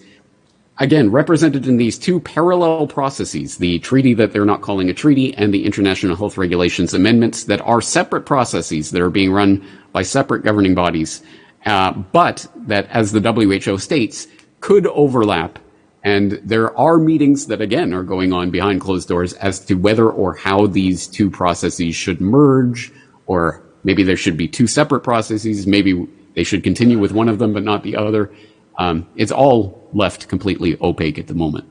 again, 0.79 1.11
represented 1.11 1.67
in 1.67 1.79
these 1.79 1.99
two 1.99 2.21
parallel 2.21 2.87
processes 2.87 3.57
the 3.57 3.79
treaty 3.81 4.15
that 4.15 4.33
they're 4.33 4.45
not 4.45 4.61
calling 4.61 4.89
a 4.89 4.95
treaty 4.95 5.35
and 5.35 5.53
the 5.53 5.65
International 5.65 6.15
Health 6.15 6.39
Regulations 6.39 6.95
amendments 6.95 7.45
that 7.45 7.61
are 7.63 7.81
separate 7.81 8.27
processes 8.27 8.91
that 8.91 9.03
are 9.03 9.11
being 9.11 9.33
run 9.33 9.67
by 9.93 10.03
separate 10.03 10.45
governing 10.45 10.75
bodies, 10.75 11.23
uh, 11.69 11.93
but 11.93 12.47
that, 12.57 12.89
as 12.91 13.13
the 13.13 13.21
WHO 13.21 13.79
states, 13.79 14.27
could 14.61 14.87
overlap. 14.89 15.59
And 16.05 16.41
there 16.43 16.77
are 16.79 16.99
meetings 16.99 17.47
that, 17.47 17.61
again, 17.61 17.93
are 17.93 18.03
going 18.03 18.33
on 18.33 18.51
behind 18.51 18.81
closed 18.81 19.09
doors 19.09 19.35
as 19.35 19.61
to 19.67 19.75
whether 19.75 20.09
or 20.09 20.35
how 20.35 20.67
these 20.67 21.07
two 21.07 21.31
processes 21.31 21.95
should 21.95 22.21
merge 22.21 22.93
or 23.27 23.63
Maybe 23.85 24.03
there 24.03 24.17
should 24.17 24.37
be 24.37 24.49
two 24.49 24.67
separate 24.67 25.01
processes. 25.01 25.67
Maybe 25.67 26.07
they 26.35 26.45
should 26.45 26.63
continue 26.63 26.99
with 26.99 27.13
one 27.13 27.29
of 27.29 27.39
them 27.39 27.53
but 27.53 27.63
not 27.63 27.83
the 27.83 27.97
other. 27.97 28.31
Um, 28.79 29.07
it's 29.17 29.33
all 29.33 29.89
left 29.93 30.29
completely 30.29 30.77
opaque 30.81 31.19
at 31.19 31.27
the 31.27 31.35
moment. 31.35 31.67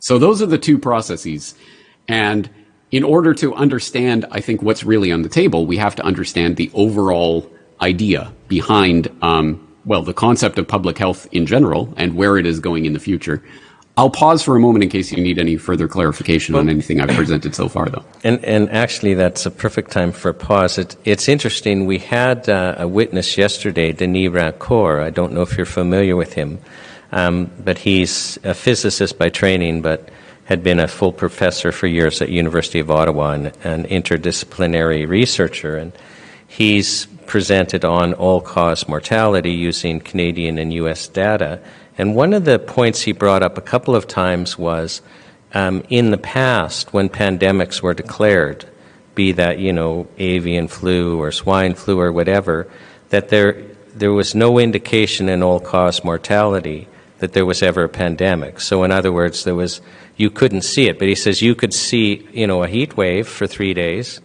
So 0.00 0.18
those 0.18 0.42
are 0.42 0.46
the 0.46 0.58
two 0.58 0.78
processes. 0.78 1.54
And 2.06 2.50
in 2.90 3.04
order 3.04 3.34
to 3.34 3.54
understand, 3.54 4.26
I 4.30 4.40
think, 4.40 4.62
what's 4.62 4.84
really 4.84 5.12
on 5.12 5.22
the 5.22 5.28
table, 5.28 5.66
we 5.66 5.76
have 5.76 5.94
to 5.96 6.02
understand 6.02 6.56
the 6.56 6.70
overall 6.74 7.50
idea 7.80 8.32
behind, 8.48 9.08
um, 9.22 9.66
well, 9.84 10.02
the 10.02 10.14
concept 10.14 10.58
of 10.58 10.66
public 10.66 10.98
health 10.98 11.28
in 11.32 11.46
general 11.46 11.92
and 11.96 12.14
where 12.14 12.36
it 12.36 12.46
is 12.46 12.60
going 12.60 12.84
in 12.84 12.92
the 12.92 12.98
future. 13.00 13.42
I'll 13.96 14.10
pause 14.10 14.44
for 14.44 14.54
a 14.54 14.60
moment 14.60 14.84
in 14.84 14.90
case 14.90 15.10
you 15.10 15.20
need 15.20 15.40
any 15.40 15.56
further 15.56 15.88
clarification 15.88 16.54
on 16.54 16.68
anything 16.68 17.00
I've 17.00 17.16
presented 17.16 17.56
so 17.56 17.68
far, 17.68 17.88
though. 17.88 18.04
And, 18.22 18.44
and 18.44 18.70
actually, 18.70 19.14
that's 19.14 19.44
a 19.44 19.50
perfect 19.50 19.90
time 19.90 20.12
for 20.12 20.28
a 20.28 20.34
pause. 20.34 20.78
It, 20.78 20.94
it's 21.04 21.28
interesting. 21.28 21.84
We 21.84 21.98
had 21.98 22.48
uh, 22.48 22.76
a 22.78 22.86
witness 22.86 23.36
yesterday, 23.36 23.90
Denis 23.90 24.30
Rancourt. 24.30 25.02
I 25.02 25.10
don't 25.10 25.32
know 25.32 25.42
if 25.42 25.56
you're 25.56 25.66
familiar 25.66 26.14
with 26.14 26.34
him, 26.34 26.60
um, 27.10 27.50
but 27.64 27.78
he's 27.78 28.38
a 28.44 28.54
physicist 28.54 29.18
by 29.18 29.30
training, 29.30 29.82
but 29.82 30.10
had 30.44 30.62
been 30.62 30.78
a 30.78 30.86
full 30.86 31.12
professor 31.12 31.72
for 31.72 31.88
years 31.88 32.22
at 32.22 32.28
University 32.28 32.78
of 32.78 32.92
Ottawa 32.92 33.32
and 33.32 33.46
an 33.64 33.84
interdisciplinary 33.84 35.08
researcher. 35.08 35.76
And 35.76 35.92
he's 36.48 37.06
presented 37.26 37.84
on 37.84 38.14
all-cause 38.14 38.88
mortality 38.88 39.52
using 39.52 40.00
Canadian 40.00 40.58
and 40.58 40.74
U.S. 40.74 41.06
data 41.06 41.60
and 41.98 42.14
one 42.14 42.32
of 42.32 42.44
the 42.44 42.60
points 42.60 43.02
he 43.02 43.12
brought 43.12 43.42
up 43.42 43.58
a 43.58 43.60
couple 43.60 43.96
of 43.96 44.06
times 44.06 44.56
was 44.56 45.02
um, 45.52 45.82
in 45.88 46.12
the 46.12 46.18
past, 46.18 46.92
when 46.92 47.08
pandemics 47.08 47.82
were 47.82 47.94
declared, 47.94 48.64
be 49.16 49.32
that, 49.32 49.58
you 49.58 49.72
know, 49.72 50.06
avian 50.16 50.68
flu 50.68 51.20
or 51.20 51.32
swine 51.32 51.74
flu 51.74 51.98
or 51.98 52.12
whatever, 52.12 52.70
that 53.08 53.30
there, 53.30 53.64
there 53.94 54.12
was 54.12 54.36
no 54.36 54.60
indication 54.60 55.28
in 55.28 55.42
all 55.42 55.58
cause 55.58 56.04
mortality 56.04 56.86
that 57.18 57.32
there 57.32 57.44
was 57.44 57.64
ever 57.64 57.84
a 57.84 57.88
pandemic. 57.88 58.60
So, 58.60 58.84
in 58.84 58.92
other 58.92 59.10
words, 59.10 59.42
there 59.42 59.56
was, 59.56 59.80
you 60.16 60.30
couldn't 60.30 60.62
see 60.62 60.86
it. 60.86 61.00
But 61.00 61.08
he 61.08 61.16
says 61.16 61.42
you 61.42 61.56
could 61.56 61.74
see, 61.74 62.28
you 62.32 62.46
know, 62.46 62.62
a 62.62 62.68
heat 62.68 62.96
wave 62.96 63.26
for 63.26 63.48
three 63.48 63.74
days. 63.74 64.20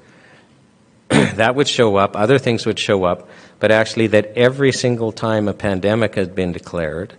that 1.35 1.55
would 1.55 1.67
show 1.67 1.95
up, 1.95 2.15
other 2.15 2.39
things 2.39 2.65
would 2.65 2.79
show 2.79 3.03
up, 3.03 3.29
but 3.59 3.71
actually, 3.71 4.07
that 4.07 4.33
every 4.35 4.71
single 4.71 5.11
time 5.11 5.47
a 5.47 5.53
pandemic 5.53 6.15
had 6.15 6.35
been 6.35 6.51
declared, 6.51 7.13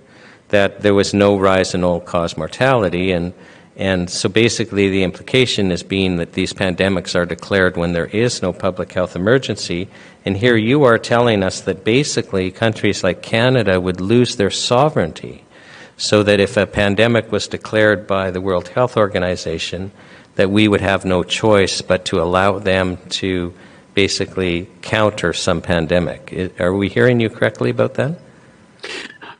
that 0.49 0.83
there 0.83 0.95
was 0.95 1.15
no 1.15 1.39
rise 1.39 1.75
in 1.75 1.83
all 1.85 2.01
cause 2.01 2.37
mortality. 2.37 3.13
And, 3.13 3.33
and 3.77 4.11
so 4.11 4.29
basically, 4.29 4.91
the 4.91 5.05
implication 5.05 5.71
is 5.71 5.83
being 5.83 6.17
that 6.17 6.35
these 6.35 6.53
pandemics 6.53 7.15
are 7.15 7.25
declared 7.25 7.77
when 7.77 7.93
there 7.93 8.07
is 8.07 8.43
no 8.43 8.53
public 8.53 8.93
health 8.93 9.17
emergency. 9.17 9.89
And 10.25 10.37
here 10.37 10.57
you 10.57 10.85
are 10.85 10.99
telling 10.99 11.43
us 11.43 11.63
that 11.63 11.85
basically 11.85 12.51
countries 12.51 13.03
like 13.03 13.23
Canada 13.23 13.81
would 13.81 14.01
lose 14.01 14.37
their 14.37 14.51
sovereignty. 14.51 15.45
So 15.97 16.25
that 16.25 16.41
if 16.41 16.57
a 16.57 16.67
pandemic 16.67 17.31
was 17.31 17.47
declared 17.47 18.07
by 18.07 18.33
the 18.33 18.41
World 18.41 18.69
Health 18.69 18.97
Organization, 18.97 19.93
that 20.35 20.51
we 20.51 20.67
would 20.67 20.81
have 20.81 21.05
no 21.05 21.23
choice 21.23 21.81
but 21.83 22.05
to 22.07 22.21
allow 22.21 22.59
them 22.59 22.99
to 23.09 23.55
basically 23.95 24.69
counter 24.83 25.33
some 25.33 25.61
pandemic. 25.61 26.53
Are 26.61 26.75
we 26.75 26.89
hearing 26.89 27.21
you 27.21 27.31
correctly 27.31 27.71
about 27.71 27.95
that? 27.95 28.19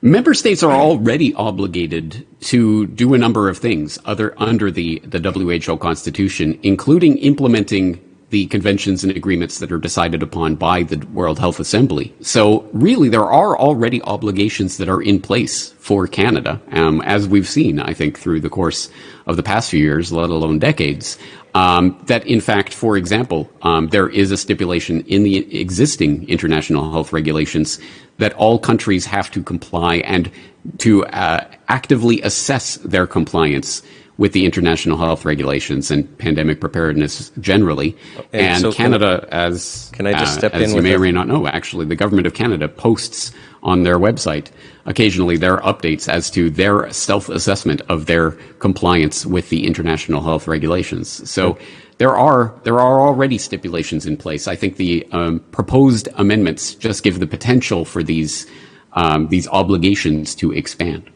Member 0.01 0.35
states 0.35 0.63
are 0.63 0.73
already 0.73 1.33
obligated 1.35 2.27
to 2.43 2.87
do 2.89 3.15
a 3.15 3.19
number 3.19 3.49
of 3.49 3.57
things 3.57 3.99
other 4.05 4.35
under 4.37 4.71
the, 4.71 5.01
the 5.01 5.19
WHO 5.19 5.79
Constitution, 5.79 6.59
including 6.63 7.17
implementing 7.19 8.01
the 8.29 8.47
conventions 8.47 9.05
and 9.05 9.17
agreements 9.17 9.61
that 9.61 9.71
are 9.71 9.79
decided 9.79 10.23
upon 10.23 10.57
by 10.57 10.83
the 10.83 10.99
World 11.15 11.39
Health 11.39 11.61
Assembly. 11.61 12.13
So 12.21 12.69
really, 12.73 13.09
there 13.09 13.25
are 13.25 13.57
already 13.57 14.03
obligations 14.03 14.77
that 14.79 14.89
are 14.89 15.01
in 15.01 15.21
place 15.21 15.71
for 15.79 16.07
Canada, 16.07 16.61
um, 16.73 17.01
as 17.03 17.29
we've 17.29 17.49
seen, 17.49 17.79
I 17.79 17.95
think, 17.95 18.19
through 18.19 18.41
the 18.41 18.51
course 18.51 18.91
of 19.27 19.37
the 19.37 19.43
past 19.43 19.71
few 19.71 19.81
years, 19.81 20.13
let 20.13 20.31
alone 20.31 20.59
decades. 20.59 21.17
Um, 21.55 21.97
that 22.07 22.27
in 22.27 22.41
fact, 22.41 22.75
for 22.75 22.97
example, 22.97 23.49
um, 23.63 23.89
there 23.89 24.09
is 24.09 24.33
a 24.33 24.37
stipulation 24.37 25.03
in 25.03 25.23
the 25.23 25.61
existing 25.61 26.29
international 26.29 26.91
health 26.91 27.13
regulations 27.13 27.79
that 28.19 28.33
all 28.35 28.59
countries 28.59 29.07
have 29.07 29.31
to 29.31 29.43
comply 29.43 29.97
and 29.99 30.31
to 30.79 31.05
uh, 31.07 31.47
actively 31.69 32.21
assess 32.23 32.77
their 32.79 33.07
compliance 33.07 33.83
with 34.17 34.33
the 34.33 34.45
international 34.45 34.97
health 34.97 35.25
regulations 35.25 35.91
and 35.91 36.19
pandemic 36.19 36.61
preparedness 36.61 37.31
generally. 37.41 37.97
And, 38.33 38.43
and 38.43 38.61
so 38.61 38.73
Canada, 38.73 39.21
can, 39.21 39.33
as 39.33 39.91
can 39.93 40.07
I 40.07 40.13
just 40.13 40.35
step 40.35 40.55
uh, 40.55 40.59
as 40.59 40.71
in? 40.71 40.77
You 40.77 40.83
may 40.83 40.95
or 40.95 41.01
may 41.01 41.13
not 41.13 41.27
know, 41.27 41.47
actually, 41.47 41.87
the 41.87 41.97
government 41.97 42.27
of 42.27 42.35
Canada 42.35 42.69
posts 42.69 43.33
on 43.63 43.83
their 43.83 43.99
website 43.99 44.51
occasionally 44.87 45.37
there 45.37 45.61
are 45.63 45.75
updates 45.75 46.09
as 46.09 46.31
to 46.31 46.51
their 46.51 46.91
self-assessment 46.93 47.81
of 47.89 48.07
their 48.07 48.33
compliance 48.59 49.27
with 49.27 49.49
the 49.49 49.67
international 49.67 50.23
health 50.23 50.47
regulations. 50.47 51.31
So 51.31 51.59
there 51.99 52.17
are 52.17 52.55
there 52.65 52.81
are 52.81 53.01
already 53.01 53.39
stipulations 53.39 54.07
in 54.07 54.17
place. 54.17 54.49
I 54.49 54.57
think 54.57 54.77
the 54.77 55.07
um, 55.13 55.41
proposed 55.53 56.09
amendments 56.17 56.75
just 56.75 57.03
give 57.03 57.21
the 57.21 57.27
potential 57.27 57.85
for 57.85 58.03
these 58.03 58.47
um, 58.93 59.29
these 59.29 59.49
obligations 59.49 60.35
to 60.37 60.53
expand. 60.53 61.11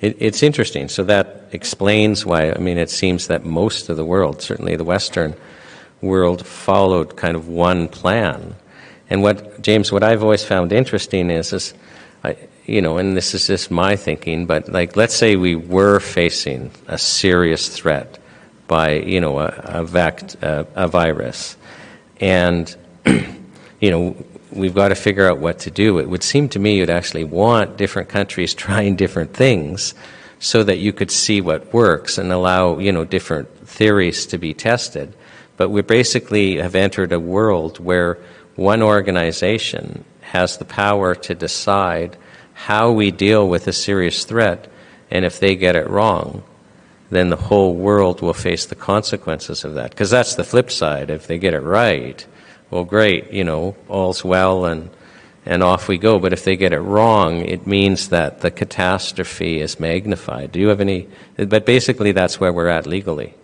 It, 0.00 0.16
it's 0.18 0.42
interesting. 0.42 0.88
So 0.88 1.04
that 1.04 1.48
explains 1.52 2.26
why. 2.26 2.52
I 2.52 2.58
mean, 2.58 2.78
it 2.78 2.90
seems 2.90 3.28
that 3.28 3.44
most 3.44 3.88
of 3.88 3.96
the 3.96 4.04
world, 4.04 4.42
certainly 4.42 4.76
the 4.76 4.84
Western 4.84 5.34
world, 6.02 6.44
followed 6.44 7.16
kind 7.16 7.36
of 7.36 7.48
one 7.48 7.88
plan. 7.88 8.54
And 9.08 9.22
what 9.22 9.62
James, 9.62 9.92
what 9.92 10.02
I've 10.02 10.22
always 10.22 10.44
found 10.44 10.72
interesting 10.72 11.30
is, 11.30 11.52
is 11.52 11.74
I, 12.24 12.36
you 12.66 12.82
know, 12.82 12.98
and 12.98 13.16
this 13.16 13.32
is 13.32 13.46
just 13.46 13.70
my 13.70 13.94
thinking, 13.96 14.46
but 14.46 14.68
like, 14.68 14.96
let's 14.96 15.14
say 15.14 15.36
we 15.36 15.54
were 15.54 16.00
facing 16.00 16.70
a 16.88 16.98
serious 16.98 17.68
threat 17.68 18.18
by, 18.66 18.94
you 18.94 19.20
know, 19.20 19.38
a, 19.38 19.46
a, 19.64 20.14
a, 20.42 20.66
a 20.74 20.88
virus, 20.88 21.56
and, 22.20 22.76
you 23.06 23.90
know, 23.90 24.16
we've 24.50 24.74
got 24.74 24.88
to 24.88 24.96
figure 24.96 25.28
out 25.28 25.38
what 25.38 25.60
to 25.60 25.70
do. 25.70 25.98
It 26.00 26.08
would 26.08 26.24
seem 26.24 26.48
to 26.50 26.58
me 26.58 26.78
you'd 26.78 26.90
actually 26.90 27.24
want 27.24 27.76
different 27.76 28.08
countries 28.08 28.52
trying 28.66 28.96
different 28.96 29.32
things 29.32 29.94
so 30.40 30.64
that 30.64 30.78
you 30.78 30.92
could 30.92 31.10
see 31.10 31.40
what 31.40 31.72
works 31.72 32.18
and 32.18 32.32
allow, 32.32 32.78
you 32.78 32.92
know, 32.92 33.04
different 33.04 33.48
theories 33.66 34.26
to 34.26 34.38
be 34.38 34.52
tested. 34.52 35.14
But 35.56 35.70
we 35.70 35.82
basically 35.82 36.56
have 36.56 36.74
entered 36.74 37.12
a 37.12 37.20
world 37.20 37.78
where 37.78 38.18
one 38.56 38.82
organization 38.82 40.04
has 40.20 40.58
the 40.58 40.64
power 40.64 41.14
to 41.14 41.34
decide 41.34 42.16
how 42.56 42.90
we 42.90 43.10
deal 43.10 43.46
with 43.46 43.68
a 43.68 43.72
serious 43.72 44.24
threat, 44.24 44.66
and 45.10 45.26
if 45.26 45.38
they 45.38 45.54
get 45.54 45.76
it 45.76 45.90
wrong, 45.90 46.42
then 47.10 47.28
the 47.28 47.36
whole 47.36 47.74
world 47.74 48.22
will 48.22 48.32
face 48.32 48.64
the 48.64 48.74
consequences 48.74 49.62
of 49.62 49.74
that. 49.74 49.90
Because 49.90 50.10
that's 50.10 50.34
the 50.34 50.42
flip 50.42 50.70
side. 50.70 51.10
If 51.10 51.26
they 51.26 51.38
get 51.38 51.52
it 51.52 51.60
right, 51.60 52.26
well, 52.70 52.84
great, 52.84 53.30
you 53.30 53.44
know, 53.44 53.76
all's 53.88 54.24
well 54.24 54.64
and, 54.64 54.88
and 55.44 55.62
off 55.62 55.86
we 55.86 55.98
go. 55.98 56.18
But 56.18 56.32
if 56.32 56.44
they 56.44 56.56
get 56.56 56.72
it 56.72 56.80
wrong, 56.80 57.42
it 57.42 57.66
means 57.66 58.08
that 58.08 58.40
the 58.40 58.50
catastrophe 58.50 59.60
is 59.60 59.78
magnified. 59.78 60.50
Do 60.50 60.58
you 60.58 60.68
have 60.68 60.80
any? 60.80 61.08
But 61.36 61.66
basically, 61.66 62.12
that's 62.12 62.40
where 62.40 62.54
we're 62.54 62.68
at 62.68 62.86
legally. 62.86 63.34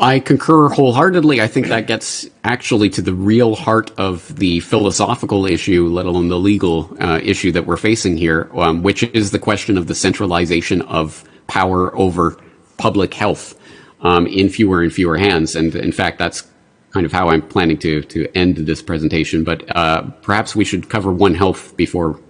I 0.00 0.20
concur 0.20 0.68
wholeheartedly. 0.68 1.40
I 1.40 1.48
think 1.48 1.66
that 1.68 1.88
gets 1.88 2.28
actually 2.44 2.88
to 2.90 3.02
the 3.02 3.14
real 3.14 3.56
heart 3.56 3.90
of 3.98 4.36
the 4.36 4.60
philosophical 4.60 5.44
issue, 5.44 5.88
let 5.88 6.06
alone 6.06 6.28
the 6.28 6.38
legal 6.38 6.96
uh, 7.00 7.18
issue 7.22 7.50
that 7.52 7.66
we're 7.66 7.76
facing 7.76 8.16
here, 8.16 8.48
um, 8.54 8.84
which 8.84 9.02
is 9.02 9.32
the 9.32 9.40
question 9.40 9.76
of 9.76 9.88
the 9.88 9.96
centralization 9.96 10.82
of 10.82 11.28
power 11.48 11.96
over 11.96 12.38
public 12.76 13.12
health 13.12 13.58
um, 14.02 14.28
in 14.28 14.48
fewer 14.48 14.82
and 14.82 14.92
fewer 14.92 15.18
hands. 15.18 15.56
And 15.56 15.74
in 15.74 15.90
fact, 15.90 16.18
that's 16.18 16.46
kind 16.92 17.04
of 17.04 17.10
how 17.10 17.30
I'm 17.30 17.42
planning 17.42 17.78
to 17.78 18.02
to 18.02 18.28
end 18.36 18.56
this 18.56 18.80
presentation. 18.80 19.42
But 19.42 19.64
uh, 19.76 20.02
perhaps 20.22 20.54
we 20.54 20.64
should 20.64 20.88
cover 20.88 21.12
One 21.12 21.34
Health 21.34 21.76
before 21.76 22.20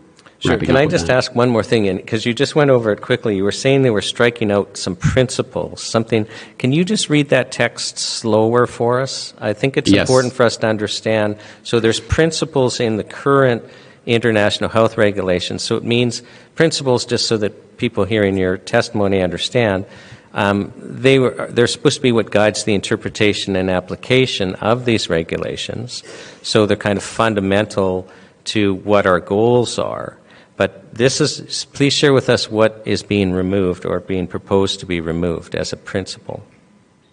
Sure. 0.41 0.57
Can 0.57 0.77
I 0.77 0.87
just 0.87 1.09
that. 1.09 1.17
ask 1.17 1.35
one 1.35 1.51
more 1.51 1.65
thing? 1.65 1.97
Because 1.97 2.25
you 2.25 2.33
just 2.33 2.55
went 2.55 2.71
over 2.71 2.93
it 2.93 3.01
quickly. 3.01 3.37
You 3.37 3.43
were 3.43 3.51
saying 3.51 3.83
they 3.83 3.91
were 3.91 4.03
striking 4.03 4.53
out 4.53 4.77
some 4.77 4.95
principles, 4.95 5.83
something. 5.83 6.29
Can 6.59 6.73
you 6.73 6.85
just 6.85 7.11
read 7.11 7.31
that 7.31 7.51
text 7.51 7.99
slower 7.99 8.69
for 8.69 9.01
us? 9.01 9.35
I 9.39 9.53
think 9.53 9.77
it's 9.77 9.91
yes. 9.91 10.09
important 10.09 10.33
for 10.33 10.45
us 10.45 10.57
to 10.59 10.69
understand. 10.69 11.39
So 11.65 11.81
there's 11.81 11.99
principles 11.99 12.79
in 12.79 12.99
the 12.99 13.05
current 13.05 13.65
international 14.07 14.71
health 14.71 14.97
regulations. 14.97 15.63
So 15.63 15.77
it 15.77 15.83
means 15.83 16.23
principles 16.55 17.05
just 17.05 17.27
so 17.27 17.37
that 17.39 17.77
people 17.77 18.05
hearing 18.05 18.37
your 18.37 18.59
testimony 18.59 19.21
understand. 19.23 19.87
Um, 20.35 20.73
they 20.77 21.19
were, 21.19 21.49
they're 21.51 21.67
supposed 21.67 21.97
to 21.97 22.03
be 22.03 22.13
what 22.13 22.31
guides 22.31 22.63
the 22.63 22.75
interpretation 22.75 23.57
and 23.57 23.69
application 23.69 24.55
of 24.57 24.85
these 24.85 25.11
regulations. 25.11 26.05
So 26.43 26.65
they're 26.67 26.77
kind 26.77 26.97
of 26.97 27.03
fundamental 27.03 28.09
to 28.45 28.75
what 28.75 29.07
our 29.07 29.19
goals 29.21 29.81
are. 29.81 30.17
But 30.59 30.93
this 30.93 31.21
is, 31.21 31.67
please 31.73 31.93
share 31.93 32.13
with 32.13 32.29
us 32.29 32.51
what 32.51 32.83
is 32.85 33.05
being 33.05 33.33
removed 33.33 33.87
or 33.87 34.01
being 34.01 34.27
proposed 34.27 34.81
to 34.81 34.87
be 34.87 35.01
removed 35.01 35.55
as 35.55 35.73
a 35.73 35.77
principle. 35.77 36.43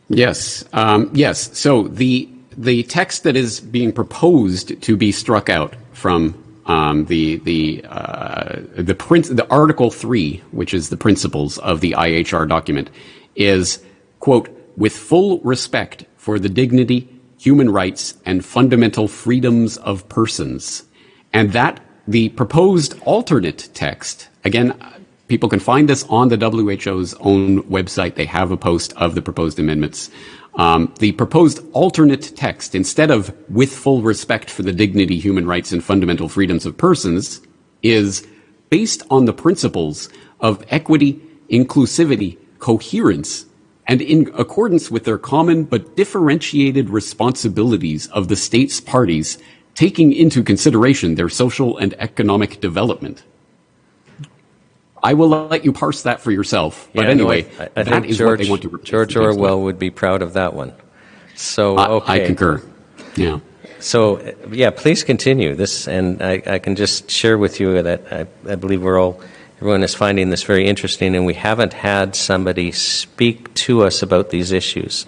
Yes, 0.10 0.66
um, 0.74 1.12
yes. 1.14 1.56
So 1.58 1.84
the 1.84 2.28
the 2.58 2.84
text 2.84 3.24
that 3.24 3.36
is 3.36 3.60
being 3.60 3.92
proposed 3.92 4.82
to 4.82 4.98
be 4.98 5.12
struck 5.12 5.50
out 5.50 5.76
from 5.94 6.34
um, 6.66 7.06
the 7.06 7.38
the 7.38 7.86
uh, 7.88 8.62
the 8.76 8.94
the 9.32 9.48
Article 9.52 9.92
Three, 9.92 10.42
which 10.52 10.74
is 10.74 10.90
the 10.90 10.98
principles 10.98 11.60
of 11.60 11.82
the 11.82 11.92
IHR 11.92 12.50
document, 12.50 12.90
is 13.36 13.80
quote 14.20 14.50
with 14.76 14.94
full 14.96 15.40
respect 15.42 16.06
for 16.18 16.40
the 16.40 16.50
dignity, 16.50 17.08
human 17.38 17.70
rights, 17.70 18.16
and 18.26 18.44
fundamental 18.44 19.08
freedoms 19.08 19.78
of 19.78 20.10
persons, 20.10 20.84
and 21.32 21.52
that 21.52 21.80
the 22.08 22.30
proposed 22.30 22.96
alternate 23.02 23.70
text, 23.74 24.30
again, 24.44 24.78
people 25.28 25.50
can 25.50 25.60
find 25.60 25.90
this 25.90 26.04
on 26.04 26.30
the 26.30 26.38
WHO's 26.38 27.14
own 27.16 27.64
website. 27.64 28.16
They 28.16 28.26
have 28.26 28.52
a 28.52 28.58
post 28.58 28.94
of 28.94 29.16
the 29.16 29.22
proposed 29.22 29.60
amendments. 29.60 30.10
Um, 30.56 30.94
the 31.00 31.12
proposed 31.14 31.60
alternate 31.74 32.36
text, 32.36 32.76
instead 32.76 33.12
of 33.12 33.36
with 33.50 33.74
full 33.76 34.02
respect 34.02 34.50
for 34.50 34.64
the 34.64 34.72
dignity, 34.72 35.20
human 35.20 35.46
rights, 35.46 35.72
and 35.72 35.84
fundamental 35.84 36.30
freedoms 36.30 36.66
of 36.66 36.78
persons, 36.78 37.42
is 37.82 38.26
based 38.70 39.04
on 39.10 39.26
the 39.26 39.34
principles 39.34 40.10
of 40.40 40.64
equity, 40.70 41.22
inclusivity, 41.50 42.38
coherence, 42.60 43.46
and 43.88 44.02
in 44.02 44.32
accordance 44.36 44.90
with 44.90 45.04
their 45.04 45.18
common 45.18 45.64
but 45.64 45.96
differentiated 45.96 46.90
responsibilities 46.90 48.08
of 48.08 48.28
the 48.28 48.36
state's 48.36 48.80
parties 48.80 49.38
taking 49.76 50.14
into 50.14 50.42
consideration 50.42 51.16
their 51.16 51.30
social 51.30 51.78
and 51.78 51.94
economic 52.00 52.60
development. 52.60 53.24
I 55.04 55.14
will 55.14 55.30
let 55.30 55.64
you 55.64 55.72
parse 55.72 56.02
that 56.04 56.22
for 56.22 56.32
yourself. 56.32 56.90
But 56.96 57.06
anyway, 57.06 57.46
I, 57.60 57.70
I 57.76 57.84
that 57.84 58.06
is 58.06 58.18
George, 58.18 58.50
what 58.50 58.62
they 58.62 58.68
want 58.68 58.86
to 58.86 58.92
George 58.92 59.16
Orwell 59.16 59.62
would 59.62 59.78
be 59.78 59.92
proud 59.92 60.24
of 60.24 60.34
that 60.34 60.56
one. 60.56 60.74
So 61.36 61.78
okay. 61.78 62.12
I, 62.12 62.24
I 62.24 62.26
concur. 62.26 62.64
Yeah. 63.16 63.40
So 63.80 64.34
yeah, 64.50 64.72
please 64.72 65.04
continue 65.04 65.54
this, 65.54 65.88
and 65.88 66.24
I, 66.24 66.42
I 66.48 66.60
can 66.60 66.76
just 66.76 67.12
share 67.12 67.38
with 67.38 67.60
you 67.60 67.84
that 67.84 68.02
I, 68.12 68.52
I, 68.52 68.56
believe 68.56 68.82
we're 68.82 69.00
all 69.00 69.22
everyone 69.58 69.84
is 69.84 69.94
finding 69.94 70.32
this 70.32 70.42
very 70.42 70.66
interesting, 70.66 71.16
and 71.16 71.26
we 71.26 71.36
haven't 71.36 71.74
had 71.74 72.16
somebody 72.16 72.72
speak 72.72 73.54
to 73.56 73.84
us 73.84 74.02
about 74.02 74.32
these 74.32 74.52
issues. 74.52 75.06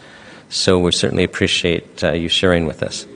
So 0.50 0.78
we 0.78 0.92
certainly 0.92 1.24
appreciate 1.24 2.04
uh, 2.04 2.12
you 2.12 2.30
sharing 2.30 2.68
with 2.68 2.84
us. 2.84 3.08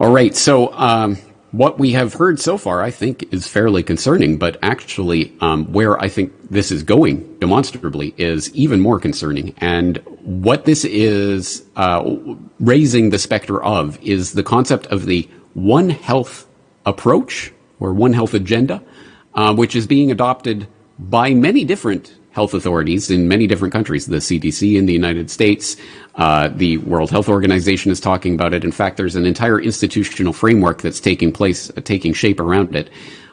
All 0.00 0.12
right. 0.12 0.36
So, 0.36 0.72
um, 0.74 1.16
what 1.50 1.78
we 1.80 1.92
have 1.92 2.14
heard 2.14 2.38
so 2.38 2.56
far, 2.56 2.82
I 2.82 2.90
think, 2.92 3.32
is 3.32 3.48
fairly 3.48 3.82
concerning, 3.82 4.36
but 4.36 4.56
actually, 4.62 5.32
um, 5.40 5.72
where 5.72 6.00
I 6.00 6.08
think 6.08 6.32
this 6.50 6.70
is 6.70 6.84
going 6.84 7.38
demonstrably 7.40 8.14
is 8.16 8.54
even 8.54 8.80
more 8.80 9.00
concerning. 9.00 9.54
And 9.56 9.96
what 10.22 10.66
this 10.66 10.84
is 10.84 11.64
uh, 11.74 12.16
raising 12.60 13.10
the 13.10 13.18
specter 13.18 13.60
of 13.60 14.00
is 14.00 14.34
the 14.34 14.44
concept 14.44 14.86
of 14.86 15.06
the 15.06 15.28
One 15.54 15.90
Health 15.90 16.46
approach 16.86 17.52
or 17.80 17.92
One 17.92 18.12
Health 18.12 18.34
agenda, 18.34 18.80
uh, 19.34 19.52
which 19.52 19.74
is 19.74 19.88
being 19.88 20.12
adopted 20.12 20.68
by 20.96 21.34
many 21.34 21.64
different 21.64 22.14
health 22.38 22.54
authorities 22.54 23.10
in 23.10 23.26
many 23.26 23.48
different 23.48 23.72
countries. 23.72 24.06
The 24.06 24.18
CDC 24.18 24.76
in 24.76 24.86
the 24.86 24.92
United 24.92 25.28
States, 25.28 25.76
uh, 26.14 26.46
the 26.46 26.78
World 26.78 27.10
Health 27.10 27.28
Organization 27.28 27.90
is 27.90 27.98
talking 27.98 28.32
about 28.36 28.54
it. 28.54 28.62
In 28.62 28.70
fact, 28.70 28.96
there's 28.96 29.16
an 29.16 29.26
entire 29.26 29.60
institutional 29.60 30.32
framework 30.32 30.80
that's 30.80 31.00
taking 31.00 31.32
place, 31.32 31.68
uh, 31.70 31.80
taking 31.80 32.12
shape 32.12 32.38
around 32.38 32.76
it. 32.76 32.90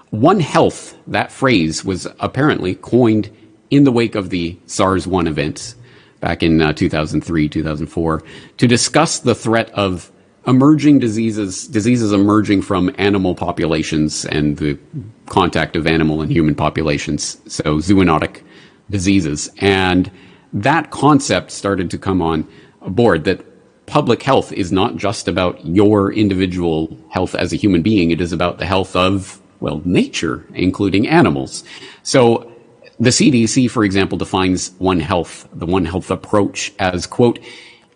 One 0.09 0.39
Health, 0.39 0.97
that 1.05 1.31
phrase 1.31 1.85
was 1.85 2.07
apparently 2.19 2.73
coined 2.73 3.29
in 3.69 3.83
the 3.83 3.91
wake 3.91 4.15
of 4.15 4.31
the 4.31 4.57
SARS-1 4.65 5.27
events 5.27 5.75
back 6.19 6.41
in 6.41 6.59
uh, 6.59 6.73
2003, 6.73 7.47
2004, 7.47 8.23
to 8.57 8.67
discuss 8.67 9.19
the 9.19 9.35
threat 9.35 9.69
of 9.75 10.11
emerging 10.47 10.97
diseases, 10.97 11.67
diseases 11.67 12.11
emerging 12.11 12.63
from 12.63 12.91
animal 12.97 13.35
populations 13.35 14.25
and 14.25 14.57
the 14.57 14.79
contact 15.27 15.75
of 15.75 15.85
animal 15.85 16.23
and 16.23 16.31
human 16.31 16.55
populations. 16.55 17.37
So 17.47 17.77
zoonotic 17.77 18.41
diseases. 18.89 19.49
And 19.57 20.11
that 20.53 20.91
concept 20.91 21.51
started 21.51 21.89
to 21.91 21.97
come 21.97 22.21
on 22.21 22.47
board 22.87 23.23
that 23.25 23.45
public 23.85 24.23
health 24.23 24.51
is 24.51 24.71
not 24.71 24.95
just 24.95 25.27
about 25.27 25.65
your 25.65 26.11
individual 26.11 26.97
health 27.09 27.35
as 27.35 27.53
a 27.53 27.55
human 27.55 27.81
being. 27.81 28.11
It 28.11 28.21
is 28.21 28.31
about 28.31 28.57
the 28.57 28.65
health 28.65 28.95
of, 28.95 29.41
well, 29.59 29.81
nature, 29.85 30.45
including 30.53 31.07
animals. 31.07 31.63
So 32.03 32.51
the 32.99 33.09
CDC, 33.09 33.69
for 33.69 33.83
example, 33.83 34.17
defines 34.17 34.71
One 34.77 34.99
Health, 34.99 35.47
the 35.53 35.65
One 35.65 35.85
Health 35.85 36.09
approach 36.09 36.73
as, 36.79 37.05
quote, 37.05 37.39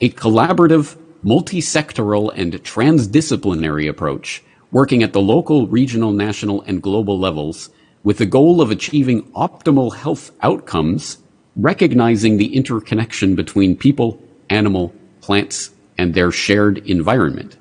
a 0.02 0.10
collaborative, 0.10 0.97
multi-sectoral 1.23 2.32
and 2.36 2.54
transdisciplinary 2.63 3.89
approach 3.89 4.43
working 4.71 5.04
at 5.04 5.13
the 5.13 5.21
local, 5.21 5.67
regional, 5.67 6.12
national, 6.12 6.62
and 6.63 6.82
global 6.82 7.19
levels 7.19 7.69
with 8.03 8.17
the 8.17 8.25
goal 8.25 8.62
of 8.62 8.71
achieving 8.71 9.23
optimal 9.31 9.95
health 9.95 10.31
outcomes, 10.41 11.17
recognizing 11.55 12.38
the 12.38 12.55
interconnection 12.55 13.35
between 13.35 13.75
people, 13.75 14.21
animal, 14.49 14.93
plants, 15.21 15.71
and 15.97 16.13
their 16.13 16.31
shared 16.31 16.77
environment. 16.89 17.57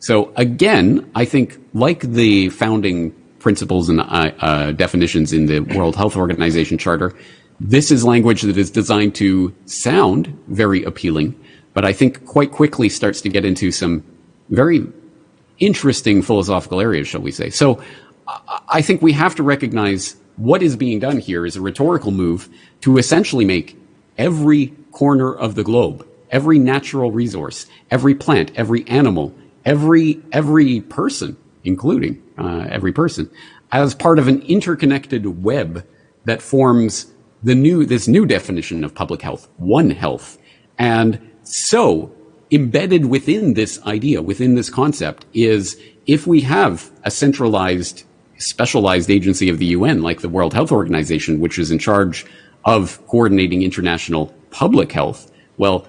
So 0.00 0.32
again, 0.36 1.10
I 1.14 1.24
think 1.24 1.58
like 1.74 2.00
the 2.00 2.50
founding 2.50 3.12
principles 3.38 3.88
and 3.88 4.00
uh, 4.00 4.04
uh, 4.40 4.72
definitions 4.72 5.32
in 5.32 5.46
the 5.46 5.60
World 5.60 5.96
Health 5.96 6.16
Organization 6.16 6.78
Charter, 6.78 7.14
this 7.58 7.90
is 7.90 8.04
language 8.04 8.42
that 8.42 8.56
is 8.56 8.70
designed 8.70 9.14
to 9.16 9.54
sound 9.66 10.26
very 10.48 10.82
appealing, 10.84 11.38
but 11.74 11.84
I 11.84 11.92
think 11.92 12.24
quite 12.26 12.52
quickly 12.52 12.88
starts 12.88 13.20
to 13.22 13.28
get 13.28 13.44
into 13.44 13.70
some 13.70 14.04
very 14.48 14.86
interesting 15.58 16.22
philosophical 16.22 16.80
areas, 16.80 17.06
shall 17.06 17.20
we 17.20 17.30
say. 17.30 17.50
So 17.50 17.82
I 18.68 18.82
think 18.82 19.02
we 19.02 19.12
have 19.12 19.34
to 19.36 19.42
recognize 19.42 20.16
what 20.36 20.62
is 20.62 20.76
being 20.76 21.00
done 21.00 21.18
here 21.18 21.44
is 21.44 21.56
a 21.56 21.60
rhetorical 21.60 22.10
move 22.10 22.48
to 22.80 22.96
essentially 22.96 23.44
make 23.44 23.78
every 24.16 24.68
corner 24.92 25.34
of 25.34 25.54
the 25.54 25.64
globe, 25.64 26.06
every 26.30 26.58
natural 26.58 27.12
resource, 27.12 27.66
every 27.90 28.14
plant, 28.14 28.52
every 28.54 28.86
animal, 28.88 29.34
every 29.64 30.20
every 30.32 30.80
person, 30.80 31.36
including 31.64 32.22
uh, 32.38 32.66
every 32.70 32.92
person, 32.92 33.30
as 33.72 33.94
part 33.94 34.18
of 34.18 34.28
an 34.28 34.42
interconnected 34.42 35.42
web 35.42 35.86
that 36.24 36.42
forms 36.42 37.12
the 37.42 37.54
new 37.54 37.84
this 37.84 38.08
new 38.08 38.26
definition 38.26 38.84
of 38.84 38.94
public 38.94 39.22
health, 39.22 39.48
one 39.56 39.90
health, 39.90 40.38
and 40.78 41.20
so 41.42 42.12
embedded 42.50 43.06
within 43.06 43.54
this 43.54 43.80
idea, 43.86 44.22
within 44.22 44.54
this 44.54 44.70
concept, 44.70 45.24
is 45.32 45.80
if 46.06 46.26
we 46.26 46.40
have 46.40 46.90
a 47.04 47.10
centralized 47.10 48.04
specialized 48.40 49.10
agency 49.10 49.48
of 49.48 49.58
the 49.58 49.66
UN, 49.66 50.02
like 50.02 50.20
the 50.20 50.28
World 50.28 50.54
Health 50.54 50.72
Organization, 50.72 51.40
which 51.40 51.58
is 51.58 51.70
in 51.70 51.78
charge 51.78 52.26
of 52.64 53.04
coordinating 53.06 53.62
international 53.62 54.34
public 54.50 54.92
health, 54.92 55.30
well, 55.58 55.86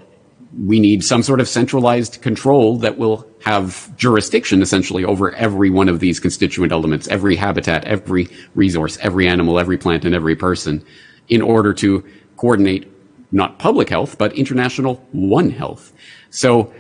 we 0.60 0.80
need 0.80 1.04
some 1.04 1.24
sort 1.24 1.40
of 1.40 1.48
centralized 1.48 2.22
control 2.22 2.78
that 2.80 2.98
will 2.98 3.26
have 3.44 3.96
jurisdiction 3.96 4.62
essentially 4.62 5.06
over 5.06 5.34
every 5.36 5.70
one 5.70 5.88
of 5.88 6.00
these 6.00 6.20
constituent 6.20 6.72
elements, 6.72 7.08
every 7.08 7.36
habitat, 7.36 7.86
every 7.86 8.28
resource, 8.54 8.98
every 9.02 9.28
animal, 9.28 9.60
every 9.60 9.78
plant, 9.78 10.04
and 10.04 10.14
every 10.14 10.36
person 10.36 10.84
in 11.30 11.42
order 11.42 11.74
to 11.74 12.04
coordinate 12.36 12.92
not 13.32 13.60
public 13.60 13.88
health, 13.88 14.18
but 14.18 14.34
international 14.34 14.96
one 15.14 15.50
health. 15.50 15.94
So 16.30 16.74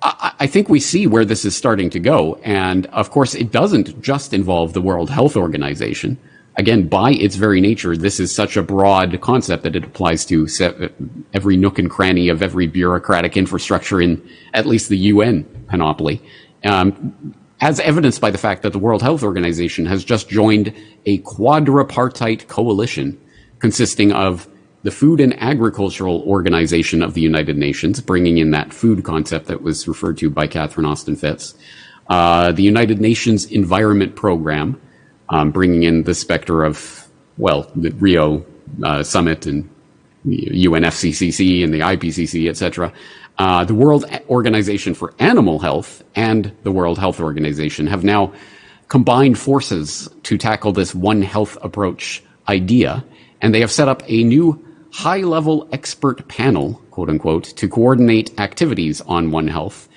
I, 0.00 0.46
think 0.46 0.68
we 0.68 0.78
see 0.78 1.06
where 1.06 1.24
this 1.24 1.44
is 1.44 1.56
starting 1.56 1.90
to 1.90 1.98
go. 1.98 2.38
And 2.44 2.86
of 2.86 3.10
course, 3.10 3.34
it 3.34 3.50
doesn't 3.50 4.00
just 4.00 4.32
involve 4.32 4.72
the 4.72 4.80
World 4.80 5.10
Health 5.10 5.36
Organization 5.36 6.18
again, 6.58 6.88
by 6.88 7.12
its 7.12 7.36
very 7.36 7.60
nature, 7.60 7.96
this 7.96 8.20
is 8.20 8.34
such 8.34 8.56
a 8.56 8.62
broad 8.62 9.18
concept 9.20 9.62
that 9.62 9.76
it 9.76 9.84
applies 9.84 10.26
to 10.26 10.46
every 11.32 11.56
nook 11.56 11.78
and 11.78 11.88
cranny 11.88 12.28
of 12.28 12.42
every 12.42 12.66
bureaucratic 12.66 13.36
infrastructure 13.36 14.02
in 14.02 14.28
at 14.52 14.66
least 14.66 14.88
the 14.88 14.98
UN 14.98 15.44
panoply. 15.68 16.20
Um, 16.64 17.34
as 17.60 17.80
evidenced 17.80 18.20
by 18.20 18.30
the 18.30 18.38
fact 18.38 18.62
that 18.62 18.72
the 18.72 18.78
World 18.78 19.02
Health 19.02 19.22
Organization 19.22 19.86
has 19.86 20.04
just 20.04 20.28
joined 20.28 20.74
a 21.06 21.18
quadripartite 21.20 22.48
coalition 22.48 23.18
consisting 23.60 24.12
of 24.12 24.48
the 24.82 24.90
Food 24.90 25.20
and 25.20 25.40
Agricultural 25.40 26.22
Organization 26.22 27.02
of 27.02 27.14
the 27.14 27.20
United 27.20 27.56
Nations, 27.56 28.00
bringing 28.00 28.38
in 28.38 28.52
that 28.52 28.72
food 28.72 29.04
concept 29.04 29.46
that 29.46 29.62
was 29.62 29.88
referred 29.88 30.18
to 30.18 30.30
by 30.30 30.46
Catherine 30.46 30.86
Austin 30.86 31.16
Fitts, 31.16 31.54
uh, 32.08 32.52
the 32.52 32.62
United 32.62 33.00
Nations 33.00 33.44
Environment 33.46 34.14
Program, 34.14 34.80
um, 35.28 35.50
bringing 35.50 35.82
in 35.82 36.04
the 36.04 36.14
specter 36.14 36.64
of, 36.64 37.06
well, 37.36 37.70
the 37.74 37.90
Rio 37.90 38.44
uh, 38.82 39.02
Summit 39.02 39.46
and 39.46 39.68
UNFCCC 40.26 41.64
and 41.64 41.74
the 41.74 41.80
IPCC, 41.80 42.48
etc. 42.48 42.92
Uh, 43.36 43.64
the 43.64 43.74
World 43.74 44.04
Organization 44.28 44.94
for 44.94 45.14
Animal 45.18 45.58
Health 45.58 46.02
and 46.14 46.52
the 46.62 46.72
World 46.72 46.98
Health 46.98 47.20
Organization 47.20 47.86
have 47.86 48.04
now 48.04 48.32
combined 48.88 49.38
forces 49.38 50.08
to 50.22 50.38
tackle 50.38 50.72
this 50.72 50.94
One 50.94 51.22
Health 51.22 51.58
approach 51.62 52.22
idea, 52.48 53.04
and 53.40 53.54
they 53.54 53.60
have 53.60 53.70
set 53.70 53.88
up 53.88 54.02
a 54.06 54.24
new 54.24 54.64
high 54.92 55.20
level 55.20 55.68
expert 55.72 56.28
panel, 56.28 56.74
quote 56.90 57.10
unquote, 57.10 57.44
to 57.44 57.68
coordinate 57.68 58.38
activities 58.40 59.00
on 59.02 59.30
One 59.30 59.48
Health 59.48 59.88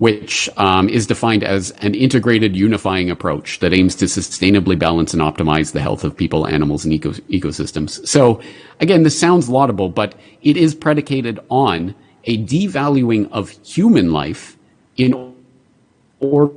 which 0.00 0.48
um, 0.56 0.88
is 0.88 1.06
defined 1.06 1.44
as 1.44 1.72
an 1.72 1.94
integrated 1.94 2.56
unifying 2.56 3.10
approach 3.10 3.58
that 3.58 3.74
aims 3.74 3.94
to 3.94 4.06
sustainably 4.06 4.76
balance 4.78 5.12
and 5.12 5.20
optimize 5.20 5.72
the 5.72 5.80
health 5.80 6.04
of 6.04 6.16
people, 6.16 6.46
animals, 6.46 6.86
and 6.86 6.94
eco- 6.94 7.12
ecosystems. 7.12 8.04
So, 8.08 8.40
again, 8.80 9.02
this 9.02 9.20
sounds 9.20 9.50
laudable, 9.50 9.90
but 9.90 10.14
it 10.40 10.56
is 10.56 10.74
predicated 10.74 11.38
on 11.50 11.94
a 12.24 12.42
devaluing 12.44 13.30
of 13.30 13.50
human 13.50 14.10
life 14.10 14.56
in 14.96 15.34
or 16.18 16.50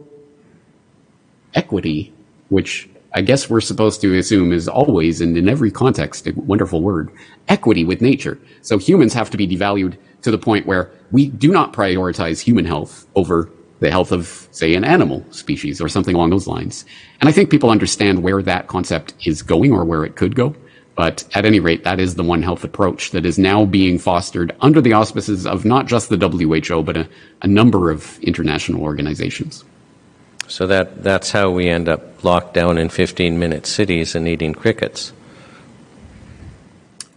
equity, 1.54 2.14
which 2.48 2.88
I 3.16 3.22
guess 3.22 3.48
we're 3.50 3.62
supposed 3.62 4.02
to 4.02 4.18
assume 4.18 4.52
is 4.52 4.68
always 4.68 5.22
and 5.22 5.38
in 5.38 5.48
every 5.48 5.70
context 5.70 6.26
a 6.26 6.34
wonderful 6.36 6.82
word, 6.82 7.12
equity 7.48 7.84
with 7.84 8.02
nature. 8.02 8.40
So 8.62 8.80
humans 8.80 9.14
have 9.14 9.30
to 9.30 9.38
be 9.38 9.48
devalued 9.48 9.98
to 10.24 10.32
the 10.32 10.38
point 10.38 10.66
where 10.66 10.92
we 11.12 11.28
do 11.28 11.52
not 11.52 11.74
prioritize 11.74 12.40
human 12.40 12.66
health 12.66 13.06
over 13.16 13.52
the 13.82 13.92
health 13.92 14.12
of, 14.12 14.48
say, 14.52 14.74
an 14.74 14.84
animal 14.84 15.24
species 15.30 15.80
or 15.80 15.90
something 15.90 16.16
along 16.16 16.32
those 16.32 16.48
lines. 16.48 16.86
And 17.20 17.30
I 17.30 17.32
think 17.32 17.52
people 17.52 17.70
understand 17.70 18.24
where 18.24 18.42
that 18.42 18.68
concept 18.68 19.14
is 19.26 19.44
going 19.44 19.72
or 19.72 19.86
where 19.86 20.06
it 20.06 20.16
could 20.16 20.36
go. 20.36 20.56
But 20.96 21.24
at 21.36 21.46
any 21.46 21.60
rate, 21.60 21.84
that 21.84 22.00
is 22.00 22.16
the 22.16 22.24
One 22.24 22.42
Health 22.42 22.64
approach 22.64 23.12
that 23.12 23.26
is 23.26 23.38
now 23.38 23.66
being 23.66 24.00
fostered 24.00 24.56
under 24.62 24.80
the 24.80 24.94
auspices 24.94 25.46
of 25.46 25.66
not 25.66 25.86
just 25.88 26.10
the 26.10 26.18
WHO, 26.18 26.84
but 26.84 26.98
a, 26.98 27.10
a 27.42 27.48
number 27.48 27.92
of 27.92 28.20
international 28.22 28.82
organizations. 28.82 29.66
So 30.48 30.68
that, 30.68 31.04
that's 31.04 31.32
how 31.32 31.50
we 31.50 31.70
end 31.70 31.90
up 31.90 32.24
locked 32.24 32.54
down 32.54 32.78
in 32.78 32.90
15 32.90 33.40
minute 33.40 33.66
cities 33.66 34.16
and 34.16 34.28
eating 34.28 34.54
crickets. 34.54 35.14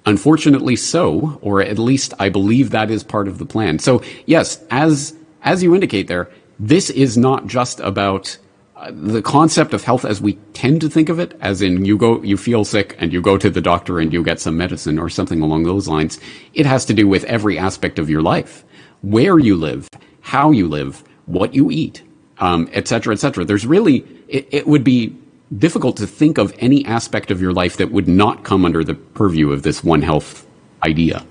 Unfortunately 0.04 0.76
so, 0.76 1.38
or 1.42 1.60
at 1.60 1.78
least 1.78 2.14
I 2.18 2.28
believe 2.28 2.70
that 2.70 2.90
is 2.90 3.02
part 3.02 3.28
of 3.28 3.38
the 3.38 3.46
plan. 3.46 3.78
So 3.78 4.02
yes, 4.26 4.62
as, 4.70 5.14
as 5.42 5.62
you 5.62 5.74
indicate 5.74 6.06
there, 6.06 6.30
this 6.58 6.90
is 6.90 7.16
not 7.16 7.46
just 7.46 7.80
about 7.80 8.38
uh, 8.76 8.90
the 8.92 9.22
concept 9.22 9.74
of 9.74 9.82
health 9.82 10.04
as 10.04 10.20
we 10.20 10.34
tend 10.52 10.80
to 10.82 10.88
think 10.88 11.08
of 11.08 11.18
it, 11.18 11.36
as 11.40 11.62
in 11.62 11.84
you 11.84 11.96
go, 11.96 12.22
you 12.22 12.36
feel 12.36 12.64
sick 12.64 12.94
and 12.98 13.12
you 13.12 13.20
go 13.20 13.36
to 13.36 13.50
the 13.50 13.60
doctor 13.60 13.98
and 13.98 14.12
you 14.12 14.22
get 14.22 14.38
some 14.38 14.56
medicine 14.56 14.98
or 14.98 15.08
something 15.08 15.40
along 15.40 15.64
those 15.64 15.88
lines. 15.88 16.20
It 16.54 16.66
has 16.66 16.84
to 16.86 16.94
do 16.94 17.08
with 17.08 17.24
every 17.24 17.58
aspect 17.58 17.98
of 17.98 18.08
your 18.08 18.22
life, 18.22 18.64
where 19.02 19.38
you 19.38 19.56
live, 19.56 19.88
how 20.20 20.50
you 20.50 20.68
live, 20.68 21.02
what 21.24 21.54
you 21.54 21.70
eat, 21.70 22.02
um, 22.38 22.68
et 22.72 22.88
cetera, 22.88 23.12
et 23.14 23.18
cetera. 23.18 23.44
There's 23.44 23.66
really, 23.66 24.04
it, 24.28 24.48
it 24.50 24.66
would 24.66 24.84
be 24.84 25.16
difficult 25.56 25.96
to 25.98 26.06
think 26.06 26.38
of 26.38 26.54
any 26.58 26.84
aspect 26.84 27.30
of 27.30 27.40
your 27.40 27.52
life 27.52 27.76
that 27.76 27.92
would 27.92 28.08
not 28.08 28.44
come 28.44 28.64
under 28.64 28.82
the 28.82 28.94
purview 28.94 29.52
of 29.52 29.62
this 29.62 29.84
One 29.84 30.02
Health 30.02 30.46
idea. 30.82 31.24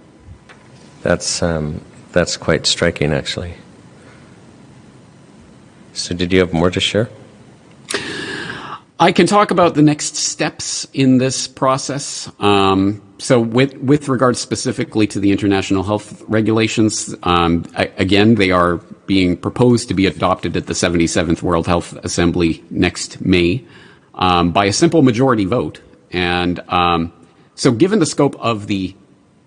That's 1.02 1.44
um, 1.44 1.82
that's 2.12 2.38
quite 2.38 2.66
striking, 2.66 3.14
actually. 3.14 3.54
So, 5.94 6.16
did 6.16 6.34
you 6.34 6.40
have 6.40 6.54
more 6.54 6.72
to 6.72 6.80
share? 6.80 7.10
I 8.98 9.12
can 9.12 9.28
talk 9.28 9.52
about 9.52 9.76
the 9.76 9.82
next 9.82 10.16
steps 10.16 10.88
in 10.94 11.18
this 11.18 11.48
process. 11.48 12.32
Um, 12.40 13.02
so, 13.18 13.40
with 13.40 13.78
with 13.78 14.10
regards 14.10 14.40
specifically 14.40 15.08
to 15.08 15.20
the 15.20 15.32
international 15.32 15.84
health 15.84 16.22
regulations, 16.28 17.16
um, 17.24 17.64
I, 17.78 17.86
again, 17.98 18.36
they 18.36 18.52
are 18.52 18.78
being 19.08 19.38
proposed 19.38 19.88
to 19.88 19.94
be 19.94 20.06
adopted 20.06 20.58
at 20.58 20.68
the 20.68 20.74
77th 20.74 21.42
World 21.42 21.66
Health 21.66 21.94
Assembly 22.04 22.64
next 22.70 23.22
May 23.22 23.64
um, 24.16 24.52
by 24.52 24.66
a 24.66 24.74
simple 24.74 25.02
majority 25.02 25.46
vote. 25.46 25.80
And 26.12 26.60
um, 26.68 27.14
so, 27.56 27.72
given 27.72 28.00
the 28.00 28.06
scope 28.06 28.36
of 28.40 28.68
the 28.68 28.96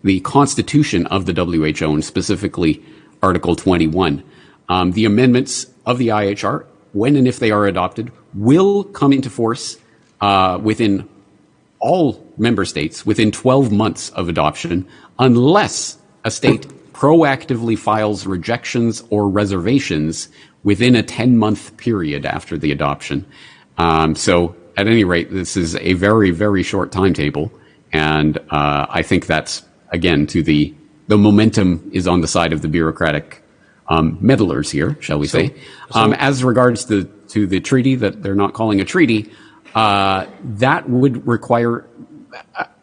the 0.02 0.20
constitution 0.20 1.06
of 1.06 1.26
the 1.26 1.34
WHO, 1.34 1.92
and 1.92 2.04
specifically 2.04 2.82
Article 3.22 3.54
21, 3.54 4.22
um, 4.68 4.92
the 4.92 5.04
amendments 5.04 5.66
of 5.84 5.98
the 5.98 6.08
IHR, 6.08 6.64
when 6.92 7.16
and 7.16 7.28
if 7.28 7.38
they 7.38 7.50
are 7.50 7.66
adopted, 7.66 8.12
will 8.32 8.84
come 8.84 9.12
into 9.12 9.28
force 9.28 9.76
uh, 10.20 10.58
within 10.62 11.06
all 11.80 12.24
member 12.36 12.64
states 12.64 13.06
within 13.06 13.30
12 13.30 13.72
months 13.72 14.10
of 14.10 14.28
adoption, 14.28 14.86
unless 15.18 15.98
a 16.24 16.30
state 16.30 16.66
proactively 16.92 17.78
files 17.78 18.26
rejections 18.26 19.04
or 19.10 19.28
reservations 19.28 20.28
within 20.64 20.96
a 20.96 21.02
10 21.02 21.38
month 21.38 21.76
period 21.76 22.26
after 22.26 22.58
the 22.58 22.72
adoption. 22.72 23.24
Um, 23.76 24.14
so 24.14 24.56
at 24.76 24.86
any 24.86 25.04
rate, 25.04 25.30
this 25.30 25.56
is 25.56 25.76
a 25.76 25.92
very, 25.94 26.30
very 26.30 26.62
short 26.62 26.90
timetable. 26.92 27.52
And 27.92 28.38
uh, 28.50 28.86
I 28.88 29.02
think 29.02 29.26
that's, 29.26 29.64
again, 29.90 30.26
to 30.28 30.42
the, 30.42 30.74
the 31.06 31.16
momentum 31.16 31.90
is 31.92 32.06
on 32.06 32.20
the 32.20 32.28
side 32.28 32.52
of 32.52 32.62
the 32.62 32.68
bureaucratic 32.68 33.42
um, 33.88 34.18
meddlers 34.20 34.70
here, 34.70 34.96
shall 35.00 35.18
we 35.18 35.26
so, 35.26 35.38
say. 35.38 35.54
So, 35.92 36.00
um, 36.00 36.12
as 36.14 36.44
regards 36.44 36.84
to, 36.86 37.04
to 37.04 37.46
the 37.46 37.60
treaty 37.60 37.94
that 37.94 38.22
they're 38.22 38.34
not 38.34 38.52
calling 38.52 38.80
a 38.80 38.84
treaty, 38.84 39.32
that 39.74 40.88
would 40.88 41.26
require. 41.26 41.84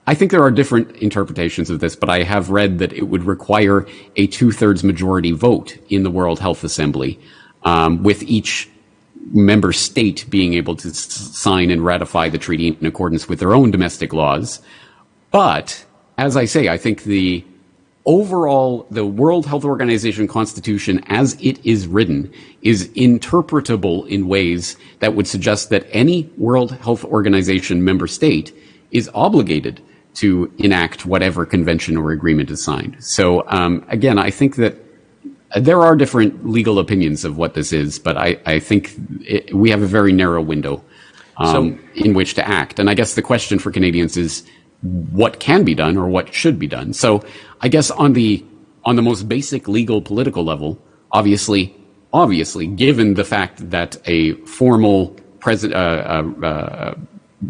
I 0.08 0.14
think 0.14 0.32
there 0.32 0.44
are 0.44 0.52
different 0.52 0.96
interpretations 0.98 1.70
of 1.70 1.80
this, 1.80 1.96
but 1.96 2.10
I 2.10 2.24
have 2.24 2.52
read 2.52 2.78
that 2.80 2.94
it 2.94 3.04
would 3.04 3.24
require 3.24 3.88
a 4.16 4.28
two 4.28 4.52
thirds 4.52 4.84
majority 4.84 5.32
vote 5.32 5.78
in 5.90 6.04
the 6.04 6.12
World 6.12 6.40
Health 6.40 6.64
Assembly, 6.64 7.20
um, 7.64 8.04
with 8.04 8.22
each 8.24 8.70
member 9.32 9.74
state 9.74 10.26
being 10.30 10.54
able 10.54 10.76
to 10.76 10.94
sign 10.94 11.72
and 11.72 11.84
ratify 11.84 12.30
the 12.30 12.38
treaty 12.38 12.68
in 12.68 12.86
accordance 12.86 13.28
with 13.28 13.40
their 13.40 13.56
own 13.56 13.72
domestic 13.72 14.14
laws. 14.14 14.62
But 15.32 15.84
as 16.18 16.38
I 16.38 16.46
say, 16.46 16.70
I 16.70 16.78
think 16.78 17.04
the 17.04 17.44
overall, 18.06 18.86
the 18.92 19.06
World 19.06 19.46
Health 19.46 19.66
Organization 19.66 20.28
Constitution, 20.28 21.04
as 21.08 21.38
it 21.42 21.64
is 21.66 21.88
written, 21.88 22.32
is 22.62 22.90
interpretable 22.90 24.08
in 24.08 24.28
ways 24.28 24.78
that 25.00 25.16
would 25.16 25.28
suggest 25.28 25.70
that 25.70 25.88
any 25.92 26.30
World 26.38 26.72
Health 26.72 27.04
Organization 27.04 27.84
member 27.84 28.08
state 28.08 28.56
is 28.92 29.10
obligated 29.14 29.82
to 30.16 30.52
enact 30.60 31.06
whatever 31.06 31.46
convention 31.46 31.98
or 31.98 32.12
agreement 32.12 32.50
is 32.50 32.64
signed. 32.64 32.96
So 33.04 33.44
um, 33.48 33.86
again, 33.90 34.18
I 34.18 34.32
think 34.32 34.56
that 34.56 34.78
there 35.56 35.82
are 35.82 35.96
different 35.96 36.48
legal 36.48 36.80
opinions 36.80 37.26
of 37.26 37.38
what 37.38 37.54
this 37.54 37.74
is, 37.74 38.00
but 38.00 38.18
I, 38.18 38.40
I 38.46 38.60
think 38.60 38.94
it, 39.22 39.54
we 39.54 39.70
have 39.70 39.82
a 39.82 39.88
very 39.88 40.14
narrow 40.14 40.42
window 40.42 40.84
um, 41.38 41.80
so, 41.96 42.04
in 42.06 42.14
which 42.14 42.34
to 42.36 42.48
act. 42.48 42.80
And 42.80 42.90
I 42.90 42.94
guess 42.94 43.16
the 43.16 43.22
question 43.22 43.60
for 43.60 43.72
Canadians 43.72 44.16
is 44.18 44.44
what 45.12 45.40
can 45.40 45.64
be 45.64 45.76
done 45.76 45.98
or 45.98 46.08
what 46.08 46.34
should 46.34 46.60
be 46.60 46.68
done. 46.68 46.94
So 46.94 47.24
I 47.62 47.68
guess 47.68 47.92
on 47.92 48.14
the 48.14 48.44
on 48.84 48.96
the 48.96 49.02
most 49.02 49.28
basic 49.28 49.68
legal 49.68 50.02
political 50.02 50.44
level, 50.44 50.78
obviously, 51.12 51.76
obviously, 52.14 52.68
given 52.68 53.16
the 53.16 53.24
fact 53.24 53.70
that 53.72 53.98
a 54.06 54.34
formal 54.46 55.08
present 55.40 55.74
uh, 55.74 55.78
uh, 55.78 56.46
uh, 56.46 56.96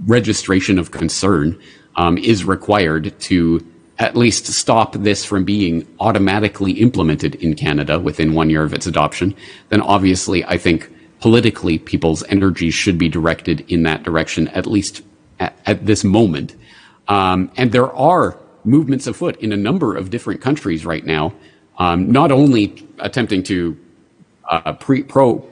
registration 0.05 0.79
of 0.79 0.91
concern 0.91 1.59
um, 1.97 2.17
is 2.17 2.45
required 2.45 3.17
to 3.19 3.65
at 3.99 4.15
least 4.15 4.45
stop 4.47 4.93
this 4.93 5.23
from 5.23 5.45
being 5.45 5.87
automatically 5.99 6.73
implemented 6.73 7.35
in 7.35 7.55
Canada 7.55 7.99
within 7.99 8.33
one 8.33 8.49
year 8.49 8.63
of 8.63 8.73
its 8.73 8.85
adoption, 8.85 9.33
then 9.69 9.81
obviously 9.81 10.43
I 10.43 10.57
think 10.57 10.91
politically 11.21 11.77
people's 11.77 12.23
energies 12.23 12.73
should 12.73 12.97
be 12.97 13.07
directed 13.07 13.65
in 13.71 13.83
that 13.83 14.03
direction, 14.03 14.49
at 14.49 14.67
least 14.67 15.01
at, 15.39 15.57
at 15.65 15.85
this 15.85 16.03
moment. 16.03 16.55
Um, 17.07 17.51
and 17.57 17.71
there 17.71 17.93
are 17.93 18.37
movements 18.63 19.07
afoot 19.07 19.37
in 19.37 19.51
a 19.51 19.57
number 19.57 19.95
of 19.95 20.09
different 20.09 20.41
countries 20.41 20.85
right 20.85 21.05
now, 21.05 21.33
um, 21.77 22.11
not 22.11 22.31
only 22.31 22.87
attempting 22.99 23.43
to 23.43 23.77
uh, 24.49 24.73
pre, 24.73 25.03
pro 25.03 25.45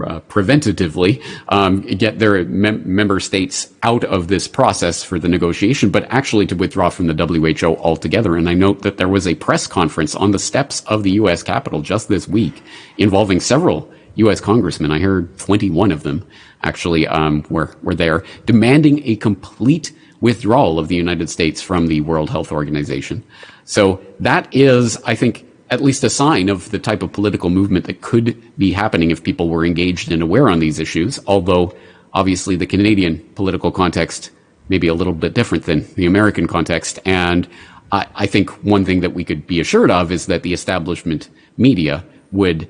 uh, 0.00 0.20
preventatively 0.22 1.22
um, 1.48 1.82
get 1.82 2.18
their 2.18 2.44
mem- 2.44 2.82
member 2.84 3.20
states 3.20 3.72
out 3.82 4.02
of 4.04 4.28
this 4.28 4.48
process 4.48 5.04
for 5.04 5.18
the 5.18 5.28
negotiation, 5.28 5.90
but 5.90 6.04
actually 6.10 6.46
to 6.46 6.56
withdraw 6.56 6.90
from 6.90 7.06
the 7.06 7.14
WHO 7.14 7.76
altogether. 7.76 8.36
And 8.36 8.48
I 8.48 8.54
note 8.54 8.82
that 8.82 8.96
there 8.96 9.08
was 9.08 9.26
a 9.26 9.34
press 9.36 9.66
conference 9.66 10.14
on 10.14 10.32
the 10.32 10.38
steps 10.38 10.82
of 10.86 11.04
the 11.04 11.12
U.S. 11.12 11.42
Capitol 11.42 11.80
just 11.80 12.08
this 12.08 12.26
week 12.26 12.62
involving 12.98 13.40
several 13.40 13.90
U.S. 14.16 14.40
congressmen. 14.40 14.90
I 14.90 14.98
heard 14.98 15.38
21 15.38 15.92
of 15.92 16.02
them 16.02 16.26
actually 16.62 17.06
um, 17.06 17.44
were 17.48 17.76
were 17.82 17.94
there 17.94 18.24
demanding 18.46 19.06
a 19.06 19.16
complete 19.16 19.92
withdrawal 20.20 20.78
of 20.78 20.88
the 20.88 20.94
United 20.94 21.28
States 21.28 21.60
from 21.60 21.86
the 21.86 22.00
World 22.00 22.30
Health 22.30 22.52
Organization. 22.52 23.22
So 23.64 24.00
that 24.20 24.48
is, 24.54 24.96
I 25.04 25.14
think, 25.14 25.46
at 25.70 25.82
least 25.82 26.04
a 26.04 26.10
sign 26.10 26.48
of 26.48 26.70
the 26.70 26.78
type 26.78 27.02
of 27.02 27.12
political 27.12 27.50
movement 27.50 27.86
that 27.86 28.00
could 28.00 28.40
be 28.56 28.72
happening 28.72 29.10
if 29.10 29.22
people 29.22 29.48
were 29.48 29.64
engaged 29.64 30.12
and 30.12 30.22
aware 30.22 30.48
on 30.48 30.60
these 30.60 30.78
issues. 30.78 31.18
Although, 31.26 31.74
obviously, 32.12 32.56
the 32.56 32.66
Canadian 32.66 33.18
political 33.34 33.72
context 33.72 34.30
may 34.68 34.78
be 34.78 34.88
a 34.88 34.94
little 34.94 35.12
bit 35.12 35.34
different 35.34 35.64
than 35.64 35.86
the 35.94 36.06
American 36.06 36.46
context. 36.46 36.98
And 37.04 37.48
I, 37.92 38.06
I 38.14 38.26
think 38.26 38.50
one 38.64 38.84
thing 38.84 39.00
that 39.00 39.14
we 39.14 39.24
could 39.24 39.46
be 39.46 39.60
assured 39.60 39.90
of 39.90 40.12
is 40.12 40.26
that 40.26 40.42
the 40.42 40.52
establishment 40.52 41.28
media 41.56 42.04
would 42.32 42.68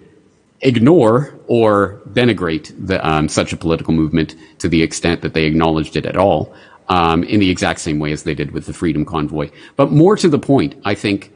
ignore 0.61 1.39
or 1.47 2.01
denigrate 2.09 2.73
the, 2.87 3.07
um, 3.07 3.29
such 3.29 3.53
a 3.53 3.57
political 3.57 3.93
movement 3.93 4.35
to 4.59 4.69
the 4.69 4.83
extent 4.83 5.21
that 5.23 5.35
they 5.35 5.45
acknowledged 5.45 5.97
it 5.97 6.07
at 6.07 6.17
all, 6.17 6.55
um, 6.89 7.25
in 7.25 7.41
the 7.41 7.51
exact 7.51 7.81
same 7.81 7.99
way 7.99 8.13
as 8.13 8.23
they 8.25 8.35
did 8.35 8.53
with 8.53 8.67
the 8.67 8.73
Freedom 8.73 9.05
Convoy. 9.05 9.51
But 9.77 9.91
more 9.91 10.17
to 10.17 10.29
the 10.29 10.39
point, 10.39 10.75
I 10.85 10.95
think 10.95 11.33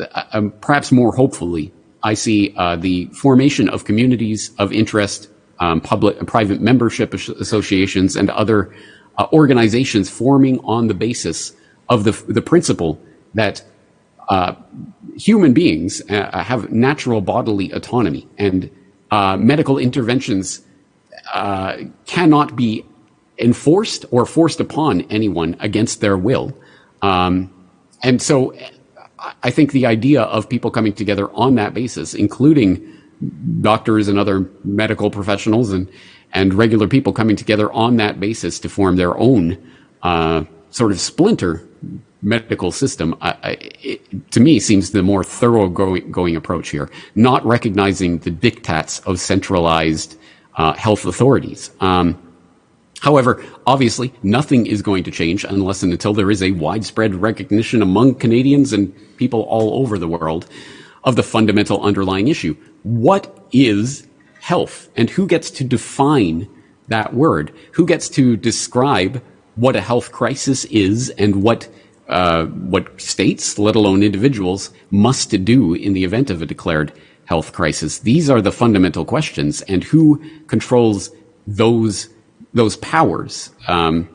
uh, 0.00 0.24
um, 0.32 0.52
perhaps 0.60 0.92
more 0.92 1.14
hopefully, 1.14 1.72
I 2.02 2.14
see 2.14 2.54
uh, 2.56 2.76
the 2.76 3.06
formation 3.06 3.68
of 3.68 3.84
communities 3.84 4.52
of 4.58 4.72
interest, 4.72 5.28
um, 5.60 5.80
public 5.80 6.18
and 6.18 6.28
private 6.28 6.60
membership 6.60 7.14
associations, 7.14 8.16
and 8.16 8.30
other 8.30 8.74
uh, 9.18 9.26
organizations 9.32 10.08
forming 10.08 10.60
on 10.60 10.86
the 10.86 10.94
basis 10.94 11.52
of 11.88 12.04
the 12.04 12.12
the 12.32 12.42
principle 12.42 13.00
that 13.34 13.62
uh, 14.28 14.54
human 15.16 15.52
beings 15.52 16.02
uh, 16.10 16.42
have 16.42 16.70
natural 16.70 17.20
bodily 17.20 17.70
autonomy, 17.72 18.28
and 18.38 18.70
uh, 19.10 19.36
medical 19.36 19.78
interventions 19.78 20.62
cannot 22.06 22.56
be 22.56 22.84
enforced 23.38 24.04
or 24.10 24.26
forced 24.26 24.60
upon 24.60 25.02
anyone 25.02 25.56
against 25.60 26.00
their 26.00 26.16
will. 26.16 26.56
Um, 27.02 27.52
and 28.02 28.20
so 28.20 28.54
I 29.42 29.50
think 29.50 29.72
the 29.72 29.86
idea 29.86 30.22
of 30.22 30.48
people 30.48 30.70
coming 30.70 30.92
together 30.92 31.30
on 31.32 31.54
that 31.56 31.74
basis, 31.74 32.14
including 32.14 32.94
doctors 33.60 34.08
and 34.08 34.18
other 34.18 34.48
medical 34.64 35.10
professionals 35.10 35.72
and, 35.72 35.88
and 36.32 36.54
regular 36.54 36.86
people 36.86 37.12
coming 37.12 37.36
together 37.36 37.70
on 37.72 37.96
that 37.96 38.20
basis 38.20 38.60
to 38.60 38.68
form 38.68 38.96
their 38.96 39.16
own 39.18 39.58
uh, 40.02 40.44
sort 40.70 40.92
of 40.92 41.00
splinter 41.00 41.66
medical 42.22 42.72
system, 42.72 43.16
I, 43.20 43.30
I, 43.42 43.56
it, 43.82 44.30
to 44.32 44.40
me, 44.40 44.58
seems 44.60 44.90
the 44.90 45.02
more 45.02 45.22
thorough 45.22 45.68
going, 45.68 46.10
going, 46.10 46.36
approach 46.36 46.70
here, 46.70 46.90
not 47.14 47.44
recognizing 47.46 48.18
the 48.18 48.30
diktats 48.30 49.04
of 49.06 49.20
centralized 49.20 50.18
uh, 50.56 50.72
health 50.74 51.04
authorities. 51.06 51.70
Um, 51.80 52.20
However, 53.00 53.44
obviously, 53.66 54.12
nothing 54.22 54.66
is 54.66 54.82
going 54.82 55.04
to 55.04 55.10
change 55.10 55.44
unless 55.44 55.82
and 55.82 55.92
until 55.92 56.14
there 56.14 56.30
is 56.30 56.42
a 56.42 56.52
widespread 56.52 57.14
recognition 57.14 57.82
among 57.82 58.16
Canadians 58.16 58.72
and 58.72 58.94
people 59.16 59.42
all 59.42 59.80
over 59.80 59.98
the 59.98 60.08
world 60.08 60.46
of 61.04 61.16
the 61.16 61.22
fundamental 61.22 61.82
underlying 61.82 62.28
issue. 62.28 62.56
What 62.82 63.46
is 63.52 64.06
health? 64.40 64.88
And 64.96 65.10
who 65.10 65.26
gets 65.26 65.50
to 65.52 65.64
define 65.64 66.48
that 66.88 67.14
word? 67.14 67.52
Who 67.72 67.86
gets 67.86 68.08
to 68.10 68.36
describe 68.36 69.22
what 69.54 69.76
a 69.76 69.80
health 69.80 70.12
crisis 70.12 70.64
is 70.66 71.10
and 71.10 71.42
what 71.42 71.68
uh, 72.08 72.46
what 72.46 72.98
states, 72.98 73.58
let 73.58 73.76
alone 73.76 74.02
individuals, 74.02 74.72
must 74.90 75.44
do 75.44 75.74
in 75.74 75.92
the 75.92 76.04
event 76.04 76.30
of 76.30 76.40
a 76.40 76.46
declared 76.46 76.90
health 77.26 77.52
crisis? 77.52 77.98
These 77.98 78.30
are 78.30 78.40
the 78.40 78.50
fundamental 78.50 79.04
questions, 79.04 79.60
and 79.62 79.84
who 79.84 80.22
controls 80.46 81.10
those 81.46 82.08
those 82.54 82.76
powers, 82.76 83.50
um, 83.66 84.08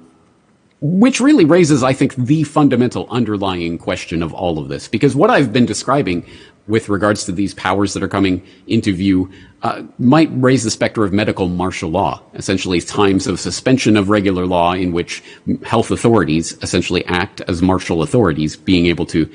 which 0.81 1.21
really 1.21 1.45
raises, 1.45 1.83
I 1.83 1.93
think, 1.93 2.15
the 2.15 2.43
fundamental 2.43 3.07
underlying 3.09 3.77
question 3.77 4.21
of 4.21 4.33
all 4.33 4.59
of 4.59 4.67
this. 4.67 4.87
Because 4.87 5.15
what 5.15 5.29
I've 5.29 5.53
been 5.53 5.65
describing 5.65 6.25
with 6.67 6.89
regards 6.89 7.25
to 7.25 7.31
these 7.31 7.53
powers 7.53 7.93
that 7.93 8.03
are 8.03 8.07
coming 8.07 8.41
into 8.67 8.93
view 8.93 9.29
uh, 9.63 9.83
might 9.99 10.29
raise 10.33 10.63
the 10.63 10.71
specter 10.71 11.03
of 11.03 11.11
medical 11.11 11.47
martial 11.47 11.89
law, 11.89 12.21
essentially 12.35 12.79
times 12.79 13.27
of 13.27 13.39
suspension 13.39 13.97
of 13.97 14.09
regular 14.09 14.45
law 14.45 14.73
in 14.73 14.91
which 14.91 15.21
health 15.63 15.91
authorities 15.91 16.57
essentially 16.61 17.05
act 17.05 17.41
as 17.47 17.61
martial 17.61 18.01
authorities, 18.01 18.55
being 18.55 18.85
able 18.85 19.05
to 19.05 19.29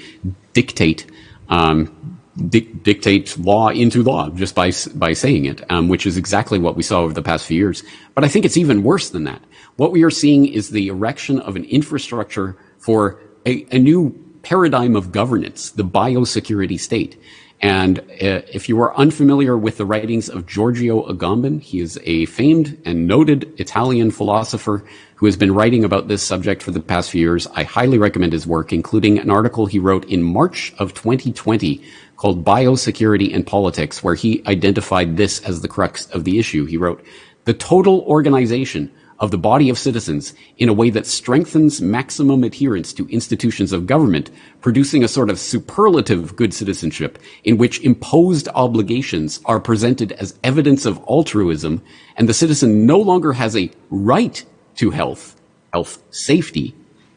dictate 0.55 1.11
um, 1.51 2.18
di- 2.49 2.61
dictate 2.61 3.37
law 3.39 3.69
into 3.69 4.03
law 4.03 4.31
just 4.31 4.55
by 4.55 4.73
by 4.95 5.13
saying 5.13 5.45
it, 5.45 5.71
um, 5.71 5.89
which 5.89 6.07
is 6.07 6.17
exactly 6.17 6.59
what 6.59 6.77
we 6.77 6.83
saw 6.83 7.01
over 7.01 7.13
the 7.13 7.23
past 7.23 7.47
few 7.47 7.57
years. 7.57 7.83
But 8.15 8.25
I 8.25 8.29
think 8.29 8.45
it's 8.45 8.57
even 8.57 8.83
worse 8.83 9.11
than 9.11 9.25
that. 9.25 9.43
What 9.77 9.93
we 9.93 10.03
are 10.03 10.11
seeing 10.11 10.47
is 10.47 10.71
the 10.71 10.89
erection 10.89 11.41
of 11.41 11.57
an 11.57 11.65
infrastructure 11.65 12.57
for 12.79 13.21
a, 13.47 13.67
a 13.71 13.79
new 13.79 14.11
paradigm 14.43 14.97
of 14.97 15.13
governance, 15.13 15.71
the 15.71 15.85
biosecurity 15.85 16.79
state. 16.79 17.21
And 17.61 17.99
uh, 17.99 18.47
if 18.53 18.69
you 18.69 18.81
are 18.81 18.97
unfamiliar 18.97 19.59
with 19.59 19.79
the 19.79 19.85
writings 19.85 20.29
of 20.29 20.47
Giorgio 20.47 21.03
Agamben, 21.09 21.61
he 21.61 21.81
is 21.81 21.99
a 22.05 22.27
famed 22.27 22.81
and 22.85 23.09
noted 23.09 23.53
Italian 23.59 24.13
philosopher 24.13 24.85
who 25.17 25.27
has 25.27 25.37
been 25.37 25.53
writing 25.53 25.83
about 25.85 26.07
this 26.07 26.23
subject 26.23 26.63
for 26.63 26.71
the 26.71 26.79
past 26.79 27.11
few 27.11 27.21
years. 27.21 27.49
I 27.55 27.65
highly 27.65 27.99
recommend 27.99 28.33
his 28.33 28.47
work, 28.47 28.73
including 28.73 29.19
an 29.19 29.31
article 29.31 29.67
he 29.67 29.81
wrote 29.81 30.05
in 30.05 30.23
March 30.23 30.73
of 30.79 30.95
2020 30.95 31.83
called 32.19 32.45
Biosecurity 32.45 33.35
and 33.35 33.47
Politics, 33.47 34.03
where 34.03 34.17
he 34.17 34.43
identified 34.47 35.17
this 35.17 35.41
as 35.41 35.63
the 35.63 35.69
crux 35.69 36.07
of 36.07 36.25
the 36.25 36.39
issue. 36.39 36.67
He 36.67 36.77
wrote, 36.77 37.03
the 37.45 37.55
total 37.55 38.01
organization 38.03 38.93
of 39.21 39.31
the 39.31 39.39
body 39.39 39.71
of 39.71 39.79
citizens 39.79 40.35
in 40.59 40.69
a 40.69 40.73
way 40.73 40.91
that 40.91 41.07
strengthens 41.07 41.81
maximum 41.81 42.45
adherence 42.45 42.93
to 42.93 43.09
institutions 43.09 43.73
of 43.73 43.87
government, 43.87 44.31
producing 44.61 45.03
a 45.03 45.09
sort 45.09 45.31
of 45.31 45.39
superlative 45.39 46.37
good 46.37 46.53
citizenship 46.53 47.19
in 47.45 47.57
which 47.57 47.83
imposed 47.83 48.49
obligations 48.55 49.41
are 49.45 49.61
presented 49.61 50.13
as 50.13 50.39
evidence 50.45 50.87
of 50.87 51.03
altruism 51.09 51.83
and 52.17 52.29
the 52.29 52.35
citizen 52.35 52.85
no 52.85 52.99
longer 52.99 53.33
has 53.33 53.57
a 53.57 53.71
right 53.91 54.45
to 54.77 54.91
health, 54.91 55.41
health 55.73 56.03
safety, 56.11 56.75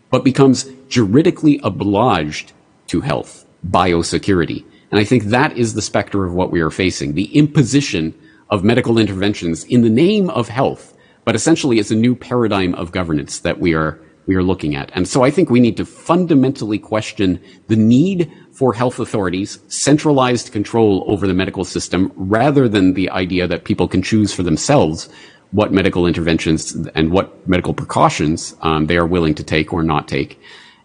but 0.10 0.24
becomes 0.24 0.66
juridically 0.89 1.60
obliged 1.64 2.54
to 2.88 3.02
health, 3.02 3.45
biosecurity. 3.68 4.64
And 4.91 4.99
I 4.99 5.03
think 5.03 5.25
that 5.25 5.57
is 5.57 5.73
the 5.73 5.81
specter 5.81 6.25
of 6.25 6.33
what 6.33 6.51
we 6.51 6.61
are 6.61 6.69
facing. 6.69 7.13
The 7.13 7.35
imposition 7.35 8.13
of 8.49 8.63
medical 8.63 8.97
interventions 8.97 9.63
in 9.63 9.81
the 9.81 9.89
name 9.89 10.29
of 10.29 10.49
health, 10.49 10.93
but 11.23 11.35
essentially 11.35 11.79
it's 11.79 11.91
a 11.91 11.95
new 11.95 12.15
paradigm 12.15 12.75
of 12.75 12.91
governance 12.91 13.39
that 13.39 13.59
we 13.59 13.73
are, 13.73 13.99
we 14.25 14.35
are 14.35 14.43
looking 14.43 14.75
at. 14.75 14.91
And 14.93 15.07
so 15.07 15.23
I 15.23 15.31
think 15.31 15.49
we 15.49 15.61
need 15.61 15.77
to 15.77 15.85
fundamentally 15.85 16.77
question 16.77 17.41
the 17.67 17.77
need 17.77 18.31
for 18.51 18.73
health 18.73 18.99
authorities, 18.99 19.59
centralized 19.69 20.51
control 20.51 21.05
over 21.07 21.25
the 21.25 21.33
medical 21.33 21.63
system, 21.63 22.11
rather 22.15 22.67
than 22.67 22.93
the 22.93 23.09
idea 23.09 23.47
that 23.47 23.63
people 23.63 23.87
can 23.87 24.01
choose 24.01 24.33
for 24.33 24.43
themselves 24.43 25.07
what 25.51 25.71
medical 25.71 26.07
interventions 26.07 26.75
and 26.95 27.11
what 27.11 27.47
medical 27.47 27.73
precautions 27.73 28.55
um, 28.61 28.87
they 28.87 28.97
are 28.97 29.07
willing 29.07 29.35
to 29.35 29.43
take 29.43 29.73
or 29.73 29.83
not 29.83 30.07
take. 30.07 30.39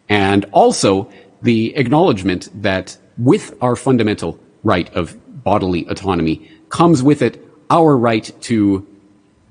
And 0.09 0.45
also 0.53 1.11
the 1.43 1.75
acknowledgement 1.77 2.49
that 2.63 2.97
with 3.19 3.55
our 3.61 3.77
fundamental 3.77 4.39
right 4.63 4.93
of 4.95 5.17
bodily 5.45 5.87
autonomy 5.87 6.51
comes 6.69 7.03
with 7.03 7.23
it 7.23 7.43
our 7.71 7.97
right 7.97 8.31
to 8.43 8.87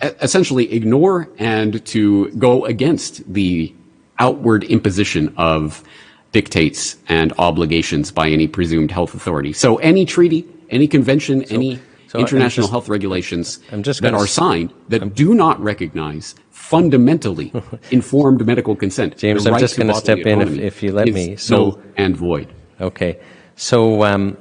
essentially 0.02 0.72
ignore 0.74 1.30
and 1.38 1.84
to 1.86 2.30
go 2.32 2.66
against 2.66 3.34
the 3.34 3.74
outward 4.20 4.64
imposition 4.66 5.34
of 5.38 5.84
dictates 6.32 6.98
and 7.08 7.34
obligations 7.38 8.12
by 8.12 8.30
any 8.30 8.48
presumed 8.48 8.92
health 8.92 9.14
authority. 9.16 9.54
So 9.54 9.78
any 9.78 10.06
treaty, 10.06 10.46
any 10.70 10.88
convention, 10.88 11.46
so, 11.46 11.56
any 11.56 11.80
So 12.08 12.20
international 12.20 12.66
just- 12.66 12.72
health 12.72 12.90
regulations 12.90 13.60
I'm 13.72 13.82
that 13.84 14.14
are 14.14 14.28
signed 14.28 14.74
that 14.90 15.16
do 15.16 15.34
not 15.34 15.62
recognize 15.62 16.36
fundamentally 16.52 17.54
informed 17.92 18.46
medical 18.46 18.76
consent. 18.76 19.18
James, 19.18 19.46
I'm 19.48 19.60
just 19.60 19.76
to 19.76 19.82
gonna 19.82 19.96
step 19.96 20.20
in 20.20 20.42
if- 20.42 20.58
if 20.60 20.84
you 20.84 20.92
let 20.92 21.08
me. 21.08 21.36
So- 21.38 21.80
and 21.98 22.16
void. 22.16 22.48
Okay, 22.82 23.18
so 23.56 24.04
um, 24.04 24.38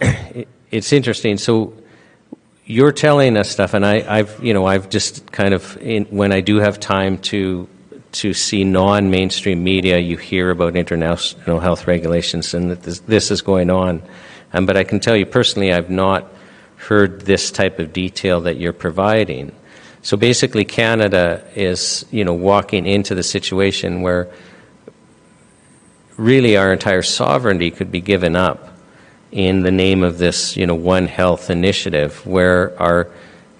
it- 0.00 0.48
it's 0.70 0.92
interesting. 0.92 1.36
So 1.36 1.74
you're 2.64 2.92
telling 2.92 3.36
us 3.36 3.50
stuff, 3.50 3.74
and 3.74 3.84
I, 3.84 4.04
I've 4.18 4.42
you 4.42 4.54
know 4.54 4.66
I've 4.66 4.88
just 4.88 5.30
kind 5.32 5.52
of 5.54 5.76
in, 5.78 6.04
when 6.06 6.32
I 6.32 6.40
do 6.40 6.56
have 6.56 6.78
time 6.78 7.18
to 7.18 7.68
to 8.12 8.32
see 8.32 8.64
non-mainstream 8.64 9.62
media, 9.62 9.98
you 9.98 10.16
hear 10.16 10.50
about 10.50 10.74
international 10.76 11.60
health 11.60 11.86
regulations 11.86 12.54
and 12.54 12.70
that 12.72 12.82
this, 12.82 12.98
this 13.00 13.30
is 13.30 13.40
going 13.40 13.70
on. 13.70 14.02
Um, 14.52 14.66
but 14.66 14.76
I 14.76 14.82
can 14.82 14.98
tell 14.98 15.14
you 15.16 15.26
personally, 15.26 15.72
I've 15.72 15.90
not 15.90 16.28
heard 16.76 17.20
this 17.20 17.52
type 17.52 17.78
of 17.78 17.92
detail 17.92 18.40
that 18.40 18.56
you're 18.56 18.72
providing. 18.72 19.52
So 20.02 20.16
basically, 20.16 20.64
Canada 20.64 21.44
is 21.54 22.04
you 22.10 22.24
know 22.24 22.34
walking 22.34 22.86
into 22.86 23.14
the 23.14 23.22
situation 23.22 24.02
where 24.02 24.28
really 26.20 26.56
our 26.56 26.72
entire 26.72 27.02
sovereignty 27.02 27.70
could 27.70 27.90
be 27.90 28.00
given 28.00 28.36
up 28.36 28.68
in 29.32 29.62
the 29.62 29.70
name 29.70 30.02
of 30.02 30.18
this, 30.18 30.56
you 30.56 30.66
know, 30.66 30.74
One 30.74 31.06
Health 31.06 31.50
initiative, 31.50 32.24
where 32.26 32.78
our, 32.80 33.08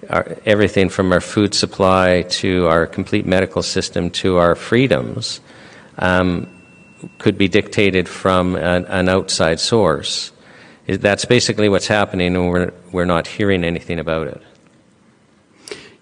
our 0.09 0.37
everything 0.45 0.89
from 0.89 1.11
our 1.11 1.21
food 1.21 1.55
supply 1.55 2.21
to 2.23 2.67
our 2.67 2.85
complete 2.85 3.25
medical 3.25 3.63
system 3.63 4.11
to 4.11 4.37
our 4.37 4.55
freedoms 4.55 5.39
um, 5.97 6.47
could 7.17 7.37
be 7.37 7.47
dictated 7.47 8.07
from 8.07 8.55
an, 8.55 8.85
an 8.85 9.09
outside 9.09 9.59
source. 9.59 10.31
That's 10.87 11.25
basically 11.25 11.69
what's 11.69 11.87
happening, 11.87 12.35
and 12.35 12.49
we're, 12.49 12.73
we're 12.91 13.05
not 13.05 13.25
hearing 13.27 13.63
anything 13.63 13.97
about 13.97 14.27
it. 14.27 14.41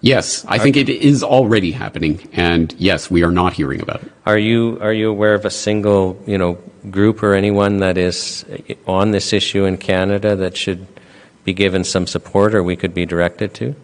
Yes, 0.02 0.45
I 0.47 0.60
think 0.60 0.78
it 0.78 0.88
is 0.88 1.24
already 1.24 1.72
happening, 1.72 2.30
and 2.32 2.74
yes, 2.78 3.12
we 3.12 3.24
are 3.24 3.32
not 3.32 3.52
hearing 3.52 3.82
about 3.82 4.02
it. 4.04 4.12
Are 4.26 4.38
you 4.38 4.78
are 4.80 4.93
you 4.93 5.10
aware 5.10 5.34
of 5.34 5.43
a 5.43 5.50
single 5.50 6.22
you 6.26 6.38
know 6.38 6.58
group 6.89 7.22
or 7.22 7.34
anyone 7.34 7.80
that 7.80 7.97
is 7.97 8.45
on 8.88 9.12
this 9.12 9.34
issue 9.34 9.66
in 9.66 9.78
Canada 9.78 10.38
that 10.38 10.56
should 10.56 10.88
be 11.43 11.52
given 11.52 11.84
some 11.84 12.08
support 12.08 12.56
or 12.56 12.64
we 12.64 12.78
could 12.78 12.93
be 12.93 13.06
directed 13.06 13.54
to? 13.56 13.76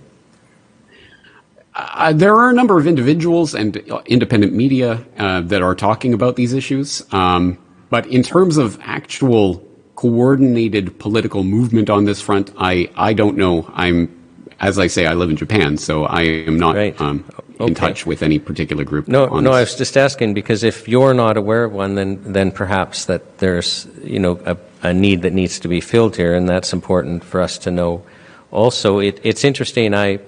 Uh, 1.76 2.13
there 2.13 2.34
are 2.34 2.49
a 2.49 2.53
number 2.53 2.80
of 2.80 2.88
individuals 2.88 3.53
and 3.53 3.84
uh, 3.91 4.01
independent 4.05 4.53
media 4.53 5.03
uh, 5.18 5.41
that 5.41 5.61
are 5.61 5.76
talking 5.76 6.13
about 6.13 6.38
these 6.38 6.53
issues. 6.53 7.03
Um, 7.11 7.57
but 7.89 8.07
in 8.07 8.24
terms 8.24 8.55
of 8.55 8.80
actual 8.82 9.61
coordinated 9.95 10.97
political 10.99 11.43
movement 11.43 11.89
on 11.89 12.05
this 12.05 12.22
front, 12.22 12.53
I, 12.57 12.89
I 12.95 13.13
don't 13.13 13.36
know. 13.36 13.70
I'm, 13.74 14.14
as 14.60 14.80
I 14.80 14.88
say, 14.88 15.06
I 15.06 15.14
live 15.14 15.30
in 15.30 15.36
Japan, 15.36 15.78
so 15.78 16.06
I 16.06 16.22
am 16.24 16.58
not 16.58 16.76
Right. 16.76 16.99
um, 17.01 17.24
Okay. 17.60 17.68
in 17.68 17.76
touch 17.76 18.06
with 18.06 18.22
any 18.22 18.38
particular 18.39 18.84
group. 18.84 19.08
No, 19.08 19.28
no. 19.39 19.51
I 19.53 19.62
was 19.62 19.76
just 19.76 19.95
asking 19.97 20.34
because 20.34 20.64
if 20.64 20.88
you're 20.89 21.14
not 21.14 21.38
aware 21.38 21.64
of 21.64 21.72
one, 21.72 21.95
then 21.95 22.20
then 22.26 22.51
perhaps 22.51 23.06
that 23.06 23.38
there's 23.38 23.88
you 24.03 24.20
know 24.20 24.39
a, 24.45 24.58
a 24.84 24.93
need 24.93 25.22
that 25.22 25.32
needs 25.34 25.60
to 25.60 25.68
be 25.70 25.80
filled 25.80 26.18
here, 26.18 26.34
and 26.36 26.49
that's 26.49 26.74
important 26.74 27.24
for 27.24 27.41
us 27.41 27.58
to 27.60 27.72
know. 27.72 28.03
Also, 28.51 28.99
it, 28.99 29.20
it's 29.24 29.43
interesting. 29.45 29.93
I 29.93 30.20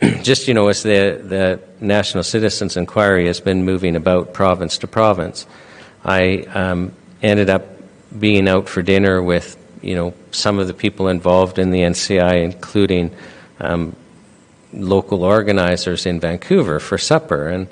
just 0.22 0.48
you 0.48 0.54
know 0.54 0.68
as 0.68 0.82
the 0.82 1.20
the 1.22 1.60
National 1.80 2.24
Citizens 2.24 2.76
Inquiry 2.76 3.26
has 3.26 3.40
been 3.40 3.64
moving 3.64 3.94
about 3.96 4.32
province 4.34 4.78
to 4.78 4.86
province, 4.88 5.46
I 6.04 6.44
um, 6.54 6.92
ended 7.22 7.50
up 7.50 7.66
being 8.18 8.48
out 8.48 8.68
for 8.68 8.82
dinner 8.82 9.22
with 9.22 9.56
you 9.82 9.94
know 9.94 10.12
some 10.32 10.58
of 10.58 10.66
the 10.66 10.74
people 10.74 11.06
involved 11.08 11.58
in 11.58 11.70
the 11.70 11.80
NCI, 11.82 12.42
including 12.42 13.10
um, 13.60 13.96
local 14.72 15.22
organizers 15.22 16.06
in 16.06 16.20
Vancouver 16.20 16.80
for 16.80 16.98
supper. 16.98 17.48
And, 17.48 17.68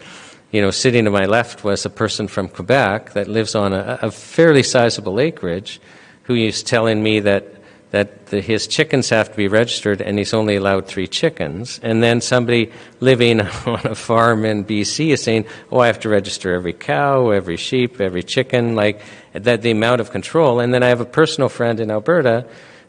you 0.50 0.60
know, 0.60 0.70
sitting 0.70 1.04
to 1.04 1.10
my 1.10 1.26
left 1.26 1.64
was 1.64 1.84
a 1.84 1.90
person 1.90 2.28
from 2.28 2.48
Quebec 2.48 3.12
that 3.12 3.28
lives 3.28 3.54
on 3.54 3.72
a, 3.72 3.98
a 4.02 4.10
fairly 4.10 4.62
sizable 4.62 5.20
acreage 5.20 5.80
who 6.24 6.34
is 6.34 6.62
telling 6.62 7.02
me 7.02 7.20
that, 7.20 7.46
that 7.90 8.26
the, 8.26 8.40
his 8.40 8.66
chickens 8.66 9.10
have 9.10 9.30
to 9.30 9.36
be 9.36 9.48
registered 9.48 10.00
and 10.00 10.18
he's 10.18 10.34
only 10.34 10.56
allowed 10.56 10.86
three 10.86 11.06
chickens. 11.06 11.78
And 11.82 12.02
then 12.02 12.20
somebody 12.20 12.72
living 13.00 13.40
on 13.66 13.86
a 13.86 13.94
farm 13.94 14.44
in 14.44 14.64
BC 14.64 15.10
is 15.10 15.22
saying, 15.22 15.46
oh, 15.70 15.80
I 15.80 15.86
have 15.88 16.00
to 16.00 16.08
register 16.08 16.54
every 16.54 16.72
cow, 16.72 17.30
every 17.30 17.56
sheep, 17.56 18.00
every 18.00 18.22
chicken, 18.22 18.74
like 18.74 19.02
that 19.34 19.62
the 19.62 19.70
amount 19.70 20.00
of 20.00 20.10
control. 20.10 20.60
And 20.60 20.72
then 20.72 20.82
I 20.82 20.88
have 20.88 21.00
a 21.00 21.06
personal 21.06 21.48
friend 21.48 21.78
in 21.78 21.90
Alberta 21.90 22.46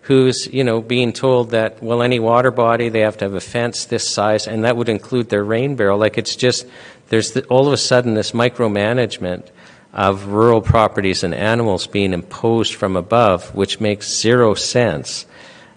who's 0.08 0.48
you 0.54 0.64
know 0.64 0.82
being 0.82 1.12
told 1.12 1.52
that 1.52 1.84
well 1.84 2.02
any 2.02 2.18
water 2.18 2.50
body 2.50 2.88
they 2.88 3.02
have 3.02 3.18
to 3.18 3.26
have 3.26 3.34
a 3.34 3.42
fence 3.42 3.86
this 3.86 4.10
size 4.10 4.48
and 4.48 4.64
that 4.64 4.78
would 4.78 4.88
include 4.88 5.28
their 5.28 5.44
rain 5.44 5.76
barrel. 5.76 5.98
Like 5.98 6.18
it's 6.18 6.36
just 6.36 6.66
there's 7.10 7.32
the, 7.32 7.44
all 7.48 7.68
of 7.68 7.74
a 7.74 7.78
sudden 7.78 8.14
this 8.14 8.32
micromanagement 8.32 9.50
of 9.94 10.28
rural 10.28 10.62
properties 10.62 11.24
and 11.24 11.34
animals 11.34 11.88
being 11.88 12.14
imposed 12.14 12.74
from 12.74 12.96
above 12.96 13.54
which 13.54 13.82
makes 13.82 14.10
zero 14.10 14.54
sense 14.54 15.26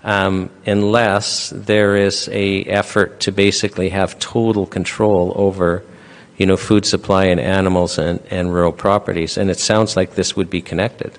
um, 0.05 0.49
unless 0.64 1.51
there 1.51 1.97
is 1.97 2.28
a 2.28 2.62
effort 2.64 3.20
to 3.20 3.33
basically 3.33 3.89
have 3.89 4.16
total 4.20 4.64
control 4.64 5.33
over 5.35 5.83
you 6.37 6.47
know 6.47 6.57
food 6.57 6.87
supply 6.87 7.24
and 7.24 7.41
animals 7.41 7.99
and, 7.99 8.22
and 8.31 8.55
rural 8.55 8.72
properties. 8.72 9.37
And 9.37 9.51
it 9.51 9.59
sounds 9.59 9.97
like 9.97 10.14
this 10.14 10.37
would 10.37 10.49
be 10.49 10.62
connected 10.62 11.18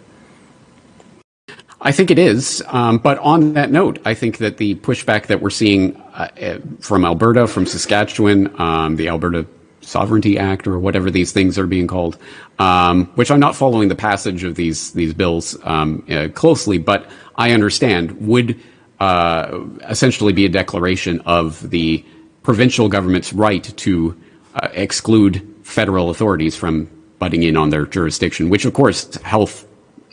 I 1.84 1.92
think 1.92 2.12
it 2.12 2.20
is. 2.20 2.64
Um, 2.68 3.00
but 3.00 3.18
on 3.20 3.54
that 3.54 3.72
note, 3.72 4.00
I 4.06 4.14
think 4.14 4.38
that 4.38 4.58
the 4.58 4.76
pushback 4.76 5.26
that 5.28 5.42
we're 5.42 5.50
seeing 5.50 5.96
uh, 6.14 6.28
uh, 6.40 6.60
from 6.80 7.04
Alberta, 7.04 7.48
from 7.48 7.66
Saskatchewan, 7.66 8.54
um, 8.62 8.98
the 8.98 9.08
Alberta 9.08 9.48
Sovereignty 9.82 10.38
Act, 10.38 10.68
or 10.68 10.78
whatever 10.78 11.10
these 11.10 11.32
things 11.32 11.58
are 11.58 11.66
being 11.66 11.88
called, 11.88 12.20
um, 12.60 13.08
which 13.16 13.32
I'm 13.32 13.40
not 13.40 13.56
following 13.56 13.90
the 13.90 13.96
passage 13.96 14.44
of 14.44 14.54
these 14.56 14.92
these 14.92 15.16
bills 15.16 15.58
uh, 15.64 16.30
closely, 16.36 16.78
but 16.78 17.10
I 17.36 17.52
understand 17.52 18.12
would 18.28 18.60
uh, 19.00 19.60
essentially 19.90 20.34
be 20.34 20.46
a 20.46 20.50
declaration 20.50 21.20
of 21.22 21.68
the 21.72 22.06
provincial 22.44 22.90
government's 22.90 23.34
right 23.34 23.64
to 23.78 24.16
uh, 24.54 24.68
exclude 24.74 25.48
federal 25.64 26.12
authorities 26.12 26.56
from 26.56 26.88
butting 27.18 27.42
in 27.42 27.58
on 27.58 27.72
their 27.72 27.88
jurisdiction, 27.88 28.50
which 28.50 28.66
of 28.66 28.74
course 28.74 29.16
health 29.24 29.66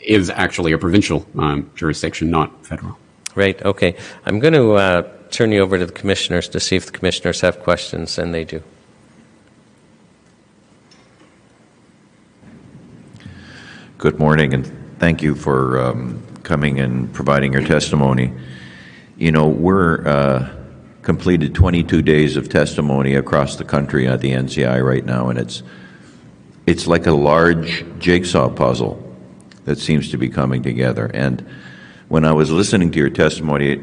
is 0.04 0.30
actually 0.30 0.72
a 0.72 0.78
provincial 0.78 1.26
um, 1.36 1.70
jurisdiction, 1.74 2.30
not 2.30 2.66
federal. 2.66 2.98
Right, 3.34 3.60
okay. 3.64 3.96
I'm 4.26 4.38
going 4.40 4.54
to 4.54 4.72
uh, 4.72 5.08
turn 5.30 5.52
you 5.52 5.60
over 5.60 5.78
to 5.78 5.86
the 5.86 5.92
commissioners 5.92 6.48
to 6.50 6.60
see 6.60 6.76
if 6.76 6.86
the 6.86 6.92
commissioners 6.92 7.40
have 7.40 7.60
questions, 7.60 8.18
and 8.18 8.34
they 8.34 8.44
do. 8.44 8.62
Good 13.98 14.18
morning, 14.18 14.54
and 14.54 14.66
thank 14.98 15.22
you 15.22 15.34
for 15.34 15.80
um, 15.80 16.22
coming 16.42 16.78
and 16.80 17.12
providing 17.12 17.52
your 17.52 17.64
testimony. 17.64 18.32
You 19.16 19.32
know, 19.32 19.48
we're 19.48 20.06
uh, 20.06 20.48
completed 21.02 21.54
22 21.54 22.02
days 22.02 22.36
of 22.36 22.48
testimony 22.48 23.14
across 23.14 23.56
the 23.56 23.64
country 23.64 24.06
at 24.06 24.20
the 24.20 24.30
NCI 24.30 24.84
right 24.84 25.04
now, 25.04 25.28
and 25.30 25.38
it's 25.38 25.62
it's 26.66 26.86
like 26.86 27.06
a 27.06 27.12
large 27.12 27.84
jigsaw 27.98 28.50
puzzle 28.50 29.07
that 29.68 29.78
seems 29.78 30.10
to 30.10 30.16
be 30.16 30.30
coming 30.30 30.62
together. 30.62 31.10
And 31.12 31.46
when 32.08 32.24
I 32.24 32.32
was 32.32 32.50
listening 32.50 32.90
to 32.92 32.98
your 32.98 33.10
testimony, 33.10 33.72
it 33.72 33.80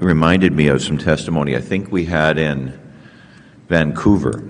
reminded 0.00 0.52
me 0.52 0.66
of 0.66 0.82
some 0.82 0.98
testimony 0.98 1.54
I 1.54 1.60
think 1.60 1.92
we 1.92 2.04
had 2.04 2.36
in 2.36 2.76
Vancouver, 3.68 4.42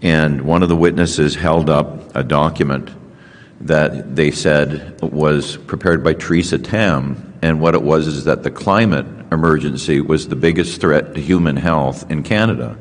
and 0.00 0.42
one 0.42 0.62
of 0.62 0.68
the 0.68 0.76
witnesses 0.76 1.34
held 1.34 1.68
up 1.68 2.14
a 2.14 2.22
document 2.22 2.90
that 3.62 4.14
they 4.14 4.30
said 4.30 5.00
was 5.02 5.56
prepared 5.56 6.04
by 6.04 6.14
Theresa 6.14 6.58
Tam, 6.58 7.34
and 7.42 7.60
what 7.60 7.74
it 7.74 7.82
was 7.82 8.06
is 8.06 8.24
that 8.26 8.44
the 8.44 8.52
climate 8.52 9.06
emergency 9.32 10.00
was 10.00 10.28
the 10.28 10.36
biggest 10.36 10.80
threat 10.80 11.14
to 11.16 11.20
human 11.20 11.56
health 11.56 12.08
in 12.08 12.22
Canada. 12.22 12.78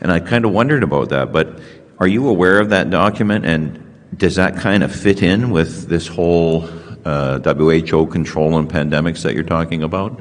And 0.00 0.10
I 0.10 0.18
kind 0.18 0.44
of 0.44 0.50
wondered 0.50 0.82
about 0.82 1.10
that, 1.10 1.32
but 1.32 1.60
are 2.00 2.08
you 2.08 2.28
aware 2.28 2.58
of 2.58 2.70
that 2.70 2.90
document, 2.90 3.46
and 3.46 3.87
does 4.16 4.36
that 4.36 4.56
kind 4.56 4.82
of 4.82 4.94
fit 4.94 5.22
in 5.22 5.50
with 5.50 5.88
this 5.88 6.06
whole 6.06 6.68
uh, 7.04 7.38
WHO 7.38 8.06
control 8.06 8.54
on 8.54 8.68
pandemics 8.68 9.22
that 9.22 9.34
you're 9.34 9.44
talking 9.44 9.82
about? 9.82 10.20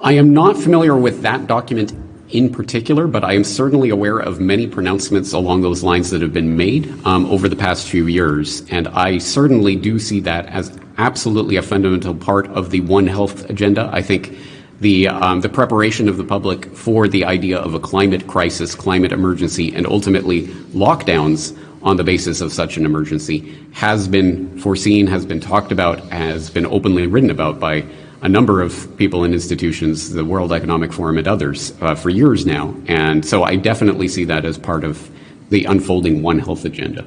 I 0.00 0.12
am 0.12 0.32
not 0.32 0.56
familiar 0.56 0.96
with 0.96 1.22
that 1.22 1.46
document 1.46 1.92
in 2.30 2.50
particular, 2.50 3.06
but 3.06 3.22
I 3.22 3.34
am 3.34 3.44
certainly 3.44 3.90
aware 3.90 4.18
of 4.18 4.40
many 4.40 4.66
pronouncements 4.66 5.32
along 5.32 5.62
those 5.62 5.82
lines 5.82 6.10
that 6.10 6.20
have 6.20 6.32
been 6.32 6.56
made 6.56 6.92
um, 7.06 7.26
over 7.26 7.48
the 7.48 7.56
past 7.56 7.88
few 7.88 8.06
years. 8.06 8.68
And 8.70 8.88
I 8.88 9.18
certainly 9.18 9.76
do 9.76 9.98
see 9.98 10.20
that 10.20 10.46
as 10.46 10.76
absolutely 10.98 11.56
a 11.56 11.62
fundamental 11.62 12.14
part 12.14 12.46
of 12.48 12.70
the 12.70 12.80
One 12.82 13.06
Health 13.06 13.48
agenda. 13.50 13.88
I 13.92 14.02
think 14.02 14.36
the, 14.80 15.08
um, 15.08 15.42
the 15.42 15.48
preparation 15.48 16.08
of 16.08 16.16
the 16.16 16.24
public 16.24 16.66
for 16.74 17.06
the 17.06 17.24
idea 17.24 17.58
of 17.58 17.74
a 17.74 17.80
climate 17.80 18.26
crisis, 18.26 18.74
climate 18.74 19.12
emergency, 19.12 19.74
and 19.74 19.86
ultimately 19.86 20.48
lockdowns 20.74 21.56
on 21.84 21.96
the 21.98 22.04
basis 22.04 22.40
of 22.40 22.52
such 22.52 22.76
an 22.76 22.86
emergency 22.86 23.54
has 23.72 24.08
been 24.08 24.58
foreseen, 24.58 25.06
has 25.06 25.24
been 25.26 25.40
talked 25.40 25.70
about, 25.70 26.00
has 26.08 26.50
been 26.50 26.66
openly 26.66 27.06
written 27.06 27.30
about 27.30 27.60
by 27.60 27.84
a 28.22 28.28
number 28.28 28.62
of 28.62 28.96
people 28.96 29.22
and 29.24 29.34
institutions, 29.34 30.10
the 30.10 30.24
World 30.24 30.50
Economic 30.50 30.92
Forum 30.92 31.18
and 31.18 31.28
others, 31.28 31.74
uh, 31.82 31.94
for 31.94 32.08
years 32.08 32.46
now. 32.46 32.74
And 32.86 33.24
so 33.24 33.42
I 33.42 33.56
definitely 33.56 34.08
see 34.08 34.24
that 34.24 34.46
as 34.46 34.56
part 34.56 34.82
of 34.82 35.10
the 35.50 35.66
unfolding 35.66 36.22
One 36.22 36.38
Health 36.38 36.64
agenda. 36.64 37.04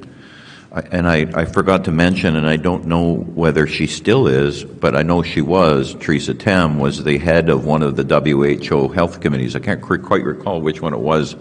And 0.91 1.07
I, 1.07 1.25
I 1.34 1.45
forgot 1.45 1.86
to 1.86 1.91
mention, 1.91 2.36
and 2.36 2.47
I 2.47 2.57
don't 2.57 2.86
know 2.86 3.15
whether 3.15 3.65
she 3.65 3.88
still 3.88 4.28
is, 4.28 4.63
but 4.63 4.95
I 4.95 5.01
know 5.01 5.23
she 5.23 5.41
was, 5.41 5.95
Theresa 5.95 6.36
Tam 6.36 6.78
was 6.78 7.03
the 7.03 7.17
head 7.17 7.49
of 7.49 7.65
one 7.65 7.82
of 7.82 7.95
the 7.95 8.03
WHO 8.03 8.89
health 8.89 9.19
committees. 9.19 9.55
I 9.55 9.59
can't 9.59 9.82
quite 9.82 10.23
recall 10.23 10.61
which 10.61 10.82
one 10.82 10.93
it 10.93 10.99
was, 10.99 11.36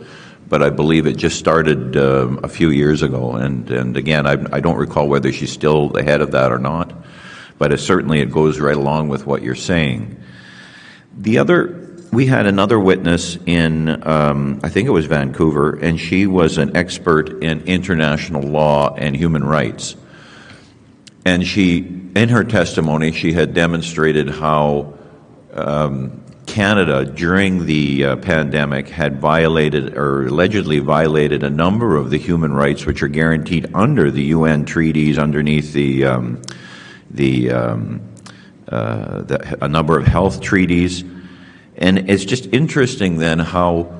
but 0.48 0.62
I 0.62 0.70
believe 0.70 1.06
it 1.06 1.16
just 1.16 1.38
started 1.38 1.96
um, 1.96 2.40
a 2.42 2.48
few 2.48 2.70
years 2.70 3.02
ago. 3.02 3.32
And, 3.32 3.70
and 3.70 3.96
again, 3.96 4.26
I, 4.26 4.32
I 4.52 4.60
don't 4.60 4.76
recall 4.76 5.08
whether 5.08 5.32
she's 5.32 5.52
still 5.52 5.88
the 5.88 6.02
head 6.02 6.20
of 6.20 6.32
that 6.32 6.52
or 6.52 6.58
not, 6.58 6.92
but 7.58 7.72
it, 7.72 7.78
certainly 7.78 8.20
it 8.20 8.30
goes 8.30 8.60
right 8.60 8.76
along 8.76 9.08
with 9.08 9.26
what 9.26 9.42
you're 9.42 9.54
saying. 9.54 10.20
The 11.16 11.38
other 11.38 11.86
we 12.12 12.26
had 12.26 12.46
another 12.46 12.78
witness 12.78 13.36
in, 13.46 14.06
um, 14.06 14.60
I 14.62 14.68
think 14.68 14.86
it 14.86 14.92
was 14.92 15.06
Vancouver, 15.06 15.76
and 15.76 15.98
she 15.98 16.26
was 16.26 16.56
an 16.56 16.76
expert 16.76 17.42
in 17.42 17.62
international 17.62 18.42
law 18.42 18.94
and 18.94 19.14
human 19.14 19.44
rights. 19.44 19.96
And 21.24 21.46
she, 21.46 21.78
in 21.78 22.28
her 22.28 22.44
testimony, 22.44 23.12
she 23.12 23.32
had 23.32 23.52
demonstrated 23.52 24.30
how 24.30 24.94
um, 25.52 26.22
Canada, 26.56 27.04
during 27.04 27.66
the 27.66 28.02
uh, 28.02 28.16
pandemic, 28.16 28.88
had 28.88 29.20
violated 29.20 29.94
or 29.94 30.28
allegedly 30.28 30.78
violated 30.78 31.42
a 31.42 31.50
number 31.50 31.96
of 31.98 32.08
the 32.08 32.16
human 32.16 32.50
rights 32.50 32.86
which 32.86 33.02
are 33.02 33.08
guaranteed 33.08 33.68
under 33.74 34.10
the 34.10 34.22
UN 34.22 34.64
treaties, 34.64 35.18
underneath 35.18 35.74
the 35.74 36.06
um, 36.06 36.40
the, 37.10 37.50
um, 37.50 38.00
uh, 38.68 39.20
the, 39.20 39.58
a 39.62 39.68
number 39.68 39.98
of 39.98 40.06
health 40.06 40.40
treaties. 40.40 41.04
And 41.76 42.08
it's 42.08 42.24
just 42.24 42.46
interesting 42.54 43.18
then 43.18 43.38
how 43.38 43.94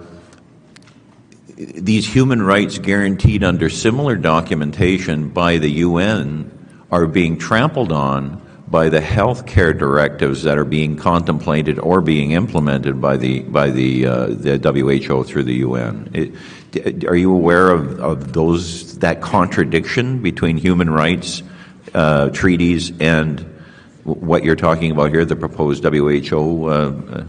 these 1.59 2.07
human 2.07 2.41
rights 2.41 2.79
guaranteed 2.79 3.45
under 3.45 3.69
similar 3.69 4.17
documentation 4.17 5.29
by 5.29 5.59
the 5.59 5.71
UN 5.85 6.51
are 6.91 7.07
being 7.07 7.37
trampled 7.37 7.93
on 7.93 8.41
by 8.69 8.89
the 8.89 9.01
health 9.01 9.47
care 9.47 9.73
directives 9.73 10.43
that 10.43 10.59
are 10.59 10.65
being 10.65 10.97
contemplated 10.97 11.79
or 11.79 12.01
being 12.01 12.33
implemented 12.33 13.01
by 13.01 13.17
the 13.17 13.41
by 13.43 13.71
the 13.71 14.07
uh, 14.07 14.27
the 14.27 14.59
WHO 14.59 15.25
through 15.25 15.45
the 15.45 15.55
UN. 15.55 16.11
It, 16.13 17.05
are 17.05 17.17
you 17.17 17.33
aware 17.33 17.71
of, 17.71 18.01
of 18.01 18.33
those 18.33 18.99
that 18.99 19.21
contradiction 19.21 20.21
between 20.21 20.57
human 20.57 20.91
rights 20.91 21.43
uh, 21.95 22.31
treaties 22.31 22.93
and 23.01 23.41
what 24.05 24.45
you're 24.45 24.57
talking 24.57 24.91
about 24.91 25.11
here, 25.11 25.25
the 25.25 25.37
proposed 25.37 25.85
WHO? 25.85 26.69
Uh, 26.69 27.25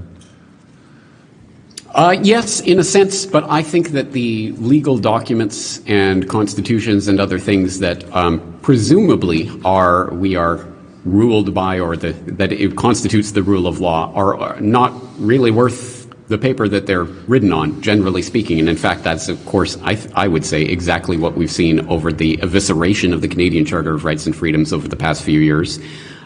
uh, 1.93 2.15
yes, 2.21 2.59
in 2.61 2.77
a 2.77 2.83
sense, 2.83 3.25
but 3.25 3.43
I 3.49 3.63
think 3.63 3.89
that 3.89 4.11
the 4.11 4.51
legal 4.53 4.97
documents 4.97 5.81
and 5.88 6.27
constitutions 6.29 7.07
and 7.07 7.19
other 7.19 7.39
things 7.39 7.79
that 7.79 8.03
um, 8.15 8.59
presumably 8.61 9.49
are 9.63 10.13
we 10.13 10.35
are 10.35 10.67
ruled 11.07 11.53
by 11.53 11.79
or 11.79 11.95
that 11.95 12.51
it 12.51 12.75
constitutes 12.75 13.31
the 13.31 13.43
rule 13.43 13.67
of 13.67 13.79
law 13.79 14.11
are 14.13 14.59
not 14.59 14.93
really 15.19 15.51
worth 15.51 15.97
the 16.27 16.37
paper 16.37 16.67
that 16.67 16.85
they're 16.85 17.05
written 17.05 17.53
on, 17.53 17.81
generally 17.81 18.21
speaking. 18.21 18.59
And 18.59 18.67
in 18.67 18.75
fact, 18.75 19.03
that's, 19.03 19.29
of 19.29 19.43
course, 19.45 19.77
I, 19.81 19.95
th- 19.95 20.13
I 20.13 20.27
would 20.27 20.45
say 20.45 20.63
exactly 20.63 21.15
what 21.15 21.35
we've 21.35 21.51
seen 21.51 21.87
over 21.87 22.11
the 22.11 22.37
evisceration 22.37 23.13
of 23.13 23.21
the 23.21 23.29
Canadian 23.29 23.63
Charter 23.63 23.93
of 23.93 24.03
Rights 24.03 24.25
and 24.25 24.35
Freedoms 24.35 24.73
over 24.73 24.87
the 24.89 24.97
past 24.97 25.23
few 25.23 25.39
years. 25.39 25.79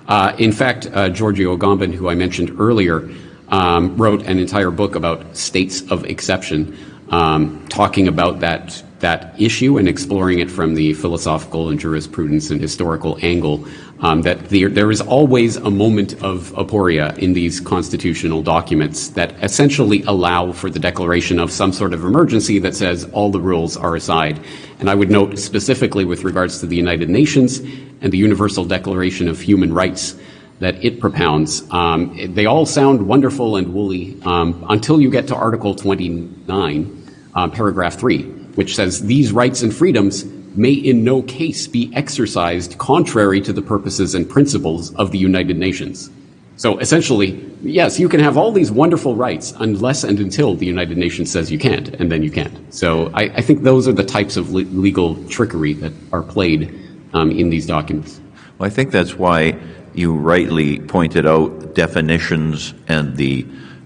Uh, 0.07 0.35
in 0.39 0.51
fact, 0.51 0.89
uh, 0.93 1.09
Giorgio 1.09 1.55
Agamben, 1.55 1.93
who 1.93 2.09
I 2.09 2.15
mentioned 2.15 2.59
earlier, 2.59 3.09
um, 3.49 3.95
wrote 3.95 4.25
an 4.25 4.39
entire 4.39 4.71
book 4.71 4.95
about 4.95 5.37
states 5.37 5.89
of 5.91 6.03
exception, 6.05 6.75
um, 7.09 7.67
talking 7.67 8.07
about 8.07 8.39
that 8.39 8.83
that 9.01 9.39
issue 9.39 9.77
and 9.77 9.87
exploring 9.87 10.39
it 10.39 10.49
from 10.49 10.75
the 10.75 10.93
philosophical 10.93 11.69
and 11.69 11.79
jurisprudence 11.79 12.49
and 12.49 12.61
historical 12.61 13.17
angle. 13.21 13.65
Um, 13.99 14.23
that 14.23 14.49
the, 14.49 14.65
there 14.65 14.89
is 14.89 14.99
always 14.99 15.57
a 15.57 15.69
moment 15.69 16.13
of 16.23 16.51
aporia 16.53 17.15
in 17.19 17.33
these 17.33 17.59
constitutional 17.59 18.41
documents 18.41 19.09
that 19.09 19.31
essentially 19.43 20.01
allow 20.03 20.53
for 20.53 20.71
the 20.71 20.79
declaration 20.79 21.39
of 21.39 21.51
some 21.51 21.71
sort 21.71 21.93
of 21.93 22.03
emergency 22.03 22.57
that 22.59 22.73
says 22.75 23.05
all 23.11 23.29
the 23.29 23.39
rules 23.39 23.77
are 23.77 23.95
aside. 23.95 24.39
And 24.79 24.89
I 24.89 24.95
would 24.95 25.11
note 25.11 25.37
specifically 25.37 26.03
with 26.03 26.23
regards 26.23 26.61
to 26.61 26.65
the 26.65 26.75
United 26.75 27.11
Nations 27.11 27.59
and 27.59 28.11
the 28.11 28.17
Universal 28.17 28.65
Declaration 28.65 29.27
of 29.27 29.39
Human 29.39 29.71
Rights 29.71 30.15
that 30.61 30.83
it 30.83 30.99
propounds. 30.99 31.63
Um, 31.71 32.33
they 32.33 32.45
all 32.45 32.65
sound 32.65 33.07
wonderful 33.07 33.57
and 33.57 33.73
woolly 33.73 34.17
um, 34.23 34.65
until 34.69 35.01
you 35.01 35.09
get 35.09 35.27
to 35.27 35.35
Article 35.35 35.75
29, 35.75 37.03
uh, 37.33 37.47
paragraph 37.49 37.95
3, 37.95 38.40
which 38.55 38.75
says 38.75 39.01
these 39.01 39.31
rights 39.31 39.61
and 39.61 39.73
freedoms 39.73 40.25
may 40.55 40.73
in 40.73 41.03
no 41.03 41.21
case 41.21 41.67
be 41.67 41.91
exercised 41.93 42.77
contrary 42.77 43.41
to 43.41 43.53
the 43.53 43.61
purposes 43.61 44.15
and 44.15 44.29
principles 44.29 44.93
of 44.95 45.11
the 45.11 45.17
United 45.17 45.57
Nations. 45.57 46.09
So 46.57 46.77
essentially, 46.77 47.43
yes, 47.63 47.99
you 47.99 48.07
can 48.07 48.19
have 48.19 48.37
all 48.37 48.51
these 48.51 48.71
wonderful 48.71 49.15
rights 49.15 49.53
unless 49.59 50.03
and 50.03 50.19
until 50.19 50.53
the 50.55 50.65
United 50.65 50.97
Nations 50.97 51.31
says 51.31 51.51
you 51.51 51.57
can't, 51.57 51.89
and 51.95 52.11
then 52.11 52.21
you 52.21 52.29
can't. 52.29 52.73
So 52.73 53.09
I, 53.13 53.23
I 53.35 53.41
think 53.41 53.63
those 53.63 53.87
are 53.87 53.93
the 53.93 54.03
types 54.03 54.37
of 54.37 54.51
le- 54.51 54.61
legal 54.61 55.15
trickery 55.25 55.73
that 55.73 55.93
are 56.11 56.21
played 56.21 56.77
um, 57.13 57.31
in 57.31 57.49
these 57.49 57.65
documents. 57.65 58.21
Well, 58.59 58.67
I 58.67 58.69
think 58.69 58.91
that's 58.91 59.15
why 59.17 59.57
you 59.93 60.13
rightly 60.13 60.79
pointed 60.79 61.25
out 61.25 61.73
definitions 61.73 62.73
and 62.87 63.17
the 63.17 63.45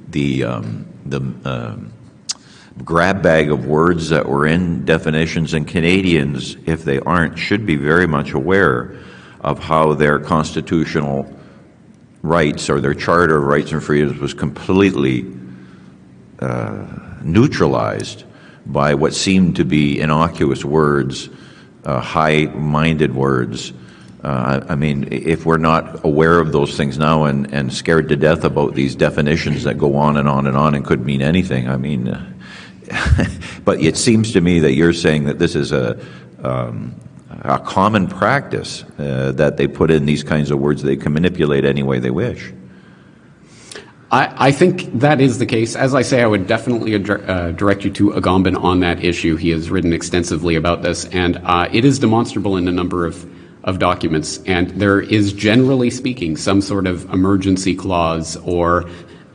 the 0.09 0.43
um, 0.43 0.85
the 1.05 1.21
um, 1.45 1.93
grab 2.83 3.21
bag 3.21 3.51
of 3.51 3.65
words 3.65 4.09
that 4.09 4.27
were 4.27 4.45
in 4.45 4.85
definitions, 4.85 5.53
and 5.53 5.67
Canadians, 5.67 6.57
if 6.65 6.83
they 6.83 6.99
aren't, 6.99 7.39
should 7.39 7.65
be 7.65 7.75
very 7.75 8.07
much 8.07 8.33
aware 8.33 8.95
of 9.39 9.59
how 9.59 9.93
their 9.93 10.19
constitutional 10.19 11.31
rights 12.21 12.69
or 12.69 12.81
their 12.81 12.93
Charter 12.93 13.37
of 13.37 13.43
Rights 13.43 13.71
and 13.71 13.83
Freedoms 13.83 14.19
was 14.19 14.33
completely 14.33 15.25
uh, 16.39 16.85
neutralized 17.21 18.23
by 18.65 18.95
what 18.95 19.13
seemed 19.13 19.57
to 19.57 19.63
be 19.63 19.99
innocuous 19.99 20.65
words, 20.65 21.29
uh, 21.85 21.99
high-minded 21.99 23.13
words. 23.13 23.71
Uh, 24.23 24.65
I 24.67 24.75
mean, 24.75 25.07
if 25.11 25.45
we're 25.45 25.57
not 25.57 26.03
aware 26.03 26.39
of 26.39 26.51
those 26.51 26.75
things 26.75 26.97
now 26.97 27.25
and, 27.25 27.53
and 27.53 27.71
scared 27.71 28.09
to 28.09 28.15
death 28.15 28.43
about 28.43 28.73
these 28.73 28.95
definitions 28.95 29.63
that 29.65 29.77
go 29.77 29.95
on 29.97 30.17
and 30.17 30.27
on 30.27 30.47
and 30.47 30.57
on 30.57 30.73
and 30.73 30.83
could 30.83 31.05
mean 31.05 31.21
anything, 31.21 31.69
I 31.69 31.77
mean, 31.77 32.07
uh, 32.07 32.33
but 33.65 33.81
it 33.81 33.97
seems 33.97 34.31
to 34.33 34.41
me 34.41 34.59
that 34.59 34.73
you're 34.73 34.93
saying 34.93 35.25
that 35.25 35.39
this 35.39 35.55
is 35.55 35.71
a, 35.71 35.99
um, 36.43 36.95
a 37.41 37.59
common 37.59 38.07
practice 38.07 38.83
uh, 38.97 39.31
that 39.33 39.57
they 39.57 39.67
put 39.67 39.91
in 39.91 40.05
these 40.05 40.23
kinds 40.23 40.51
of 40.51 40.59
words 40.59 40.83
they 40.83 40.95
can 40.95 41.13
manipulate 41.13 41.65
any 41.65 41.83
way 41.83 41.99
they 41.99 42.11
wish. 42.11 42.51
I, 44.11 44.47
I, 44.47 44.51
think 44.51 44.99
that 44.99 45.19
is 45.19 45.39
the 45.39 45.45
case. 45.45 45.75
As 45.75 45.95
I 45.95 46.03
say, 46.03 46.21
I 46.21 46.27
would 46.27 46.47
definitely 46.47 46.95
ad- 46.95 47.09
uh, 47.09 47.51
direct 47.51 47.83
you 47.83 47.91
to 47.91 48.11
Agamben 48.11 48.55
on 48.61 48.79
that 48.81 49.03
issue. 49.03 49.35
He 49.35 49.49
has 49.49 49.71
written 49.71 49.93
extensively 49.93 50.55
about 50.55 50.83
this, 50.83 51.05
and 51.05 51.37
uh, 51.43 51.67
it 51.71 51.83
is 51.85 51.99
demonstrable 51.99 52.55
in 52.55 52.67
a 52.67 52.71
number 52.71 53.05
of 53.05 53.27
of 53.65 53.79
documents, 53.79 54.41
and 54.45 54.69
there 54.79 55.01
is 55.01 55.33
generally 55.33 55.89
speaking 55.89 56.37
some 56.37 56.61
sort 56.61 56.85
of 56.85 57.11
emergency 57.11 57.75
clause 57.75 58.37
or 58.37 58.87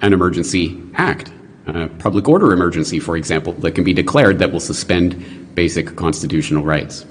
an 0.03 0.12
emergency 0.12 0.80
act, 0.94 1.32
a 1.77 1.89
public 1.89 2.29
order 2.29 2.53
emergency, 2.53 2.99
for 2.99 3.16
example, 3.16 3.53
that 3.55 3.73
can 3.73 3.85
be 3.85 3.93
declared 3.93 4.39
that 4.39 4.53
will 4.53 4.61
suspend 4.61 5.55
basic 5.55 5.97
constitutional 5.97 6.64
rights. 6.64 7.05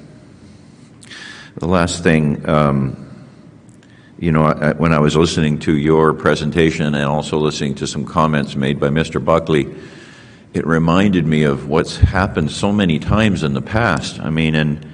The 1.56 1.68
last 1.68 2.04
thing, 2.04 2.48
um, 2.48 3.06
you 4.18 4.32
know, 4.32 4.44
I, 4.44 4.74
when 4.74 4.94
I 4.94 5.00
was 5.00 5.16
listening 5.16 5.60
to 5.60 5.76
your 5.76 6.14
presentation 6.14 6.96
and 6.96 7.06
also 7.06 7.38
listening 7.38 7.76
to 7.76 7.88
some 7.88 8.06
comments 8.06 8.56
made 8.56 8.80
by 8.80 8.88
Mr. 8.88 9.24
Buckley, 9.24 9.74
it 10.54 10.66
reminded 10.66 11.26
me 11.26 11.44
of 11.44 11.68
what's 11.68 11.98
happened 11.98 12.52
so 12.52 12.72
many 12.72 13.00
times 13.00 13.44
in 13.44 13.54
the 13.54 13.62
past. 13.62 14.20
I 14.20 14.30
mean, 14.30 14.56
in 14.56 14.90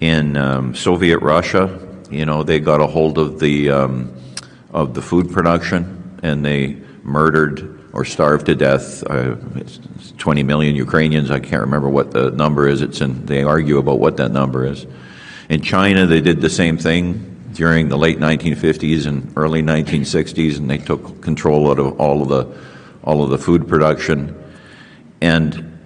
in 0.00 0.36
um, 0.36 0.74
Soviet 0.74 1.18
Russia. 1.18 1.80
You 2.10 2.26
know, 2.26 2.42
they 2.42 2.60
got 2.60 2.80
a 2.80 2.86
hold 2.86 3.18
of 3.18 3.40
the 3.40 3.70
um, 3.70 4.14
of 4.70 4.94
the 4.94 5.02
food 5.02 5.32
production 5.32 6.20
and 6.22 6.44
they 6.44 6.76
murdered 7.02 7.85
or 7.96 8.04
starved 8.04 8.44
to 8.44 8.54
death 8.54 9.02
uh, 9.08 9.36
20 10.18 10.42
million 10.42 10.76
Ukrainians. 10.76 11.30
I 11.30 11.40
can't 11.40 11.62
remember 11.62 11.88
what 11.88 12.10
the 12.10 12.30
number 12.30 12.68
is. 12.68 12.82
It's 12.82 13.00
in, 13.00 13.24
they 13.24 13.42
argue 13.42 13.78
about 13.78 13.98
what 13.98 14.18
that 14.18 14.32
number 14.32 14.66
is. 14.66 14.86
In 15.48 15.62
China, 15.62 16.04
they 16.04 16.20
did 16.20 16.42
the 16.42 16.50
same 16.50 16.76
thing 16.76 17.50
during 17.54 17.88
the 17.88 17.96
late 17.96 18.18
1950s 18.18 19.06
and 19.06 19.32
early 19.34 19.62
1960s, 19.62 20.58
and 20.58 20.68
they 20.68 20.76
took 20.76 21.22
control 21.22 21.70
out 21.70 21.78
of 21.78 21.98
all 21.98 22.20
of 22.20 22.28
the 22.28 22.58
all 23.02 23.22
of 23.22 23.30
the 23.30 23.38
food 23.38 23.66
production. 23.66 24.36
And 25.22 25.78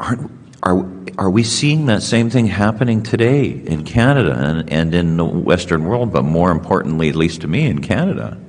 aren't 0.00 0.30
are, 0.62 0.88
are 1.18 1.30
we 1.30 1.42
seeing 1.42 1.86
that 1.86 2.02
same 2.02 2.30
thing 2.30 2.46
happening 2.46 3.02
today 3.02 3.50
in 3.50 3.84
Canada 3.84 4.32
and, 4.32 4.70
and 4.72 4.94
in 4.94 5.16
the 5.18 5.24
Western 5.24 5.84
world, 5.84 6.12
but 6.12 6.22
more 6.22 6.50
importantly, 6.50 7.10
at 7.10 7.14
least 7.14 7.42
to 7.42 7.46
me, 7.46 7.66
in 7.66 7.82
Canada? 7.82 8.40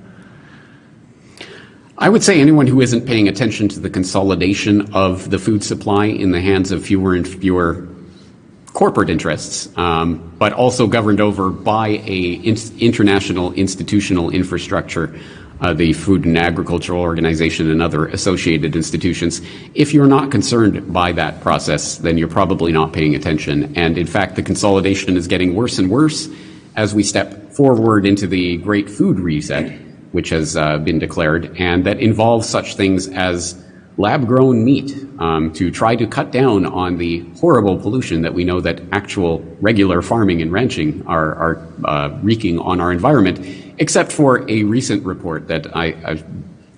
I 1.99 2.09
would 2.09 2.23
say 2.23 2.39
anyone 2.39 2.67
who 2.67 2.79
isn't 2.79 3.07
paying 3.07 3.27
attention 3.27 3.69
to 3.69 3.79
the 3.79 3.89
consolidation 3.89 4.93
of 4.93 5.31
the 5.31 5.39
food 5.39 5.63
supply 5.63 6.05
in 6.05 6.29
the 6.29 6.39
hands 6.39 6.71
of 6.71 6.85
fewer 6.85 7.15
and 7.15 7.27
fewer 7.27 7.87
corporate 8.73 9.09
interests, 9.09 9.75
um, 9.77 10.31
but 10.37 10.53
also 10.53 10.85
governed 10.85 11.19
over 11.19 11.49
by 11.49 11.87
a 11.87 12.33
in- 12.33 12.57
international 12.79 13.51
institutional 13.53 14.29
infrastructure, 14.29 15.19
uh, 15.59 15.73
the 15.73 15.91
Food 15.93 16.25
and 16.25 16.37
Agricultural 16.37 17.01
Organization 17.01 17.71
and 17.71 17.81
other 17.81 18.05
associated 18.05 18.75
institutions. 18.75 19.41
If 19.73 19.91
you're 19.91 20.05
not 20.05 20.29
concerned 20.29 20.93
by 20.93 21.13
that 21.13 21.41
process, 21.41 21.97
then 21.97 22.19
you're 22.19 22.27
probably 22.27 22.71
not 22.71 22.93
paying 22.93 23.15
attention. 23.15 23.75
And 23.75 23.97
in 23.97 24.05
fact, 24.05 24.35
the 24.35 24.43
consolidation 24.43 25.17
is 25.17 25.25
getting 25.25 25.55
worse 25.55 25.79
and 25.79 25.89
worse 25.89 26.29
as 26.75 26.93
we 26.93 27.01
step 27.01 27.53
forward 27.53 28.05
into 28.05 28.27
the 28.27 28.57
Great 28.57 28.87
Food 28.87 29.19
Reset, 29.19 29.86
which 30.11 30.29
has 30.29 30.55
uh, 30.55 30.77
been 30.79 30.99
declared, 30.99 31.55
and 31.57 31.85
that 31.85 31.99
involves 31.99 32.47
such 32.47 32.75
things 32.75 33.07
as 33.09 33.63
lab 33.97 34.27
grown 34.27 34.63
meat 34.63 34.95
um, 35.19 35.51
to 35.53 35.71
try 35.71 35.95
to 35.95 36.05
cut 36.05 36.31
down 36.31 36.65
on 36.65 36.97
the 36.97 37.19
horrible 37.39 37.77
pollution 37.77 38.21
that 38.21 38.33
we 38.33 38.43
know 38.43 38.61
that 38.61 38.81
actual 38.91 39.39
regular 39.59 40.01
farming 40.01 40.41
and 40.41 40.51
ranching 40.51 41.05
are, 41.07 41.33
are 41.35 41.67
uh, 41.85 42.17
wreaking 42.21 42.59
on 42.59 42.79
our 42.79 42.91
environment, 42.91 43.39
except 43.79 44.11
for 44.11 44.49
a 44.49 44.63
recent 44.63 45.03
report 45.03 45.47
that 45.47 45.75
I, 45.75 45.85
I 46.05 46.23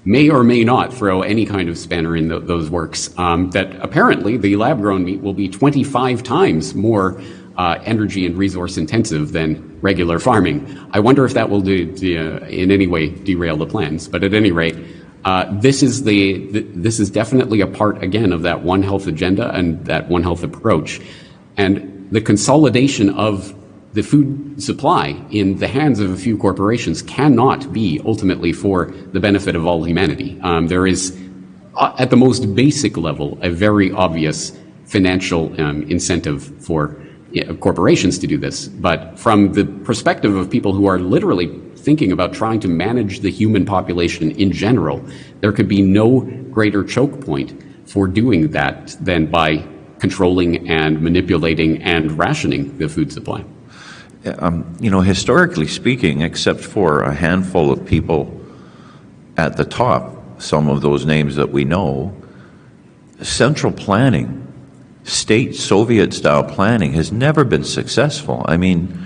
may 0.06 0.30
or 0.30 0.44
may 0.44 0.64
not 0.64 0.94
throw 0.94 1.22
any 1.22 1.46
kind 1.46 1.70
of 1.70 1.78
spanner 1.78 2.16
in 2.16 2.30
the, 2.30 2.40
those 2.40 2.70
works, 2.70 3.18
um, 3.18 3.52
that 3.52 3.76
apparently 3.82 4.38
the 4.38 4.56
lab 4.56 4.80
grown 4.80 5.04
meat 5.04 5.22
will 5.22 5.34
be 5.34 5.50
25 5.50 6.24
times 6.24 6.74
more 6.74 7.22
energy 7.86 8.26
and 8.26 8.38
resource 8.38 8.78
intensive 8.78 9.32
than 9.32 9.80
regular 9.82 10.20
farming. 10.20 10.78
I 10.92 11.00
wonder 11.00 11.26
if 11.26 11.34
that 11.34 11.50
will 11.50 11.62
do, 11.62 11.76
uh, 12.04 12.46
in 12.48 12.72
any 12.72 12.88
way 12.88 13.10
derail 13.10 13.58
the 13.58 13.66
plans, 13.66 14.08
but 14.08 14.24
at 14.24 14.34
any 14.34 14.52
rate, 14.52 14.78
uh, 15.26 15.46
this 15.60 15.84
is 15.84 16.04
the, 16.04 16.48
this 16.74 17.00
is 17.00 17.10
definitely 17.10 17.62
a 17.62 17.68
part 17.68 18.02
again 18.02 18.32
of 18.32 18.42
that 18.44 18.64
One 18.64 18.82
Health 18.82 19.08
agenda 19.08 19.54
and 19.54 19.86
that 19.86 20.08
One 20.08 20.24
Health 20.24 20.44
approach, 20.44 21.02
and 21.58 22.08
the 22.12 22.22
consolidation 22.22 23.10
of 23.10 23.54
the 23.94 24.04
food 24.04 24.62
supply 24.62 25.22
in 25.32 25.58
the 25.58 25.68
hands 25.68 26.00
of 26.00 26.12
a 26.12 26.16
few 26.16 26.38
corporations 26.38 27.02
cannot 27.02 27.74
be 27.74 28.00
ultimately 28.06 28.54
for 28.54 28.86
the 29.12 29.20
benefit 29.20 29.56
of 29.56 29.66
all 29.66 29.84
humanity. 29.84 30.40
Um, 30.42 30.68
there 30.68 30.88
is, 30.88 31.18
uh, 31.76 31.96
at 31.98 32.10
the 32.10 32.18
most 32.18 32.56
basic 32.56 32.98
level, 32.98 33.38
a 33.42 33.50
very 33.50 33.92
obvious 33.92 34.58
financial 34.86 35.60
um, 35.62 35.84
incentive 35.84 36.44
for 36.64 36.99
corporations 37.60 38.18
to 38.20 38.28
do 38.28 38.38
this. 38.38 38.68
But 38.68 39.18
from 39.18 39.54
the 39.54 39.66
perspective 39.66 40.36
of 40.36 40.50
people 40.50 40.74
who 40.74 40.88
are 40.88 41.00
literally 41.00 41.48
thinking 41.76 42.12
about 42.12 42.34
trying 42.34 42.60
to 42.62 42.68
manage 42.68 43.22
the 43.22 43.32
human 43.32 43.66
population 43.66 44.32
in 44.32 44.52
general, 44.52 45.04
there 45.42 45.52
could 45.52 45.68
be 45.68 45.82
no 45.82 46.22
greater 46.52 46.84
choke 46.84 47.26
point 47.26 47.64
for 47.86 48.08
doing 48.08 48.52
that 48.52 48.96
than 49.02 49.26
by 49.26 49.66
controlling 50.00 50.70
and 50.70 51.02
manipulating 51.02 51.82
and 51.84 52.18
rationing 52.18 52.78
the 52.78 52.88
food 52.88 53.12
supply. 53.12 53.44
Um, 54.40 54.76
you 54.80 54.90
know, 54.90 55.02
historically 55.02 55.68
speaking, 55.68 56.22
except 56.22 56.60
for 56.60 57.02
a 57.02 57.14
handful 57.14 57.72
of 57.72 57.86
people 57.86 58.40
at 59.38 59.56
the 59.56 59.66
top, 59.66 60.42
some 60.42 60.70
of 60.70 60.82
those 60.82 61.06
names 61.06 61.36
that 61.36 61.52
we 61.52 61.64
know, 61.64 62.14
central 63.22 63.72
planning, 63.72 64.49
state 65.04 65.56
Soviet 65.56 66.14
style 66.14 66.44
planning 66.44 66.94
has 66.94 67.12
never 67.12 67.44
been 67.44 67.64
successful. 67.64 68.46
I 68.48 68.58
mean, 68.58 69.06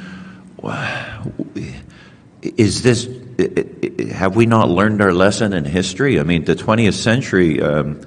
is 2.42 2.84
this 2.84 3.08
have 4.12 4.36
we 4.36 4.46
not 4.46 4.70
learned 4.70 5.02
our 5.02 5.14
lesson 5.14 5.54
in 5.54 5.66
history? 5.66 6.20
I 6.20 6.24
mean, 6.24 6.46
the 6.46 6.56
20th 6.56 6.94
century 6.94 7.62
um, 7.62 8.02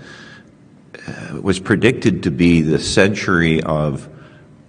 was 1.41 1.59
predicted 1.59 2.25
to 2.25 2.31
be 2.31 2.63
the 2.63 2.79
century 2.79 3.63
of 3.63 4.09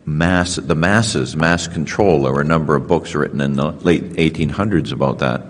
mass, 0.06 0.56
the 0.56 0.76
masses, 0.76 1.36
mass 1.36 1.68
control. 1.68 2.24
There 2.24 2.34
were 2.34 2.42
a 2.42 2.46
number 2.46 2.76
of 2.76 2.88
books 2.88 3.14
written 3.14 3.42
in 3.42 3.54
the 3.54 3.72
late 3.72 4.04
1800s 4.14 4.92
about 4.92 5.20
that, 5.20 5.46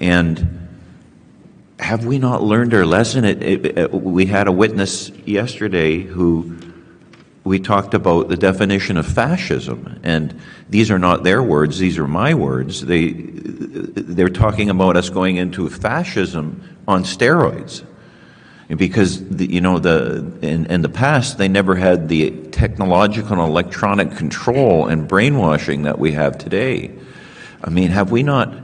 and 0.00 0.68
have 1.78 2.04
we 2.04 2.18
not 2.18 2.42
learned 2.42 2.74
our 2.74 2.86
lesson? 2.86 3.24
It, 3.24 3.42
it, 3.42 3.78
it, 3.78 3.92
we 3.92 4.26
had 4.26 4.48
a 4.48 4.52
witness 4.52 5.10
yesterday 5.26 5.98
who 5.98 6.56
we 7.44 7.58
talked 7.58 7.94
about 7.94 8.28
the 8.28 8.36
definition 8.36 8.96
of 8.96 9.06
fascism, 9.06 10.00
and 10.02 10.38
these 10.68 10.90
are 10.90 10.98
not 10.98 11.24
their 11.24 11.42
words; 11.42 11.78
these 11.78 11.98
are 11.98 12.06
my 12.06 12.34
words. 12.34 12.84
They 12.84 13.12
they're 13.12 14.28
talking 14.28 14.68
about 14.70 14.96
us 14.96 15.08
going 15.08 15.36
into 15.36 15.68
fascism 15.70 16.78
on 16.86 17.04
steroids, 17.04 17.82
because 18.68 19.26
the, 19.28 19.50
you 19.50 19.60
know 19.60 19.78
the 19.78 20.32
in, 20.42 20.66
in 20.66 20.82
the 20.82 20.88
past 20.88 21.38
they 21.38 21.48
never 21.48 21.74
had 21.74 22.08
the 22.08 22.30
technological 22.48 23.32
and 23.32 23.40
electronic 23.40 24.16
control 24.16 24.86
and 24.86 25.08
brainwashing 25.08 25.84
that 25.84 25.98
we 25.98 26.12
have 26.12 26.36
today. 26.36 26.90
I 27.64 27.70
mean, 27.70 27.88
have 27.88 28.10
we 28.10 28.22
not? 28.22 28.54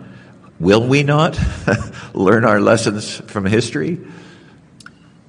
Will 0.59 0.87
we 0.87 1.03
not 1.03 1.39
learn 2.15 2.45
our 2.45 2.61
lessons 2.61 3.17
from 3.17 3.47
history? 3.47 4.01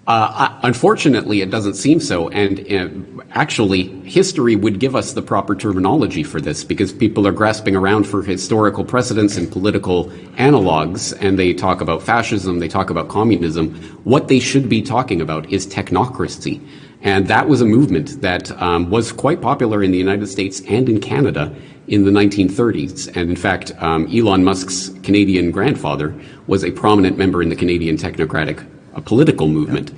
Uh, 0.08 0.58
unfortunately, 0.64 1.42
it 1.42 1.50
doesn't 1.50 1.74
seem 1.74 2.00
so. 2.00 2.30
And 2.30 2.72
uh, 2.72 3.24
actually, 3.32 3.90
history 4.06 4.56
would 4.56 4.80
give 4.80 4.96
us 4.96 5.12
the 5.12 5.22
proper 5.22 5.54
terminology 5.54 6.24
for 6.24 6.40
this 6.40 6.64
because 6.64 6.94
people 6.94 7.28
are 7.28 7.34
grasping 7.34 7.76
around 7.76 8.06
for 8.06 8.24
historical 8.24 8.86
precedents 8.86 9.36
and 9.36 9.52
political 9.52 10.06
analogs, 10.38 11.12
and 11.20 11.38
they 11.38 11.54
talk 11.54 11.82
about 11.82 12.02
fascism, 12.02 12.60
they 12.60 12.70
talk 12.70 12.90
about 12.90 13.10
communism. 13.10 13.76
What 14.06 14.30
they 14.30 14.40
should 14.40 14.70
be 14.70 14.82
talking 14.82 15.20
about 15.20 15.52
is 15.52 15.68
technocracy. 15.68 16.66
And 17.02 17.28
that 17.28 17.50
was 17.50 17.60
a 17.60 17.66
movement 17.66 18.22
that 18.22 18.50
um, 18.62 18.90
was 18.90 19.12
quite 19.12 19.42
popular 19.42 19.84
in 19.84 19.92
the 19.92 19.98
United 19.98 20.28
States 20.28 20.62
and 20.70 20.88
in 20.88 21.02
Canada 21.02 21.54
in 21.90 22.06
the 22.06 22.12
1930s. 22.12 23.08
And 23.08 23.30
in 23.30 23.36
fact, 23.36 23.74
um, 23.80 24.08
Elon 24.08 24.46
Musk's 24.46 24.90
Canadian 25.04 25.52
grandfather 25.52 26.16
was 26.48 26.64
a 26.64 26.72
prominent 26.72 27.18
member 27.18 27.42
in 27.42 27.50
the 27.50 27.56
Canadian 27.58 27.98
technocratic 27.98 28.66
a 28.98 29.02
political 29.02 29.48
movement, 29.48 29.94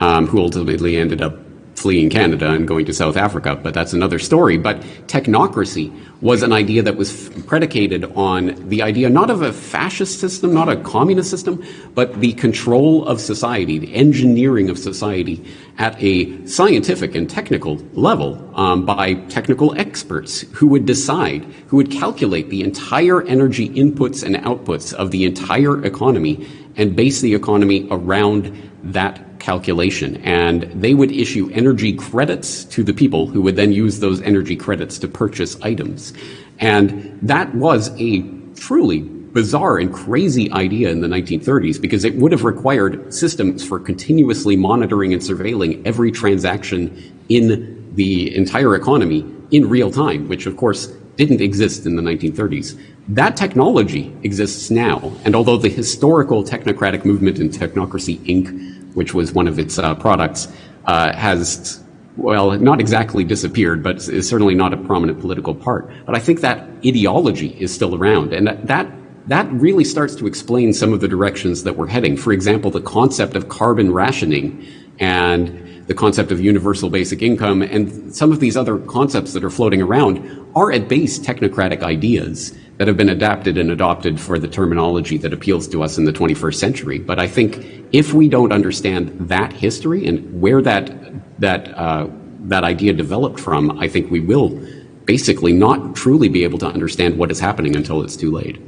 um, 0.00 0.26
who 0.26 0.38
ultimately 0.38 0.96
ended 0.96 1.22
up 1.22 1.38
fleeing 1.80 2.10
Canada 2.10 2.50
and 2.50 2.68
going 2.68 2.84
to 2.84 2.92
South 2.92 3.16
Africa, 3.16 3.56
but 3.56 3.72
that's 3.72 3.94
another 3.94 4.18
story. 4.18 4.58
But 4.58 4.80
technocracy 5.06 5.90
was 6.20 6.42
an 6.42 6.52
idea 6.52 6.82
that 6.82 6.96
was 6.96 7.30
predicated 7.46 8.04
on 8.14 8.68
the 8.68 8.82
idea 8.82 9.08
not 9.08 9.30
of 9.30 9.40
a 9.40 9.52
fascist 9.52 10.20
system, 10.20 10.52
not 10.52 10.68
a 10.68 10.76
communist 10.76 11.30
system, 11.30 11.64
but 11.94 12.20
the 12.20 12.34
control 12.34 13.06
of 13.06 13.18
society, 13.18 13.78
the 13.78 13.94
engineering 13.94 14.68
of 14.68 14.78
society 14.78 15.42
at 15.78 15.96
a 16.02 16.46
scientific 16.46 17.14
and 17.14 17.30
technical 17.30 17.76
level 17.94 18.52
um, 18.54 18.84
by 18.84 19.14
technical 19.30 19.74
experts 19.78 20.42
who 20.52 20.66
would 20.66 20.84
decide, 20.84 21.44
who 21.68 21.78
would 21.78 21.90
calculate 21.90 22.50
the 22.50 22.62
entire 22.62 23.22
energy 23.22 23.70
inputs 23.70 24.22
and 24.22 24.36
outputs 24.36 24.92
of 24.92 25.10
the 25.12 25.24
entire 25.24 25.82
economy 25.82 26.46
and 26.80 26.96
base 26.96 27.20
the 27.20 27.34
economy 27.34 27.86
around 27.90 28.70
that 28.82 29.38
calculation. 29.38 30.16
And 30.24 30.62
they 30.62 30.94
would 30.94 31.12
issue 31.12 31.50
energy 31.52 31.92
credits 31.92 32.64
to 32.64 32.82
the 32.82 32.94
people 32.94 33.26
who 33.26 33.42
would 33.42 33.56
then 33.56 33.72
use 33.72 34.00
those 34.00 34.22
energy 34.22 34.56
credits 34.56 34.98
to 35.00 35.08
purchase 35.08 35.60
items. 35.62 36.14
And 36.58 37.18
that 37.22 37.54
was 37.54 37.90
a 38.00 38.22
truly 38.54 39.00
bizarre 39.00 39.78
and 39.78 39.92
crazy 39.92 40.50
idea 40.52 40.90
in 40.90 41.02
the 41.02 41.06
1930s 41.06 41.80
because 41.80 42.04
it 42.04 42.16
would 42.16 42.32
have 42.32 42.44
required 42.44 43.12
systems 43.14 43.64
for 43.64 43.78
continuously 43.78 44.56
monitoring 44.56 45.12
and 45.12 45.22
surveilling 45.22 45.86
every 45.86 46.10
transaction 46.10 47.12
in 47.28 47.94
the 47.94 48.34
entire 48.34 48.74
economy 48.74 49.24
in 49.50 49.68
real 49.68 49.90
time, 49.90 50.28
which 50.28 50.46
of 50.46 50.56
course 50.56 50.86
didn't 51.16 51.40
exist 51.40 51.86
in 51.86 51.96
the 51.96 52.02
1930s. 52.02 52.78
That 53.10 53.36
technology 53.36 54.16
exists 54.22 54.70
now, 54.70 55.12
and 55.24 55.34
although 55.34 55.56
the 55.56 55.68
historical 55.68 56.44
technocratic 56.44 57.04
movement 57.04 57.40
in 57.40 57.48
Technocracy 57.48 58.18
Inc., 58.18 58.94
which 58.94 59.14
was 59.14 59.32
one 59.32 59.48
of 59.48 59.58
its 59.58 59.80
uh, 59.80 59.96
products, 59.96 60.46
uh, 60.84 61.12
has 61.12 61.82
well, 62.16 62.52
not 62.52 62.78
exactly 62.78 63.24
disappeared, 63.24 63.82
but 63.82 63.96
is 63.96 64.28
certainly 64.28 64.54
not 64.54 64.72
a 64.72 64.76
prominent 64.76 65.20
political 65.20 65.56
part. 65.56 65.90
But 66.06 66.14
I 66.14 66.20
think 66.20 66.40
that 66.42 66.68
ideology 66.86 67.48
is 67.58 67.74
still 67.74 67.96
around, 67.96 68.32
and 68.32 68.46
that, 68.46 68.66
that 68.68 68.92
that 69.26 69.50
really 69.52 69.84
starts 69.84 70.14
to 70.16 70.28
explain 70.28 70.72
some 70.72 70.92
of 70.92 71.00
the 71.00 71.08
directions 71.08 71.64
that 71.64 71.76
we're 71.76 71.88
heading. 71.88 72.16
For 72.16 72.32
example, 72.32 72.70
the 72.70 72.80
concept 72.80 73.34
of 73.34 73.48
carbon 73.48 73.92
rationing 73.92 74.64
and 75.00 75.69
the 75.90 75.94
concept 75.96 76.30
of 76.30 76.40
universal 76.40 76.88
basic 76.88 77.20
income 77.20 77.62
and 77.62 78.14
some 78.14 78.30
of 78.30 78.38
these 78.38 78.56
other 78.56 78.78
concepts 78.78 79.32
that 79.32 79.42
are 79.42 79.50
floating 79.50 79.82
around 79.82 80.20
are 80.54 80.70
at 80.70 80.86
base 80.86 81.18
technocratic 81.18 81.82
ideas 81.82 82.56
that 82.76 82.86
have 82.86 82.96
been 82.96 83.08
adapted 83.08 83.58
and 83.58 83.72
adopted 83.72 84.20
for 84.20 84.38
the 84.38 84.46
terminology 84.46 85.18
that 85.18 85.32
appeals 85.32 85.66
to 85.66 85.82
us 85.82 85.98
in 85.98 86.04
the 86.04 86.12
21st 86.12 86.54
century. 86.54 87.00
But 87.00 87.18
I 87.18 87.26
think 87.26 87.66
if 87.90 88.14
we 88.14 88.28
don't 88.28 88.52
understand 88.52 89.28
that 89.28 89.52
history 89.52 90.06
and 90.06 90.40
where 90.40 90.62
that 90.62 90.94
that 91.40 91.76
uh, 91.76 92.06
that 92.42 92.62
idea 92.62 92.92
developed 92.92 93.40
from, 93.40 93.76
I 93.80 93.88
think 93.88 94.12
we 94.12 94.20
will 94.20 94.64
basically 95.06 95.52
not 95.52 95.96
truly 95.96 96.28
be 96.28 96.44
able 96.44 96.60
to 96.60 96.66
understand 96.66 97.18
what 97.18 97.32
is 97.32 97.40
happening 97.40 97.74
until 97.74 98.00
it's 98.04 98.14
too 98.14 98.30
late. 98.30 98.60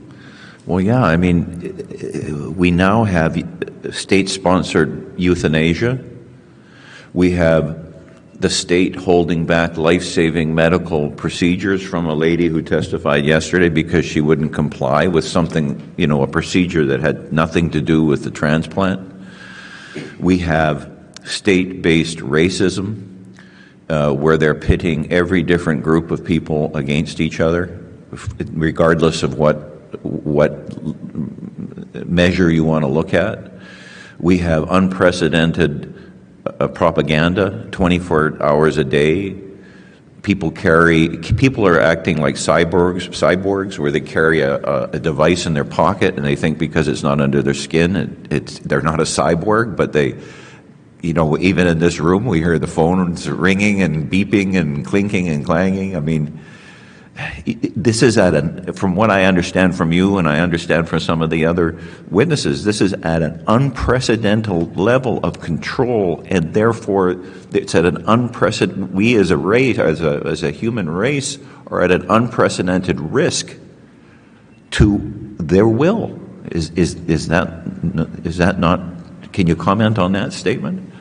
Well, 0.67 0.81
yeah, 0.81 1.05
I 1.05 1.17
mean, 1.17 2.57
we 2.57 2.73
now 2.73 3.05
have 3.05 3.41
state 3.93 4.29
sponsored 4.29 5.15
euthanasia. 5.17 6.05
We 7.15 7.33
have 7.33 7.93
the 8.41 8.51
state 8.51 8.97
holding 8.97 9.47
back 9.47 9.77
life 9.77 10.03
saving 10.03 10.55
medical 10.55 11.11
procedures 11.11 11.83
from 11.83 12.07
a 12.07 12.15
lady 12.15 12.49
who 12.49 12.61
testified 12.61 13.25
yesterday 13.25 13.69
because 13.69 14.05
she 14.05 14.21
wouldn't 14.21 14.53
comply 14.53 15.07
with 15.07 15.25
something, 15.25 15.95
you 15.97 16.09
know, 16.09 16.23
a 16.23 16.27
procedure 16.27 16.85
that 16.87 17.01
had 17.01 17.33
nothing 17.33 17.71
to 17.71 17.81
do 17.81 18.05
with 18.05 18.25
the 18.25 18.31
transplant. 18.31 19.13
We 20.19 20.39
have 20.39 20.91
state 21.25 21.83
based 21.83 22.19
racism 22.19 23.37
uh, 23.89 24.13
where 24.13 24.37
they're 24.37 24.57
pitting 24.57 25.13
every 25.13 25.43
different 25.43 25.85
group 25.85 26.11
of 26.11 26.25
people 26.25 26.77
against 26.77 27.21
each 27.21 27.39
other, 27.39 27.79
regardless 28.51 29.23
of 29.23 29.39
what, 29.39 29.57
what 30.03 30.51
measure 32.07 32.51
you 32.51 32.65
want 32.65 32.83
to 32.83 32.89
look 32.89 33.15
at. 33.15 33.53
We 34.19 34.39
have 34.39 34.69
unprecedented 34.71 35.93
uh, 36.47 36.69
propaganda 36.69 37.69
24 37.71 38.43
hours 38.43 38.79
a 38.79 38.85
day. 38.85 39.37
People 40.23 40.53
carry, 40.53 41.19
people 41.19 41.67
are 41.67 41.81
acting 41.81 42.21
like 42.21 42.37
cyborgs, 42.37 43.09
cyborgs, 43.09 43.79
where 43.79 43.91
they 43.91 44.01
carry 44.01 44.41
a, 44.41 44.85
a 44.85 45.01
device 45.01 45.47
in 45.47 45.55
their 45.55 45.65
pocket 45.65 46.15
and 46.15 46.25
they 46.25 46.37
think 46.37 46.59
because 46.59 46.87
it's 46.87 47.03
not 47.03 47.21
under 47.21 47.43
their 47.43 47.55
skin, 47.55 47.97
it, 47.97 48.33
it's, 48.33 48.59
they're 48.61 48.83
not 48.83 49.01
a 49.01 49.05
cyborg, 49.05 49.77
but 49.77 49.93
they, 49.93 50.17
you 51.03 51.13
know, 51.13 51.37
even 51.39 51.67
in 51.67 51.81
this 51.81 51.99
room, 51.99 52.25
we 52.25 52.39
hear 52.39 52.61
the 52.61 52.69
phones 52.69 53.29
ringing 53.29 53.83
and 53.83 54.09
beeping 54.09 54.57
and 54.57 54.87
clinking 54.87 55.29
and 55.29 55.45
clanging. 55.45 55.97
I 55.97 56.01
mean, 56.01 56.41
this 57.77 58.03
is 58.03 58.17
at 58.17 58.35
an, 58.35 58.73
from 58.73 58.97
what 58.97 59.11
I 59.11 59.25
understand 59.25 59.77
from 59.77 59.93
you 59.93 60.17
and 60.17 60.27
I 60.27 60.41
understand 60.41 60.89
from 60.89 61.01
some 61.01 61.21
of 61.21 61.29
the 61.29 61.45
other 61.45 61.79
witnesses, 62.11 62.65
this 62.65 62.81
is 62.81 62.95
at 62.95 63.23
an 63.23 63.45
unprecedented 63.47 64.79
level 64.79 65.21
of 65.23 65.41
control, 65.41 66.23
and 66.27 66.55
therefore 66.55 67.23
it's 67.53 67.75
at 67.75 67.85
an 67.85 68.05
unprecedented, 68.07 68.95
we 68.95 69.17
as 69.17 69.31
a 69.31 69.37
race, 69.37 69.79
as 69.79 70.01
a, 70.01 70.23
as 70.25 70.43
a 70.43 70.51
human 70.51 70.89
race, 70.89 71.39
are 71.67 71.83
at 71.83 71.91
an 71.91 72.11
unprecedented 72.11 72.99
risk 72.99 73.57
to 74.73 75.37
their 75.39 75.69
will. 75.69 76.19
Is, 76.51 76.71
is, 76.71 76.95
is, 76.95 77.29
that, 77.29 77.63
is 78.25 78.39
that 78.39 78.59
not, 78.59 78.81
can 79.33 79.47
you 79.47 79.57
comment 79.57 79.99
on 79.99 80.13
that 80.13 80.33
statement? 80.33 80.92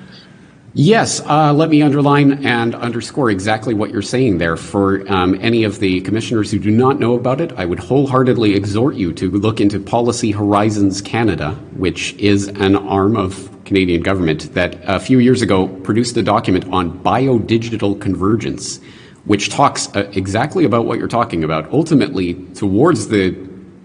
Yes, 0.74 1.20
uh, 1.20 1.52
let 1.54 1.70
me 1.70 1.82
underline 1.82 2.46
and 2.46 2.74
underscore 2.76 3.30
exactly 3.30 3.74
what 3.74 3.92
you're 3.92 4.02
saying 4.02 4.38
there. 4.38 4.56
For 4.56 5.06
um, 5.12 5.38
any 5.42 5.66
of 5.66 5.80
the 5.80 6.00
commissioners 6.00 6.50
who 6.50 6.60
do 6.60 6.72
not 6.72 6.98
know 6.98 7.14
about 7.16 7.42
it, 7.42 7.52
I 7.58 7.66
would 7.66 7.80
wholeheartedly 7.80 8.56
exhort 8.56 8.96
you 8.96 9.12
to 9.14 9.30
look 9.30 9.60
into 9.60 9.82
Policy 9.82 10.32
Horizons 10.32 11.02
Canada, 11.02 11.56
which 11.76 12.14
is 12.14 12.48
an 12.48 12.78
arm 12.78 13.18
of 13.18 13.50
Canadian 13.66 14.02
government 14.02 14.54
that 14.54 14.78
a 14.84 15.02
few 15.02 15.20
years 15.20 15.42
ago 15.42 15.68
produced 15.68 16.16
a 16.16 16.24
document 16.24 16.66
on 16.72 16.98
biodigital 17.00 18.00
convergence, 18.00 18.80
which 19.26 19.50
talks 19.50 19.94
uh, 19.94 20.10
exactly 20.14 20.64
about 20.64 20.86
what 20.86 21.00
you're 21.00 21.10
talking 21.10 21.44
about, 21.44 21.70
ultimately 21.74 22.36
towards 22.54 23.10
the 23.10 23.36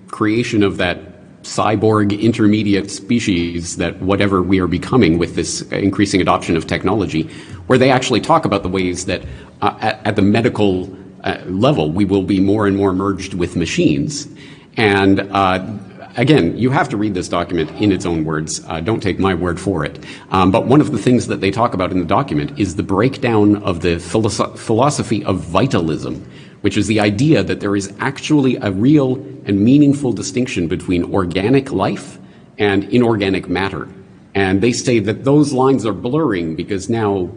creation 0.06 0.62
of 0.62 0.76
that 0.76 1.05
cyborg 1.46 2.20
intermediate 2.20 2.90
species 2.90 3.76
that 3.76 4.00
whatever 4.02 4.42
we 4.42 4.58
are 4.58 4.66
becoming 4.66 5.16
with 5.16 5.36
this 5.36 5.62
increasing 5.70 6.20
adoption 6.20 6.56
of 6.56 6.66
technology, 6.66 7.22
where 7.68 7.78
they 7.78 7.90
actually 7.90 8.20
talk 8.20 8.44
about 8.44 8.62
the 8.62 8.68
ways 8.68 9.06
that 9.06 9.22
uh, 9.62 9.78
at, 9.80 10.06
at, 10.06 10.16
the 10.16 10.22
medical 10.22 10.94
uh, 11.24 11.38
level 11.46 11.90
we 11.90 12.04
will 12.04 12.22
be 12.22 12.40
more 12.40 12.66
and 12.66 12.76
more 12.76 12.92
merged 12.92 13.34
with 13.34 13.56
machines. 13.56 14.28
And 14.76 15.20
uh, 15.20 15.64
again, 16.16 16.56
you 16.58 16.70
have 16.70 16.88
to 16.88 16.96
read 16.96 17.14
this 17.14 17.28
document 17.28 17.70
in 17.80 17.92
its 17.92 18.04
own 18.04 18.24
words. 18.24 18.64
Uh, 18.66 18.80
don't 18.80 19.00
take 19.00 19.18
my 19.18 19.32
word 19.32 19.60
for 19.60 19.84
it. 19.84 20.04
Um, 20.30 20.50
but 20.50 20.66
one 20.66 20.80
of 20.80 20.90
the 20.90 20.98
things 20.98 21.28
that 21.28 21.40
they 21.40 21.50
talk 21.50 21.74
about 21.74 21.92
in 21.92 22.00
the 22.00 22.04
document 22.04 22.58
is 22.58 22.74
the 22.76 22.82
breakdown 22.82 23.56
of 23.62 23.80
the 23.80 23.96
philosoph- 23.96 24.58
philosophy 24.58 25.24
of 25.24 25.38
vitalism 25.40 26.28
which 26.66 26.76
is 26.76 26.88
the 26.88 26.98
idea 26.98 27.44
that 27.44 27.60
there 27.60 27.76
is 27.76 27.94
actually 28.00 28.56
a 28.56 28.72
real 28.72 29.14
and 29.44 29.60
meaningful 29.60 30.12
distinction 30.12 30.66
between 30.66 31.14
organic 31.14 31.70
life 31.70 32.18
and 32.58 32.82
inorganic 32.92 33.48
matter. 33.48 33.88
And 34.34 34.60
they 34.60 34.72
say 34.72 34.98
that 34.98 35.22
those 35.22 35.52
lines 35.52 35.86
are 35.86 35.92
blurring 35.92 36.56
because 36.56 36.90
now 36.90 37.30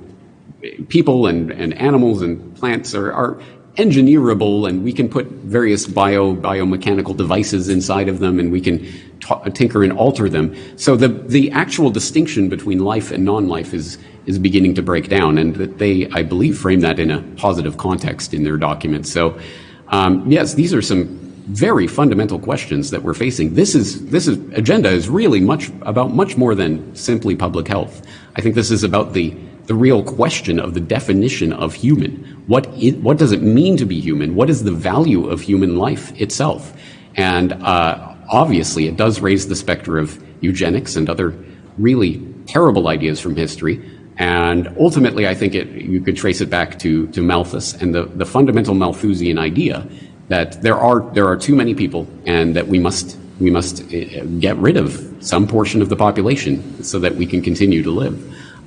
people 0.88 1.28
and, 1.28 1.52
and 1.52 1.76
animals 1.76 2.24
and 2.24 2.56
plants 2.56 2.96
are, 2.96 3.14
are 3.14 3.42
engineerable 3.76 4.68
and 4.68 4.84
we 4.84 4.92
can 4.92 5.08
put 5.08 5.26
various 5.28 5.88
bio 5.88 6.36
biomechanical 6.36 7.16
devices 7.16 7.70
inside 7.70 8.10
of 8.10 8.20
them 8.20 8.40
and 8.40 8.52
we 8.52 8.60
can 8.60 8.80
t- 8.80 9.52
tinker 9.54 9.84
and 9.84 9.94
alter 9.94 10.28
them. 10.28 10.56
So 10.78 10.96
the 10.96 11.08
the 11.08 11.52
actual 11.52 11.90
distinction 11.90 12.50
between 12.50 12.80
life 12.80 13.12
and 13.12 13.24
non-life 13.24 13.74
is 13.74 13.98
is 14.26 14.38
beginning 14.38 14.76
to 14.76 14.82
break 14.82 15.10
down 15.10 15.38
and 15.38 15.56
that 15.56 15.80
they 15.80 16.08
i 16.10 16.22
believe 16.22 16.58
frame 16.58 16.82
that 16.82 17.00
in 17.00 17.10
a 17.10 17.22
positive 17.36 17.78
context 17.78 18.34
in 18.34 18.44
their 18.44 18.58
documents 18.58 19.12
so 19.12 19.40
um, 19.88 20.30
yes 20.30 20.54
these 20.54 20.72
are 20.72 20.84
some 20.84 21.30
very 21.50 21.88
fundamental 21.88 22.38
questions 22.38 22.92
that 22.92 23.02
we're 23.02 23.16
facing. 23.16 23.56
This 23.56 23.74
is 23.74 24.06
this 24.12 24.28
is 24.28 24.38
agenda 24.54 24.90
is 24.90 25.10
really 25.10 25.40
much 25.40 25.72
about 25.82 26.14
much 26.14 26.38
more 26.38 26.54
than 26.54 26.96
simply 26.96 27.36
public 27.36 27.68
health. 27.68 28.06
I 28.36 28.42
think 28.42 28.54
this 28.54 28.70
is 28.70 28.84
about 28.84 29.14
the 29.14 29.36
the 29.70 29.76
real 29.76 30.02
question 30.02 30.60
of 30.60 30.74
the 30.74 30.80
definition 30.80 31.54
of 31.54 31.76
human. 31.76 32.16
What, 32.48 32.66
it, 32.76 32.98
what 33.04 33.20
does 33.20 33.32
it 33.32 33.44
mean 33.44 33.78
to 33.78 33.86
be 33.86 34.02
human? 34.02 34.34
What 34.34 34.50
is 34.50 34.64
the 34.64 34.72
value 34.72 35.30
of 35.30 35.42
human 35.42 35.78
life 35.78 36.12
itself? 36.20 36.74
And 37.16 37.54
uh, 37.54 38.16
obviously, 38.32 38.88
it 38.88 38.98
does 38.98 39.20
raise 39.22 39.48
the 39.48 39.56
specter 39.56 40.00
of 40.00 40.20
eugenics 40.42 40.96
and 40.96 41.08
other 41.08 41.36
really 41.78 42.20
terrible 42.48 42.88
ideas 42.88 43.20
from 43.20 43.36
history. 43.36 43.80
And 44.18 44.76
ultimately, 44.80 45.28
I 45.28 45.36
think 45.36 45.54
it, 45.54 45.68
you 45.68 46.02
could 46.02 46.18
trace 46.18 46.42
it 46.42 46.50
back 46.50 46.80
to, 46.80 47.06
to 47.10 47.22
Malthus 47.22 47.76
and 47.76 47.94
the, 47.94 48.06
the 48.06 48.26
fundamental 48.26 48.74
Malthusian 48.74 49.38
idea 49.38 49.88
that 50.30 50.64
there 50.64 50.80
are, 50.80 51.02
there 51.14 51.28
are 51.28 51.38
too 51.38 51.56
many 51.56 51.76
people 51.76 52.08
and 52.26 52.56
that 52.56 52.68
we 52.68 52.80
must, 52.80 53.20
we 53.40 53.52
must 53.52 53.84
uh, 53.84 54.26
get 54.40 54.58
rid 54.58 54.78
of 54.78 55.16
some 55.20 55.46
portion 55.46 55.80
of 55.80 55.90
the 55.90 55.96
population 55.96 56.84
so 56.84 56.98
that 56.98 57.14
we 57.18 57.28
can 57.28 57.44
continue 57.44 57.84
to 57.84 57.92
live. 57.92 58.18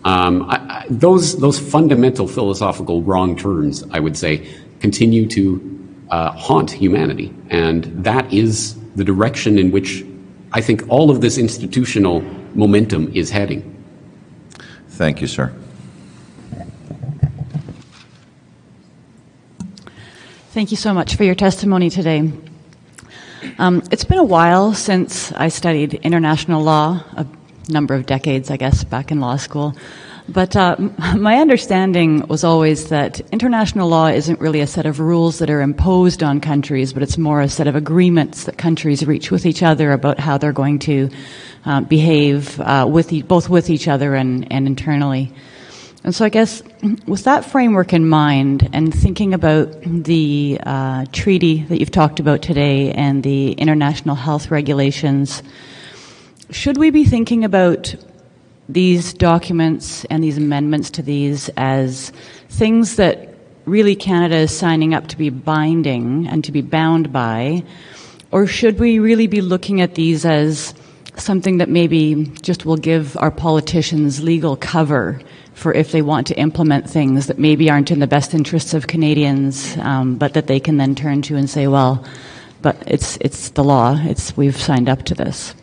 Um, 0.05 0.43
I, 0.51 0.57
I, 0.57 0.87
those 0.91 1.39
those 1.39 1.59
fundamental 1.59 2.27
philosophical 2.27 3.03
wrong 3.03 3.37
turns, 3.37 3.85
I 3.91 4.01
would 4.01 4.17
say, 4.17 4.49
continue 4.81 5.29
to 5.29 6.05
uh, 6.11 6.33
haunt 6.33 6.71
humanity, 6.71 7.33
and 7.51 7.85
that 8.05 8.33
is 8.33 8.77
the 8.97 9.05
direction 9.05 9.59
in 9.59 9.71
which 9.71 10.05
I 10.53 10.61
think 10.61 10.85
all 10.89 11.11
of 11.11 11.21
this 11.21 11.39
institutional 11.39 12.21
momentum 12.55 13.11
is 13.15 13.31
heading. 13.31 13.69
Thank 14.89 15.21
you, 15.21 15.27
sir. 15.27 15.53
Thank 20.51 20.71
you 20.71 20.77
so 20.77 20.93
much 20.93 21.17
for 21.17 21.25
your 21.25 21.35
testimony 21.35 21.89
today. 21.89 22.31
Um, 23.59 23.83
it's 23.91 24.05
been 24.05 24.19
a 24.19 24.25
while 24.25 24.75
since 24.75 25.33
I 25.33 25.49
studied 25.49 25.95
international 25.95 26.63
law, 26.63 27.03
number 27.69 27.95
of 27.95 28.07
decades, 28.07 28.51
I 28.51 28.57
guess, 28.57 28.85
back 28.85 29.11
in 29.11 29.21
law 29.21 29.37
school. 29.37 29.75
But 30.29 30.55
uh, 30.57 30.77
my 31.17 31.37
understanding 31.39 32.27
was 32.29 32.45
always 32.45 32.89
that 32.89 33.21
international 33.33 33.89
law 33.89 34.07
isn't 34.07 34.41
really 34.41 34.61
a 34.61 34.67
set 34.67 34.87
of 34.87 35.01
rules 35.01 35.39
that 35.39 35.51
are 35.51 35.61
imposed 35.61 36.23
on 36.23 36.41
countries, 36.41 36.93
but 36.93 37.03
it's 37.03 37.19
more 37.19 37.41
a 37.41 37.49
set 37.49 37.67
of 37.67 37.77
agreements 37.77 38.45
that 38.45 38.59
countries 38.59 39.07
reach 39.07 39.31
with 39.31 39.47
each 39.47 39.63
other 39.63 39.93
about 39.93 40.19
how 40.19 40.39
they're 40.39 40.53
going 40.53 40.79
to 40.81 41.11
uh, 41.65 41.81
behave 41.81 42.61
uh, 42.61 42.87
with 42.89 43.13
e- 43.13 43.23
both 43.23 43.49
with 43.49 43.71
each 43.71 43.89
other 43.89 44.15
and, 44.15 44.51
and 44.53 44.67
internally. 44.67 45.33
And 46.05 46.13
so, 46.13 46.25
I 46.25 46.31
guess 46.31 46.63
with 47.07 47.25
that 47.25 47.45
framework 47.45 47.93
in 47.93 48.09
mind, 48.09 48.69
and 48.73 48.93
thinking 48.93 49.35
about 49.35 49.81
the 49.83 50.59
uh, 50.65 51.07
treaty 51.13 51.63
that 51.65 51.79
you've 51.79 51.93
talked 51.93 52.19
about 52.19 52.43
today 52.43 52.93
and 52.93 53.23
the 53.23 53.53
international 53.53 54.17
health 54.17 54.51
regulations 54.51 55.43
should 56.53 56.77
we 56.77 56.91
be 56.91 57.05
thinking 57.05 57.45
about 57.45 57.95
these 58.69 59.15
documents 59.15 60.05
and 60.07 60.23
these 60.23 60.37
amendments 60.37 60.91
to 60.91 61.03
these 61.03 61.49
as 61.57 62.13
things 62.49 62.97
that 62.97 63.35
really 63.65 63.97
Canada 63.97 64.37
is 64.37 64.57
signing 64.57 64.93
up 64.95 65.07
to 65.09 65.17
be 65.17 65.31
binding 65.31 66.27
and 66.29 66.45
to 66.45 66.53
be 66.53 66.61
bound 66.61 67.13
by? 67.13 67.63
Or 68.31 68.47
should 68.47 68.79
we 68.79 68.99
really 68.99 69.27
be 69.27 69.41
looking 69.41 69.81
at 69.81 69.95
these 69.95 70.25
as 70.27 70.75
something 71.17 71.59
that 71.59 71.69
maybe 71.69 72.27
just 72.43 72.65
will 72.67 72.77
give 72.77 73.17
our 73.19 73.31
politicians 73.31 74.23
legal 74.23 74.57
cover 74.57 75.21
for 75.55 75.73
if 75.73 75.93
they 75.93 76.03
want 76.03 76.27
to 76.27 76.39
implement 76.39 76.89
things 76.89 77.27
that 77.27 77.39
maybe 77.39 77.71
aren't 77.71 77.91
in 77.91 77.99
the 77.99 78.07
best 78.07 78.35
interests 78.35 78.75
of 78.75 78.87
Canadians, 78.87 79.77
um, 79.79 80.17
but 80.17 80.35
that 80.35 80.47
they 80.47 80.61
can 80.61 80.77
then 80.77 80.95
turn 80.95 81.23
to 81.23 81.37
and 81.37 81.49
say, 81.49 81.67
well, 81.67 82.05
but 82.63 82.77
it's, 82.87 83.19
it's 83.21 83.51
the 83.51 83.65
law, 83.65 83.99
it's, 84.03 84.37
we've 84.37 84.57
signed 84.57 84.89
up 84.89 85.03
to 85.05 85.15
this. 85.15 85.55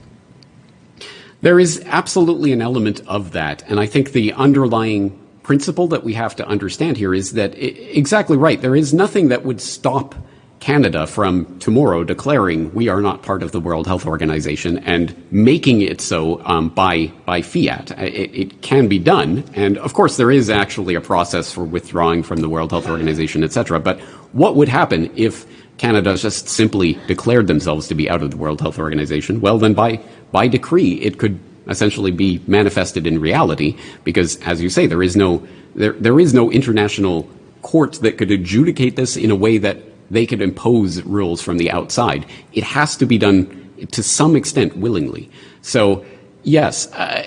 There 1.41 1.59
is 1.59 1.81
absolutely 1.85 2.51
an 2.51 2.61
element 2.61 3.01
of 3.07 3.31
that. 3.31 3.63
And 3.69 3.79
I 3.79 3.85
think 3.85 4.11
the 4.11 4.33
underlying 4.33 5.17
principle 5.43 5.87
that 5.87 6.03
we 6.03 6.13
have 6.13 6.35
to 6.35 6.47
understand 6.47 6.97
here 6.97 7.13
is 7.13 7.33
that 7.33 7.55
exactly 7.57 8.37
right. 8.37 8.61
There 8.61 8.75
is 8.75 8.93
nothing 8.93 9.29
that 9.29 9.45
would 9.45 9.61
stop 9.61 10.15
Canada 10.59 11.07
from 11.07 11.57
tomorrow 11.59 12.03
declaring 12.03 12.73
we 12.73 12.89
are 12.89 13.01
not 13.01 13.23
part 13.23 13.41
of 13.41 13.51
the 13.51 13.59
World 13.59 13.87
Health 13.87 14.05
Organization 14.05 14.79
and 14.79 15.15
making 15.31 15.81
it 15.81 16.01
so 16.01 16.45
um, 16.45 16.69
by 16.69 17.07
by 17.25 17.41
fiat. 17.41 17.91
It, 17.91 18.35
it, 18.35 18.61
can 18.61 18.87
be 18.87 18.99
done, 18.99 19.45
and 19.53 19.77
of 19.77 19.93
course 19.93 20.17
there 20.17 20.31
is 20.31 20.49
actually 20.49 20.95
a 20.95 21.01
process 21.01 21.51
for 21.51 21.63
withdrawing 21.63 22.23
from 22.23 22.41
the 22.41 22.49
World 22.49 22.71
Health 22.71 22.89
Organization, 22.89 23.43
etc. 23.43 23.79
But 23.79 23.99
what 24.33 24.55
would 24.55 24.67
happen 24.67 25.11
if 25.15 25.45
Canada 25.79 26.15
just 26.15 26.47
simply 26.47 26.99
declared 27.07 27.47
themselves 27.47 27.87
to 27.87 27.95
be 27.95 28.09
out 28.09 28.21
of 28.21 28.31
the 28.31 28.37
World 28.37 28.61
Health 28.61 28.77
Organization? 28.77 29.41
Well, 29.41 29.57
then 29.57 29.73
by 29.73 30.01
by 30.31 30.47
decree 30.47 30.93
it 31.01 31.17
could 31.17 31.39
essentially 31.67 32.11
be 32.11 32.41
manifested 32.47 33.07
in 33.07 33.19
reality 33.19 33.77
because, 34.03 34.37
as 34.41 34.61
you 34.61 34.69
say, 34.69 34.85
there 34.85 35.01
is 35.01 35.15
no 35.15 35.47
there 35.75 35.93
there 35.93 36.19
is 36.19 36.33
no 36.33 36.51
international 36.51 37.27
court 37.61 37.93
that 38.01 38.17
could 38.17 38.29
adjudicate 38.29 38.95
this 38.95 39.15
in 39.17 39.31
a 39.31 39.35
way 39.35 39.57
that 39.57 39.77
they 40.11 40.25
could 40.25 40.41
impose 40.41 41.01
rules 41.03 41.41
from 41.41 41.57
the 41.57 41.71
outside. 41.71 42.25
It 42.53 42.63
has 42.63 42.97
to 42.97 43.05
be 43.05 43.17
done 43.17 43.87
to 43.91 44.03
some 44.03 44.35
extent 44.35 44.75
willingly. 44.75 45.29
So, 45.61 46.03
yes, 46.43 46.91
uh, 46.93 47.23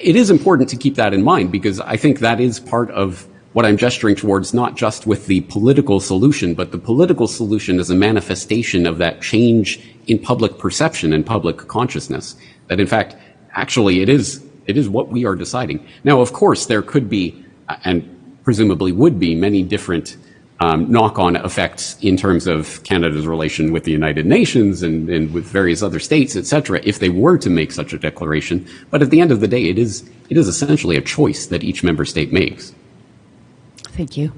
it 0.00 0.16
is 0.16 0.30
important 0.30 0.68
to 0.70 0.76
keep 0.76 0.96
that 0.96 1.14
in 1.14 1.22
mind 1.22 1.52
because 1.52 1.78
I 1.78 1.96
think 1.96 2.20
that 2.20 2.40
is 2.40 2.58
part 2.58 2.90
of 2.90 3.28
what 3.52 3.66
I'm 3.66 3.76
gesturing 3.76 4.16
towards, 4.16 4.54
not 4.54 4.76
just 4.76 5.06
with 5.06 5.26
the 5.26 5.42
political 5.42 6.00
solution, 6.00 6.54
but 6.54 6.72
the 6.72 6.78
political 6.78 7.26
solution 7.26 7.78
is 7.78 7.90
a 7.90 7.94
manifestation 7.94 8.86
of 8.86 8.98
that 8.98 9.20
change 9.20 9.80
in 10.06 10.18
public 10.18 10.58
perception 10.58 11.12
and 11.12 11.24
public 11.24 11.58
consciousness. 11.68 12.34
That 12.68 12.80
in 12.80 12.86
fact, 12.86 13.16
actually, 13.52 14.00
it 14.00 14.08
is, 14.08 14.42
it 14.66 14.76
is 14.76 14.88
what 14.88 15.08
we 15.08 15.26
are 15.26 15.34
deciding. 15.34 15.86
Now, 16.04 16.20
of 16.20 16.32
course, 16.32 16.66
there 16.66 16.82
could 16.82 17.10
be, 17.10 17.44
and 17.84 18.40
presumably 18.42 18.92
would 18.92 19.18
be, 19.18 19.34
many 19.34 19.62
different 19.62 20.16
um, 20.60 20.90
knock-on 20.90 21.34
effects 21.36 21.98
in 22.02 22.16
terms 22.16 22.46
of 22.46 22.82
Canada's 22.84 23.26
relation 23.26 23.72
with 23.72 23.82
the 23.82 23.90
United 23.90 24.26
Nations 24.26 24.82
and, 24.82 25.10
and 25.10 25.34
with 25.34 25.44
various 25.44 25.82
other 25.82 25.98
states, 25.98 26.36
etc., 26.36 26.80
if 26.84 27.00
they 27.00 27.08
were 27.08 27.36
to 27.38 27.50
make 27.50 27.72
such 27.72 27.92
a 27.92 27.98
declaration. 27.98 28.66
But 28.90 29.02
at 29.02 29.10
the 29.10 29.20
end 29.20 29.32
of 29.32 29.40
the 29.40 29.48
day, 29.48 29.64
it 29.64 29.76
is 29.76 30.08
it 30.30 30.36
is 30.36 30.46
essentially 30.46 30.96
a 30.96 31.02
choice 31.02 31.46
that 31.46 31.64
each 31.64 31.82
member 31.82 32.04
state 32.04 32.32
makes. 32.32 32.72
Thank 33.92 34.16
you. 34.16 34.32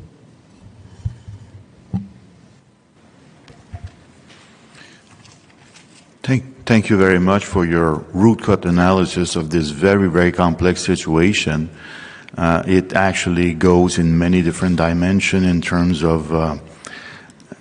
Thank, 6.25 6.65
thank 6.65 6.89
you 6.89 6.97
very 6.97 7.21
much 7.21 7.45
for 7.45 7.65
your 7.65 7.97
root 8.13 8.43
cut 8.43 8.65
analysis 8.65 9.37
of 9.37 9.51
this 9.51 9.71
very, 9.71 10.09
very 10.09 10.33
complex 10.33 10.83
situation. 10.83 11.71
Uh, 12.37 12.65
it 12.67 12.95
actually 12.95 13.55
goes 13.55 13.99
in 13.99 14.19
many 14.19 14.43
different 14.43 14.77
dimensions 14.77 15.47
in 15.47 15.61
terms 15.61 16.03
of 16.03 16.35
uh, 16.35 16.57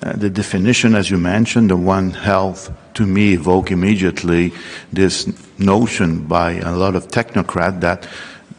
uh, 0.02 0.14
the 0.14 0.30
definition, 0.30 0.96
as 0.96 1.12
you 1.12 1.18
mentioned, 1.18 1.70
the 1.70 1.78
One 1.78 2.12
Health, 2.12 2.72
to 2.96 3.06
me 3.06 3.34
evoke 3.34 3.70
immediately 3.70 4.52
this 4.92 5.32
notion 5.60 6.26
by 6.26 6.54
a 6.54 6.76
lot 6.76 6.96
of 6.96 7.08
technocrats 7.10 7.82
that 7.82 8.08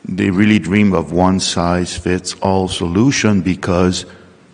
they 0.04 0.30
really 0.30 0.58
dream 0.58 0.92
of 0.92 1.12
one 1.12 1.40
size 1.40 1.96
fits 1.96 2.34
all 2.42 2.68
solution 2.68 3.40
because 3.40 4.04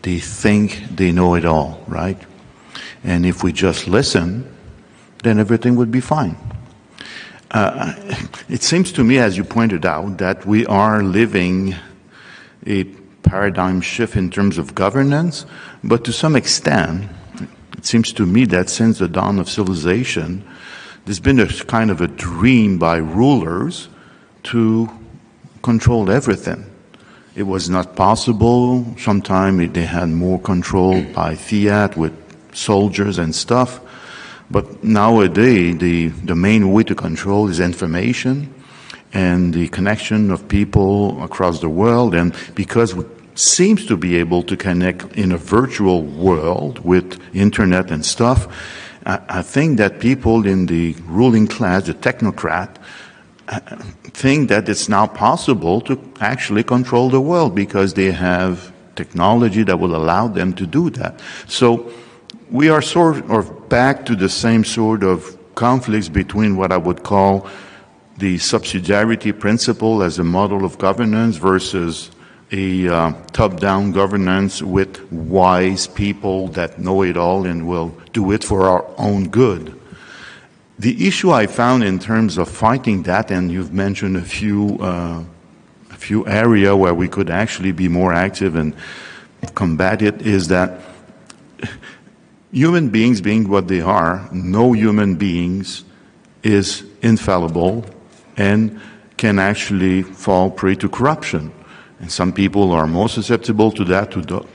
they 0.02 0.18
think 0.18 0.84
they 0.94 1.12
know 1.12 1.34
it 1.34 1.44
all, 1.44 1.82
right? 1.88 2.18
And 3.02 3.26
if 3.26 3.42
we 3.42 3.52
just 3.52 3.88
listen, 3.88 4.46
then 5.22 5.38
everything 5.38 5.76
would 5.76 5.90
be 5.90 6.00
fine. 6.00 6.36
Uh, 7.50 7.94
it 8.48 8.62
seems 8.62 8.92
to 8.92 9.02
me, 9.02 9.18
as 9.18 9.36
you 9.36 9.44
pointed 9.44 9.84
out, 9.84 10.18
that 10.18 10.46
we 10.46 10.64
are 10.66 11.02
living 11.02 11.74
a 12.66 12.84
paradigm 13.22 13.80
shift 13.80 14.16
in 14.16 14.30
terms 14.30 14.56
of 14.56 14.74
governance, 14.74 15.46
but 15.82 16.04
to 16.04 16.12
some 16.12 16.36
extent, 16.36 17.08
it 17.76 17.84
seems 17.84 18.12
to 18.12 18.26
me 18.26 18.44
that 18.44 18.68
since 18.70 18.98
the 18.98 19.08
dawn 19.08 19.38
of 19.38 19.48
civilization, 19.48 20.44
there's 21.04 21.20
been 21.20 21.40
a 21.40 21.48
kind 21.64 21.90
of 21.90 22.00
a 22.00 22.08
dream 22.08 22.78
by 22.78 22.96
rulers 22.98 23.88
to 24.44 24.88
control 25.62 26.10
everything. 26.10 26.64
It 27.34 27.44
was 27.44 27.70
not 27.70 27.96
possible. 27.96 28.84
Sometimes 28.98 29.72
they 29.72 29.84
had 29.84 30.08
more 30.08 30.40
control 30.40 31.02
by 31.02 31.36
fiat 31.36 31.96
with 31.96 32.12
soldiers 32.54 33.18
and 33.18 33.34
stuff. 33.34 33.80
But 34.50 34.82
nowadays, 34.82 35.78
the, 35.78 36.08
the 36.08 36.34
main 36.34 36.72
way 36.72 36.82
to 36.84 36.94
control 36.94 37.48
is 37.48 37.60
information 37.60 38.52
and 39.12 39.54
the 39.54 39.68
connection 39.68 40.30
of 40.30 40.48
people 40.48 41.22
across 41.22 41.60
the 41.60 41.68
world. 41.68 42.14
And 42.14 42.34
because 42.54 42.94
we 42.94 43.04
seems 43.40 43.86
to 43.86 43.96
be 43.96 44.16
able 44.16 44.42
to 44.42 44.56
connect 44.56 45.16
in 45.16 45.32
a 45.32 45.38
virtual 45.38 46.02
world 46.02 46.78
with 46.80 47.18
internet 47.34 47.90
and 47.90 48.04
stuff, 48.04 48.46
I, 49.06 49.20
I 49.28 49.42
think 49.42 49.78
that 49.78 50.00
people 50.00 50.46
in 50.46 50.66
the 50.66 50.94
ruling 51.06 51.46
class, 51.46 51.84
the 51.86 51.94
technocrat, 51.94 52.76
think 53.50 54.48
that 54.48 54.68
it's 54.68 54.88
now 54.88 55.06
possible 55.06 55.80
to 55.82 55.98
actually 56.20 56.62
control 56.62 57.10
the 57.10 57.20
world 57.20 57.54
because 57.54 57.94
they 57.94 58.12
have 58.12 58.72
technology 58.94 59.62
that 59.64 59.78
will 59.78 59.96
allow 59.96 60.28
them 60.28 60.52
to 60.54 60.66
do 60.66 60.90
that. 60.90 61.20
So 61.48 61.90
we 62.50 62.68
are 62.68 62.82
sort 62.82 63.28
of 63.30 63.68
back 63.68 64.06
to 64.06 64.14
the 64.14 64.28
same 64.28 64.64
sort 64.64 65.02
of 65.02 65.36
conflicts 65.54 66.08
between 66.08 66.56
what 66.56 66.72
I 66.72 66.76
would 66.76 67.02
call 67.02 67.48
the 68.18 68.36
subsidiarity 68.36 69.36
principle 69.36 70.02
as 70.02 70.18
a 70.18 70.24
model 70.24 70.64
of 70.64 70.78
governance 70.78 71.36
versus 71.36 72.10
a 72.52 72.88
uh, 72.88 73.12
top-down 73.32 73.92
governance 73.92 74.62
with 74.62 75.10
wise 75.12 75.86
people 75.86 76.48
that 76.48 76.78
know 76.78 77.02
it 77.02 77.16
all 77.16 77.46
and 77.46 77.66
will 77.66 77.94
do 78.12 78.32
it 78.32 78.42
for 78.44 78.68
our 78.68 78.84
own 78.98 79.28
good. 79.28 79.79
The 80.80 81.06
issue 81.06 81.30
I 81.30 81.46
found 81.46 81.84
in 81.84 81.98
terms 81.98 82.38
of 82.38 82.48
fighting 82.48 83.02
that, 83.02 83.30
and 83.30 83.52
you've 83.52 83.70
mentioned 83.70 84.16
a 84.16 84.22
few, 84.22 84.78
uh, 84.80 85.22
a 85.90 85.94
few 85.94 86.26
area 86.26 86.74
where 86.74 86.94
we 86.94 87.06
could 87.06 87.28
actually 87.28 87.72
be 87.72 87.86
more 87.86 88.14
active 88.14 88.56
and 88.56 88.74
combat 89.54 90.00
it, 90.00 90.22
is 90.22 90.48
that 90.48 90.80
human 92.50 92.88
beings 92.88 93.20
being 93.20 93.50
what 93.50 93.68
they 93.68 93.82
are, 93.82 94.26
no 94.32 94.72
human 94.72 95.16
beings 95.16 95.84
is 96.42 96.82
infallible 97.02 97.84
and 98.38 98.80
can 99.18 99.38
actually 99.38 100.02
fall 100.02 100.50
prey 100.50 100.76
to 100.76 100.88
corruption. 100.88 101.52
And 101.98 102.10
some 102.10 102.32
people 102.32 102.72
are 102.72 102.86
more 102.86 103.10
susceptible 103.10 103.70
to 103.72 103.84
that 103.84 104.12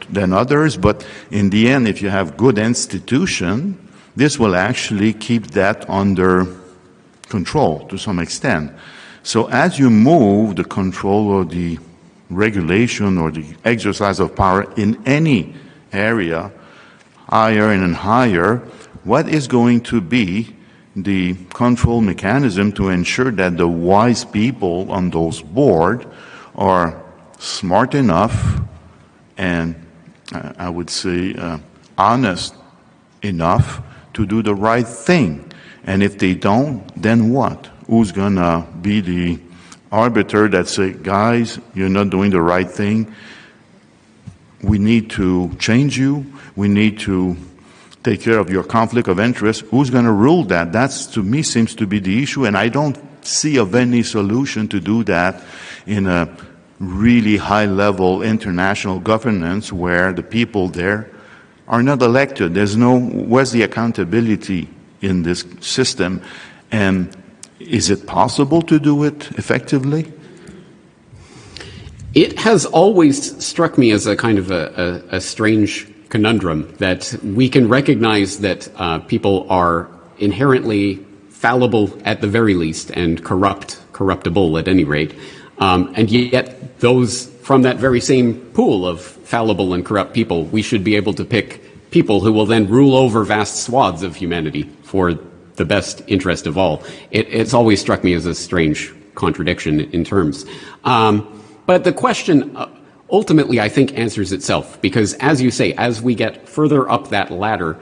than 0.10 0.34
others, 0.34 0.76
but 0.76 1.06
in 1.30 1.52
the 1.52 1.70
end, 1.70 1.88
if 1.88 2.02
you 2.02 2.10
have 2.10 2.36
good 2.36 2.58
institution, 2.58 3.78
this 4.16 4.39
will 4.39 4.55
actually 4.55 5.13
keep 5.13 5.47
that 5.51 5.89
under 5.89 6.47
control 7.30 7.88
to 7.88 7.97
some 7.97 8.20
extent. 8.20 8.72
So 9.24 9.47
as 9.49 9.80
you 9.80 9.89
move 9.89 10.55
the 10.55 10.63
control 10.63 11.30
or 11.30 11.45
the 11.45 11.80
regulation 12.30 13.18
or 13.18 13.32
the 13.32 13.45
exercise 13.63 14.20
of 14.20 14.36
power 14.36 14.72
in 14.78 15.01
any 15.05 15.55
area, 15.91 16.51
higher 17.30 17.72
and 17.72 17.95
higher, 17.95 18.57
what 19.03 19.28
is 19.28 19.47
going 19.47 19.82
to 19.82 20.01
be 20.01 20.55
the 20.95 21.36
control 21.53 22.01
mechanism 22.01 22.72
to 22.72 22.89
ensure 22.89 23.32
that 23.32 23.57
the 23.57 23.68
wise 23.68 24.24
people 24.24 24.89
on 24.91 25.09
those 25.09 25.41
board 25.41 26.08
are 26.55 27.04
smart 27.37 27.93
enough 27.93 28.62
and 29.37 29.75
uh, 30.33 30.54
I 30.58 30.70
would 30.70 30.89
say 30.89 31.33
uh, 31.36 31.59
honest 31.97 32.55
enough 33.21 33.82
to 34.16 34.25
do 34.25 34.42
the 34.42 34.55
right 34.55 34.87
thing. 34.87 35.51
And 35.86 36.01
if 36.01 36.17
they 36.17 36.33
don't, 36.33 36.83
then 37.01 37.32
what? 37.32 37.70
Who's 37.87 38.12
gonna 38.12 38.67
be 38.82 39.01
the 39.01 39.39
arbiter 39.92 40.47
that 40.50 40.67
say, 40.67 40.93
guys, 40.93 41.59
you're 41.74 41.89
not 41.89 42.09
doing 42.09 42.32
the 42.32 42.42
right 42.42 42.70
thing. 42.70 43.13
We 44.62 44.78
need 44.78 45.12
to 45.12 45.55
change 45.59 45.97
you. 45.97 46.25
We 46.55 46.67
need 46.67 47.00
to 47.01 47.37
take 48.04 48.21
care 48.21 48.37
of 48.37 48.50
your 48.50 48.63
conflict 48.63 49.08
of 49.08 49.20
interest. 49.20 49.62
Who's 49.71 49.89
going 49.89 50.05
to 50.05 50.12
rule 50.12 50.43
that? 50.46 50.71
That's 50.71 51.08
to 51.08 51.24
me 51.24 51.43
seems 51.43 51.75
to 51.75 51.87
be 51.87 52.00
the 52.00 52.21
issue, 52.21 52.46
and 52.46 52.58
I 52.58 52.70
don't 52.70 52.97
see 53.25 53.58
of 53.58 53.74
any 53.74 54.04
solution 54.04 54.67
to 54.70 54.79
do 54.79 55.04
that 55.05 55.43
in 55.87 56.05
a 56.08 56.36
really 56.79 57.37
high 57.37 57.66
level 57.66 58.21
international 58.21 59.00
governance 59.00 59.74
where 59.74 60.13
the 60.13 60.21
people 60.21 60.67
there 60.67 61.09
are 61.67 61.83
not 61.83 62.01
elected. 62.01 62.54
There's 62.54 62.75
no 62.75 63.00
where's 63.00 63.51
the 63.51 63.63
accountability 63.63 64.70
in 65.01 65.24
this 65.24 65.46
system, 65.62 66.21
and 66.71 67.16
is 67.59 67.89
it 67.89 68.05
possible 68.05 68.62
to 68.63 68.79
do 68.79 69.04
it 69.04 69.32
effectively? 69.37 70.12
It 72.13 72.39
has 72.39 72.66
always 72.66 73.43
struck 73.43 73.78
me 73.78 73.92
as 73.92 74.08
a 74.08 74.16
kind 74.16 74.39
of 74.39 74.50
a, 74.50 75.04
a, 75.12 75.17
a 75.17 75.21
strange 75.21 75.87
conundrum 76.09 76.74
that 76.78 77.13
we 77.24 77.50
can 77.50 77.67
recognize 77.67 78.39
that 78.39 78.70
uh, 78.78 79.00
people 79.00 79.46
are 79.50 79.89
inherently 80.17 81.05
fallible 81.29 81.92
at 82.05 82.21
the 82.21 82.28
very 82.28 82.54
least 82.54 82.89
and 82.92 83.24
corrupt, 83.24 83.82
corruptible 83.92 84.58
at 84.58 84.67
any 84.67 84.86
rate. 84.86 85.13
Um, 85.59 85.93
and 85.96 86.09
yet, 86.09 86.79
those 86.79 87.28
from 87.46 87.62
that 87.62 87.78
very 87.78 88.01
same 88.01 88.34
pool 88.54 88.88
of 88.88 89.00
fallible 89.00 89.76
and 89.76 89.86
corrupt 89.86 90.16
people, 90.16 90.46
we 90.46 90.63
should 90.63 90.84
be 90.84 90.96
able 90.96 91.13
to 91.13 91.24
pick 91.24 91.62
people 91.92 92.20
who 92.20 92.34
will 92.34 92.47
then 92.47 92.67
rule 92.67 92.96
over 92.96 93.24
vast 93.24 93.63
swaths 93.63 94.01
of 94.01 94.16
humanity 94.16 94.63
for 94.82 95.13
the 95.54 95.63
best 95.63 96.01
interest 96.08 96.47
of 96.47 96.58
all. 96.58 96.84
It, 97.12 97.28
it's 97.30 97.54
always 97.54 97.80
struck 97.80 98.04
me 98.04 98.16
as 98.16 98.26
a 98.26 98.34
strange 98.34 98.92
contradiction 99.13 99.80
in 99.80 100.04
terms. 100.04 100.43
Um, 100.86 101.22
but 101.67 101.84
the 101.84 101.93
question 101.93 102.58
uh, 102.58 102.67
ultimately, 103.12 103.59
I 103.59 103.70
think, 103.70 103.96
answers 103.96 104.32
itself 104.32 104.82
because, 104.82 105.13
as 105.20 105.39
you 105.39 105.51
say, 105.51 105.74
as 105.74 106.01
we 106.01 106.16
get 106.16 106.50
further 106.50 106.89
up 106.89 107.09
that 107.09 107.30
ladder 107.30 107.78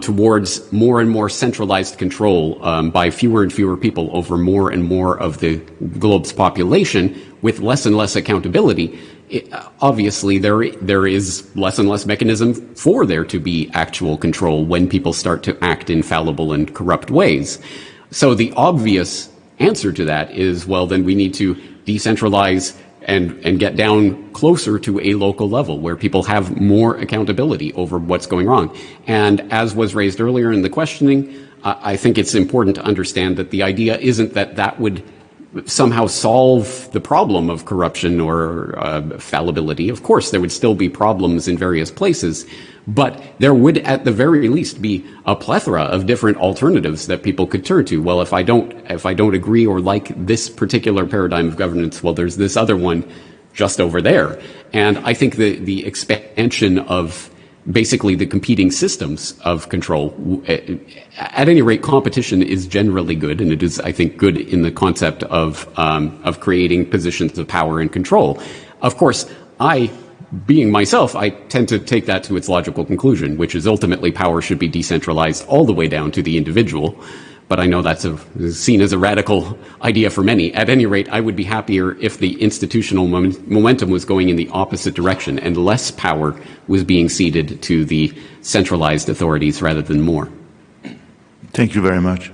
towards 0.00 0.72
more 0.72 1.00
and 1.00 1.10
more 1.10 1.28
centralized 1.28 1.98
control 1.98 2.64
um, 2.64 2.90
by 2.90 3.10
fewer 3.10 3.42
and 3.42 3.52
fewer 3.52 3.76
people 3.76 4.10
over 4.12 4.38
more 4.38 4.70
and 4.70 4.84
more 4.84 5.18
of 5.18 5.40
the 5.40 5.56
globe's 5.98 6.32
population, 6.32 7.14
with 7.42 7.60
less 7.60 7.86
and 7.86 7.96
less 7.96 8.16
accountability, 8.16 8.98
it, 9.28 9.52
obviously 9.80 10.38
there 10.38 10.70
there 10.80 11.06
is 11.06 11.50
less 11.56 11.78
and 11.78 11.88
less 11.88 12.06
mechanism 12.06 12.54
for 12.74 13.04
there 13.04 13.24
to 13.24 13.38
be 13.38 13.70
actual 13.74 14.16
control 14.16 14.64
when 14.64 14.88
people 14.88 15.12
start 15.12 15.42
to 15.42 15.56
act 15.62 15.90
in 15.90 16.02
fallible 16.02 16.52
and 16.52 16.74
corrupt 16.74 17.10
ways. 17.10 17.58
So 18.10 18.34
the 18.34 18.52
obvious 18.56 19.28
answer 19.58 19.92
to 19.92 20.04
that 20.04 20.30
is 20.30 20.66
well 20.66 20.86
then 20.86 21.04
we 21.04 21.14
need 21.14 21.34
to 21.34 21.54
decentralize 21.84 22.76
and 23.06 23.58
get 23.58 23.76
down 23.76 24.32
closer 24.32 24.78
to 24.80 25.00
a 25.00 25.14
local 25.14 25.48
level 25.48 25.78
where 25.78 25.96
people 25.96 26.24
have 26.24 26.60
more 26.60 26.96
accountability 26.96 27.72
over 27.74 27.98
what's 27.98 28.26
going 28.26 28.46
wrong. 28.46 28.76
And 29.06 29.40
as 29.52 29.74
was 29.74 29.94
raised 29.94 30.20
earlier 30.20 30.52
in 30.52 30.62
the 30.62 30.68
questioning, 30.68 31.46
I 31.62 31.96
think 31.96 32.18
it's 32.18 32.34
important 32.34 32.76
to 32.76 32.82
understand 32.82 33.36
that 33.38 33.50
the 33.50 33.62
idea 33.62 33.96
isn't 33.98 34.34
that 34.34 34.56
that 34.56 34.78
would 34.80 35.02
somehow 35.64 36.06
solve 36.06 36.90
the 36.92 37.00
problem 37.00 37.48
of 37.48 37.64
corruption 37.64 38.20
or 38.20 38.78
uh, 38.78 39.18
fallibility. 39.18 39.88
Of 39.88 40.02
course, 40.02 40.30
there 40.30 40.40
would 40.40 40.52
still 40.52 40.74
be 40.74 40.88
problems 40.88 41.48
in 41.48 41.56
various 41.56 41.90
places, 41.90 42.46
but 42.86 43.22
there 43.38 43.54
would 43.54 43.78
at 43.78 44.04
the 44.04 44.12
very 44.12 44.48
least 44.48 44.82
be 44.82 45.04
a 45.24 45.34
plethora 45.34 45.82
of 45.82 46.06
different 46.06 46.38
alternatives 46.38 47.06
that 47.06 47.22
people 47.22 47.46
could 47.46 47.64
turn 47.64 47.84
to. 47.86 48.02
Well, 48.02 48.20
if 48.20 48.32
I 48.32 48.42
don't, 48.42 48.72
if 48.90 49.06
I 49.06 49.14
don't 49.14 49.34
agree 49.34 49.66
or 49.66 49.80
like 49.80 50.12
this 50.26 50.48
particular 50.50 51.06
paradigm 51.06 51.48
of 51.48 51.56
governance, 51.56 52.02
well, 52.02 52.14
there's 52.14 52.36
this 52.36 52.56
other 52.56 52.76
one 52.76 53.10
just 53.52 53.80
over 53.80 54.02
there. 54.02 54.40
And 54.72 54.98
I 54.98 55.14
think 55.14 55.36
the, 55.36 55.56
the 55.56 55.86
expansion 55.86 56.78
of 56.78 57.30
basically 57.70 58.14
the 58.14 58.26
competing 58.26 58.70
systems 58.70 59.38
of 59.44 59.68
control. 59.68 60.14
At 60.46 61.48
any 61.48 61.62
rate, 61.62 61.82
competition 61.82 62.42
is 62.42 62.66
generally 62.66 63.14
good, 63.14 63.40
and 63.40 63.52
it 63.52 63.62
is, 63.62 63.80
I 63.80 63.92
think, 63.92 64.16
good 64.16 64.36
in 64.36 64.62
the 64.62 64.70
concept 64.70 65.22
of 65.24 65.68
um, 65.78 66.20
of 66.24 66.40
creating 66.40 66.90
positions 66.90 67.38
of 67.38 67.48
power 67.48 67.80
and 67.80 67.92
control. 67.92 68.40
Of 68.82 68.96
course, 68.96 69.30
I, 69.58 69.90
being 70.46 70.70
myself, 70.70 71.16
I 71.16 71.30
tend 71.30 71.68
to 71.68 71.78
take 71.78 72.06
that 72.06 72.24
to 72.24 72.36
its 72.36 72.48
logical 72.48 72.84
conclusion, 72.84 73.36
which 73.36 73.54
is 73.54 73.66
ultimately 73.66 74.12
power 74.12 74.40
should 74.42 74.58
be 74.58 74.68
decentralized 74.68 75.46
all 75.48 75.64
the 75.64 75.74
way 75.74 75.88
down 75.88 76.12
to 76.12 76.22
the 76.22 76.36
individual 76.36 77.02
but 77.48 77.60
I 77.60 77.66
know 77.66 77.80
that's 77.80 78.04
a, 78.04 78.52
seen 78.52 78.80
as 78.80 78.92
a 78.92 78.98
radical 78.98 79.56
idea 79.82 80.10
for 80.10 80.22
many. 80.22 80.52
At 80.52 80.68
any 80.68 80.86
rate, 80.86 81.08
I 81.10 81.20
would 81.20 81.36
be 81.36 81.44
happier 81.44 81.96
if 81.98 82.18
the 82.18 82.40
institutional 82.42 83.06
momentum 83.06 83.90
was 83.90 84.04
going 84.04 84.28
in 84.28 84.36
the 84.36 84.48
opposite 84.50 84.94
direction 84.94 85.38
and 85.38 85.56
less 85.56 85.90
power 85.92 86.34
was 86.66 86.82
being 86.82 87.08
ceded 87.08 87.62
to 87.62 87.84
the 87.84 88.12
centralized 88.40 89.08
authorities 89.08 89.62
rather 89.62 89.82
than 89.82 90.00
more. 90.00 90.28
Thank 91.52 91.74
you 91.74 91.82
very 91.82 92.00
much. 92.00 92.32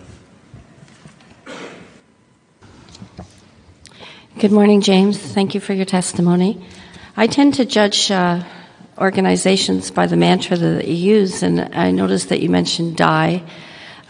Good 4.39 4.51
morning, 4.51 4.81
James. 4.81 5.19
Thank 5.19 5.55
you 5.55 5.61
for 5.61 5.75
your 5.75 5.85
testimony. 5.85 6.67
I 7.17 7.27
tend 7.27 7.55
to 7.55 7.67
judge 7.67 8.11
uh, 8.11 8.43
organizations 8.97 9.91
by 9.91 10.07
the 10.07 10.17
mantra 10.17 10.57
that 10.57 10.89
you 10.89 10.95
use, 10.95 11.43
and 11.43 11.61
I 11.75 11.91
noticed 11.91 12.31
that 12.31 12.41
you 12.41 12.49
mentioned 12.49 12.97
DIE 12.97 13.45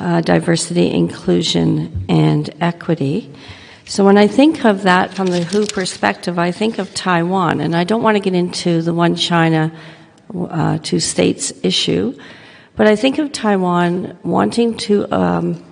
uh, 0.03 0.21
diversity, 0.21 0.91
inclusion, 0.91 2.05
and 2.09 2.51
equity. 2.61 3.33
So 3.85 4.05
when 4.05 4.19
I 4.19 4.27
think 4.27 4.65
of 4.65 4.83
that 4.83 5.15
from 5.15 5.29
the 5.29 5.45
WHO 5.45 5.67
perspective, 5.67 6.39
I 6.39 6.51
think 6.51 6.79
of 6.79 6.93
Taiwan, 6.93 7.61
and 7.61 7.77
I 7.77 7.85
don't 7.85 8.03
want 8.03 8.17
to 8.17 8.21
get 8.21 8.35
into 8.35 8.83
the 8.83 8.93
one 8.93 9.15
China, 9.15 9.73
uh, 10.35 10.79
two 10.79 10.99
states 10.99 11.53
issue, 11.63 12.19
but 12.75 12.89
I 12.89 12.97
think 12.97 13.19
of 13.19 13.31
Taiwan 13.31 14.19
wanting 14.25 14.77
to 14.79 15.13
um, 15.15 15.65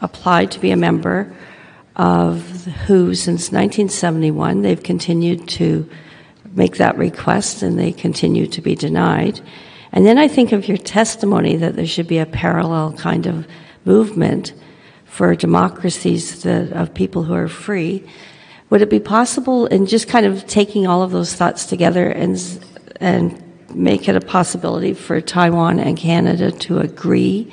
apply 0.00 0.46
to 0.46 0.60
be 0.60 0.70
a 0.70 0.76
member 0.76 1.34
of 1.96 2.66
WHO 2.86 3.14
since 3.14 3.50
1971. 3.50 4.62
They've 4.62 4.82
continued 4.82 5.48
to 5.48 5.88
make 6.52 6.76
that 6.76 6.96
request, 6.96 7.62
and 7.62 7.78
they 7.78 7.90
continue 7.90 8.46
to 8.46 8.60
be 8.60 8.76
denied. 8.76 9.40
And 9.90 10.06
then 10.06 10.18
I 10.18 10.28
think 10.28 10.52
of 10.52 10.68
your 10.68 10.78
testimony 10.78 11.56
that 11.56 11.74
there 11.74 11.86
should 11.86 12.06
be 12.06 12.18
a 12.18 12.26
parallel 12.26 12.92
kind 12.92 13.26
of 13.26 13.46
movement 13.84 14.52
for 15.04 15.34
democracies 15.34 16.42
that, 16.42 16.72
of 16.72 16.94
people 16.94 17.24
who 17.24 17.34
are 17.34 17.48
free. 17.48 18.02
Would 18.70 18.80
it 18.80 18.88
be 18.88 19.00
possible 19.00 19.66
in 19.66 19.86
just 19.86 20.08
kind 20.08 20.24
of 20.24 20.46
taking 20.46 20.86
all 20.86 21.02
of 21.02 21.10
those 21.10 21.34
thoughts 21.34 21.66
together 21.66 22.08
and 22.08 22.38
and 23.00 23.42
make 23.74 24.08
it 24.08 24.16
a 24.16 24.20
possibility 24.20 24.94
for 24.94 25.20
Taiwan 25.20 25.80
and 25.80 25.96
Canada 25.96 26.50
to 26.50 26.78
agree 26.78 27.50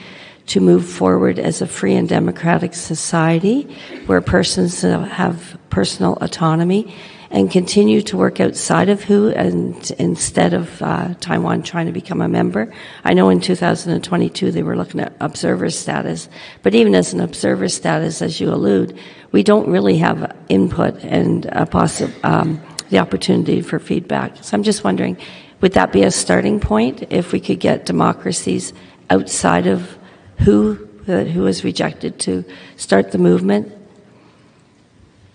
to 0.49 0.59
move 0.59 0.85
forward 0.85 1.37
as 1.39 1.61
a 1.61 1.67
free 1.67 1.95
and 1.95 2.09
democratic 2.09 2.73
society 2.73 3.63
where 4.07 4.19
persons 4.19 4.81
have 4.81 5.57
personal 5.69 6.17
autonomy 6.21 6.93
and 7.31 7.51
continue 7.51 8.01
to 8.01 8.17
work 8.17 8.39
outside 8.39 8.89
of 8.89 9.03
WHO 9.03 9.29
and 9.29 9.91
instead 9.99 10.53
of 10.53 10.81
uh, 10.81 11.13
Taiwan 11.19 11.61
trying 11.61 11.85
to 11.85 11.91
become 11.91 12.21
a 12.21 12.27
member. 12.27 12.73
I 13.03 13.13
know 13.13 13.29
in 13.29 13.39
2022 13.39 14.51
they 14.51 14.63
were 14.63 14.75
looking 14.75 14.99
at 14.99 15.13
observer 15.19 15.69
status, 15.69 16.27
but 16.63 16.73
even 16.73 16.95
as 16.95 17.13
an 17.13 17.19
observer 17.19 17.69
status, 17.69 18.23
as 18.23 18.39
you 18.39 18.51
allude, 18.51 18.97
we 19.31 19.43
don't 19.43 19.69
really 19.69 19.99
have 19.99 20.35
input 20.49 20.95
and 21.03 21.43
possi- 21.43 22.11
um, 22.25 22.59
the 22.89 22.97
opportunity 22.97 23.61
for 23.61 23.77
feedback. 23.77 24.43
So 24.43 24.57
I'm 24.57 24.63
just 24.63 24.83
wondering, 24.83 25.15
would 25.61 25.73
that 25.73 25.91
be 25.91 26.01
a 26.01 26.09
starting 26.09 26.59
point 26.59 27.03
if 27.11 27.31
we 27.31 27.39
could 27.39 27.59
get 27.59 27.85
democracies 27.85 28.73
outside 29.11 29.67
of 29.67 29.98
WHO, 30.39 30.73
who 31.05 31.41
was 31.41 31.63
rejected 31.63 32.19
to 32.19 32.45
start 32.77 33.11
the 33.11 33.17
movement 33.17 33.73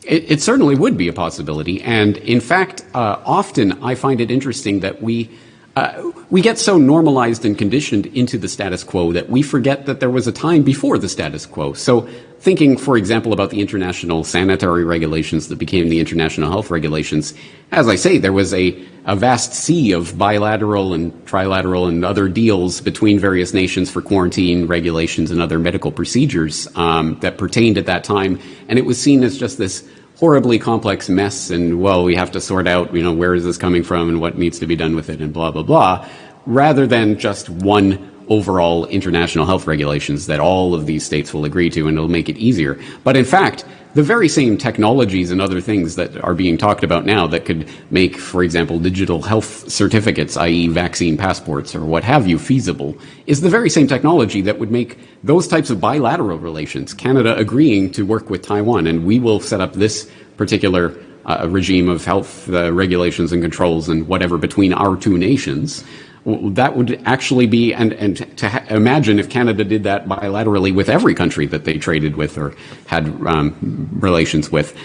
it, 0.06 0.30
it, 0.30 0.42
certainly 0.42 0.74
would 0.74 0.96
be 0.96 1.08
a 1.08 1.12
possibility. 1.12 1.82
And 1.82 2.16
in 2.18 2.40
fact, 2.40 2.84
uh, 2.94 3.20
often 3.24 3.82
I 3.82 3.94
find 3.94 4.20
it 4.20 4.30
interesting 4.30 4.80
that 4.80 5.02
we, 5.02 5.30
uh, 5.76 6.10
we 6.30 6.42
get 6.42 6.58
so 6.58 6.76
normalized 6.78 7.44
and 7.44 7.56
conditioned 7.56 8.06
into 8.06 8.38
the 8.38 8.48
status 8.48 8.84
quo 8.84 9.12
that 9.12 9.30
we 9.30 9.42
forget 9.42 9.86
that 9.86 10.00
there 10.00 10.10
was 10.10 10.26
a 10.26 10.32
time 10.32 10.62
before 10.62 10.98
the 10.98 11.08
status 11.08 11.46
quo. 11.46 11.72
So 11.72 12.08
thinking, 12.44 12.76
for 12.76 12.98
example, 12.98 13.32
about 13.32 13.48
the 13.48 13.58
international 13.58 14.22
sanitary 14.22 14.84
regulations 14.84 15.48
that 15.48 15.56
became 15.56 15.88
the 15.88 15.98
international 15.98 16.50
health 16.50 16.70
regulations, 16.70 17.32
as 17.72 17.88
I 17.88 17.96
say, 17.96 18.18
there 18.18 18.34
was 18.34 18.52
a, 18.52 18.86
a 19.06 19.16
vast 19.16 19.54
sea 19.54 19.92
of 19.92 20.18
bilateral 20.18 20.92
and 20.92 21.10
trilateral 21.24 21.88
and 21.88 22.04
other 22.04 22.28
deals 22.28 22.82
between 22.82 23.18
various 23.18 23.54
nations 23.54 23.90
for 23.90 24.02
quarantine 24.02 24.66
regulations 24.66 25.30
and 25.30 25.40
other 25.40 25.58
medical 25.58 25.90
procedures 25.90 26.68
um, 26.76 27.18
that 27.20 27.38
pertained 27.38 27.78
at 27.78 27.86
that 27.86 28.04
time. 28.04 28.38
And 28.68 28.78
it 28.78 28.84
was 28.84 29.00
seen 29.00 29.24
as 29.24 29.38
just 29.38 29.56
this 29.56 29.88
horribly 30.18 30.58
complex 30.58 31.08
mess 31.08 31.50
and 31.50 31.80
well 31.80 32.04
we 32.04 32.14
have 32.14 32.30
to 32.30 32.40
sort 32.40 32.68
out 32.68 32.94
you 32.94 33.02
know 33.02 33.12
where 33.12 33.34
is 33.34 33.42
this 33.42 33.58
coming 33.58 33.82
from 33.82 34.08
and 34.08 34.20
what 34.20 34.38
needs 34.38 34.60
to 34.60 34.66
be 34.66 34.76
done 34.76 34.94
with 34.94 35.10
it 35.10 35.20
and 35.20 35.32
blah 35.32 35.50
blah 35.50 35.64
blah 35.64 36.08
rather 36.46 36.86
than 36.86 37.18
just 37.18 37.50
one 37.50 38.13
overall 38.28 38.86
international 38.86 39.46
health 39.46 39.66
regulations 39.66 40.26
that 40.26 40.40
all 40.40 40.74
of 40.74 40.86
these 40.86 41.04
states 41.04 41.32
will 41.32 41.44
agree 41.44 41.70
to 41.70 41.88
and 41.88 41.96
it'll 41.96 42.08
make 42.08 42.28
it 42.28 42.36
easier 42.36 42.78
but 43.04 43.16
in 43.16 43.24
fact 43.24 43.64
the 43.94 44.02
very 44.02 44.28
same 44.28 44.58
technologies 44.58 45.30
and 45.30 45.40
other 45.40 45.60
things 45.60 45.94
that 45.94 46.16
are 46.22 46.34
being 46.34 46.58
talked 46.58 46.82
about 46.82 47.06
now 47.06 47.28
that 47.28 47.44
could 47.44 47.68
make, 47.90 48.16
for 48.16 48.42
example, 48.42 48.80
digital 48.80 49.22
health 49.22 49.70
certificates, 49.70 50.36
i.e., 50.36 50.66
vaccine 50.66 51.16
passports 51.16 51.76
or 51.76 51.84
what 51.84 52.02
have 52.02 52.26
you, 52.26 52.36
feasible, 52.36 52.98
is 53.26 53.40
the 53.40 53.48
very 53.48 53.70
same 53.70 53.86
technology 53.86 54.40
that 54.40 54.58
would 54.58 54.70
make 54.72 54.98
those 55.22 55.46
types 55.46 55.70
of 55.70 55.80
bilateral 55.80 56.38
relations, 56.38 56.92
Canada 56.92 57.36
agreeing 57.36 57.90
to 57.92 58.04
work 58.04 58.30
with 58.30 58.42
Taiwan, 58.42 58.88
and 58.88 59.06
we 59.06 59.20
will 59.20 59.38
set 59.38 59.60
up 59.60 59.74
this 59.74 60.10
particular 60.36 60.92
uh, 61.26 61.46
regime 61.48 61.88
of 61.88 62.04
health 62.04 62.50
uh, 62.50 62.72
regulations 62.72 63.32
and 63.32 63.42
controls 63.42 63.88
and 63.88 64.08
whatever 64.08 64.36
between 64.36 64.72
our 64.72 64.96
two 64.96 65.16
nations 65.16 65.84
that 66.26 66.76
would 66.76 67.02
actually 67.04 67.46
be, 67.46 67.74
and, 67.74 67.92
and 67.92 68.16
to 68.38 68.48
ha- 68.48 68.64
imagine 68.70 69.18
if 69.18 69.28
Canada 69.28 69.62
did 69.62 69.82
that 69.82 70.06
bilaterally 70.06 70.74
with 70.74 70.88
every 70.88 71.14
country 71.14 71.46
that 71.46 71.64
they 71.64 71.76
traded 71.76 72.16
with 72.16 72.38
or 72.38 72.54
had 72.86 73.06
um, 73.26 73.88
relations 73.92 74.50
with, 74.50 74.76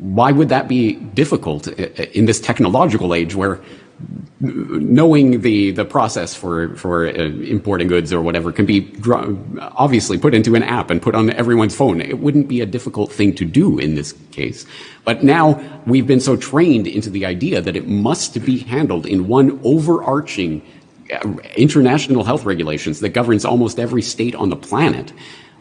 why 0.00 0.32
would 0.32 0.50
that 0.50 0.68
be 0.68 0.94
difficult 0.94 1.66
in 1.68 2.26
this 2.26 2.40
technological 2.40 3.14
age 3.14 3.34
where 3.34 3.60
knowing 4.40 5.40
the, 5.40 5.70
the 5.70 5.84
process 5.84 6.34
for, 6.34 6.74
for 6.76 7.06
uh, 7.06 7.12
importing 7.12 7.88
goods 7.88 8.12
or 8.12 8.20
whatever 8.20 8.52
can 8.52 8.66
be 8.66 8.92
obviously 9.58 10.18
put 10.18 10.34
into 10.34 10.54
an 10.54 10.62
app 10.62 10.90
and 10.90 11.00
put 11.00 11.14
on 11.14 11.30
everyone's 11.30 11.74
phone. 11.74 12.00
It 12.00 12.18
wouldn't 12.18 12.48
be 12.48 12.60
a 12.60 12.66
difficult 12.66 13.10
thing 13.10 13.34
to 13.36 13.44
do 13.44 13.78
in 13.78 13.94
this 13.94 14.12
case. 14.32 14.66
But 15.04 15.24
now 15.24 15.62
we've 15.86 16.06
been 16.06 16.20
so 16.20 16.36
trained 16.36 16.86
into 16.86 17.08
the 17.08 17.24
idea 17.24 17.62
that 17.62 17.76
it 17.76 17.88
must 17.88 18.44
be 18.44 18.58
handled 18.58 19.06
in 19.06 19.26
one 19.26 19.58
overarching 19.64 20.62
international 21.56 22.24
health 22.24 22.44
regulations 22.44 23.00
that 23.00 23.10
governs 23.10 23.44
almost 23.44 23.78
every 23.78 24.02
state 24.02 24.34
on 24.34 24.50
the 24.50 24.56
planet. 24.56 25.12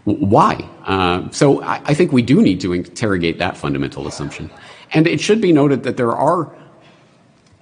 Why? 0.04 0.68
Uh, 0.86 1.30
so 1.32 1.62
I, 1.64 1.82
I 1.86 1.94
think 1.94 2.12
we 2.12 2.22
do 2.22 2.42
need 2.42 2.60
to 2.62 2.74
interrogate 2.74 3.40
that 3.40 3.56
fundamental 3.56 4.08
assumption. 4.08 4.50
And 4.92 5.08
it 5.08 5.20
should 5.20 5.42
be 5.42 5.52
noted 5.52 5.84
that 5.84 5.98
there 5.98 6.14
are 6.14 6.56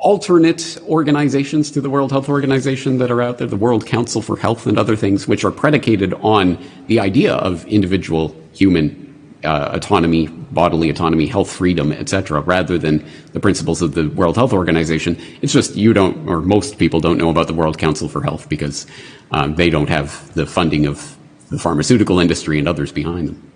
alternate 0.04 0.78
organizations 0.84 1.72
to 1.72 1.80
the 1.80 1.90
World 1.90 2.12
Health 2.12 2.28
Organization 2.28 2.98
that 2.98 3.10
are 3.10 3.22
out 3.22 3.38
there, 3.38 3.48
the 3.48 3.56
World 3.56 3.86
Council 3.88 4.22
for 4.22 4.36
Health 4.36 4.68
and 4.68 4.78
other 4.78 4.98
things, 4.98 5.28
which 5.30 5.46
are 5.46 5.52
predicated 5.52 6.14
on 6.16 6.58
the 6.88 7.00
idea 7.00 7.36
of 7.36 7.66
individual 7.68 8.36
human 8.54 9.00
uh, 9.46 9.70
autonomy, 9.72 10.28
bodily 10.28 10.90
autonomy, 10.90 11.26
health 11.26 11.50
freedom, 11.50 11.94
etc., 11.94 12.42
rather 12.42 12.78
than 12.78 13.06
the 13.32 13.40
principles 13.40 13.82
of 13.82 13.94
the 13.94 14.10
World 14.10 14.36
Health 14.36 14.52
Organization. 14.52 15.18
It's 15.42 15.54
just 15.54 15.76
you 15.76 15.94
don't, 15.94 16.28
or 16.28 16.42
most 16.42 16.78
people 16.78 17.00
don't 17.00 17.18
know 17.18 17.30
about 17.30 17.48
the 17.48 17.54
World 17.54 17.78
Council 17.78 18.10
for 18.10 18.22
Health 18.22 18.50
because 18.50 18.86
um, 19.32 19.56
they 19.56 19.70
don't 19.70 19.90
have 19.90 20.34
the 20.34 20.46
funding 20.46 20.86
of 20.86 21.18
the 21.50 21.58
pharmaceutical 21.58 22.20
industry 22.20 22.60
and 22.60 22.68
others 22.68 22.92
behind 22.92 23.30
them. 23.30 23.53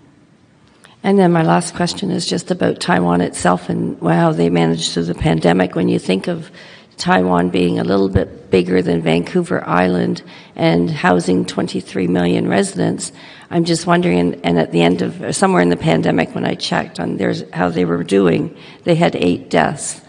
And 1.07 1.17
then 1.17 1.31
my 1.31 1.41
last 1.41 1.73
question 1.73 2.11
is 2.11 2.27
just 2.27 2.51
about 2.51 2.81
Taiwan 2.81 3.21
itself 3.21 3.69
and 3.69 3.97
how 4.01 4.33
they 4.33 4.49
managed 4.49 4.91
through 4.91 5.05
the 5.05 5.15
pandemic. 5.15 5.73
When 5.73 5.87
you 5.87 5.99
think 5.99 6.27
of 6.27 6.51
Taiwan 6.97 7.49
being 7.49 7.79
a 7.79 7.85
little 7.85 8.09
bit 8.09 8.51
bigger 8.51 8.81
than 8.81 9.01
Vancouver 9.01 9.65
Island 9.65 10.21
and 10.57 10.91
housing 10.91 11.45
23 11.45 12.07
million 12.07 12.49
residents, 12.49 13.13
I'm 13.49 13.63
just 13.63 13.87
wondering, 13.87 14.41
and 14.43 14.59
at 14.59 14.73
the 14.73 14.81
end 14.81 15.01
of 15.01 15.33
somewhere 15.33 15.61
in 15.61 15.69
the 15.69 15.77
pandemic 15.77 16.35
when 16.35 16.43
I 16.43 16.55
checked 16.55 16.99
on 16.99 17.15
there's 17.15 17.49
how 17.51 17.69
they 17.69 17.85
were 17.85 18.03
doing, 18.03 18.57
they 18.83 18.95
had 18.95 19.15
eight 19.15 19.49
deaths. 19.49 20.01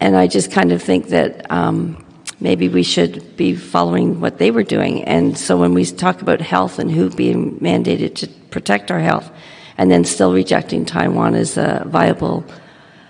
And 0.00 0.16
I 0.16 0.26
just 0.26 0.50
kind 0.50 0.72
of 0.72 0.82
think 0.82 1.10
that 1.10 1.48
um, 1.48 2.04
maybe 2.40 2.68
we 2.68 2.82
should 2.82 3.36
be 3.36 3.54
following 3.54 4.20
what 4.20 4.38
they 4.38 4.50
were 4.50 4.64
doing. 4.64 5.04
And 5.04 5.38
so 5.38 5.56
when 5.56 5.74
we 5.74 5.84
talk 5.84 6.22
about 6.22 6.40
health 6.40 6.80
and 6.80 6.90
WHO 6.90 7.10
being 7.10 7.60
mandated 7.60 8.16
to 8.16 8.26
protect 8.50 8.90
our 8.90 8.98
health, 8.98 9.30
and 9.78 9.90
then 9.90 10.04
still 10.04 10.34
rejecting 10.34 10.84
Taiwan 10.84 11.34
as 11.34 11.56
a 11.56 11.84
viable 11.86 12.44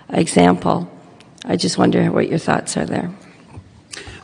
example. 0.09 0.89
I 1.43 1.55
just 1.55 1.77
wonder 1.77 2.11
what 2.11 2.29
your 2.29 2.39
thoughts 2.39 2.77
are 2.77 2.85
there. 2.85 3.11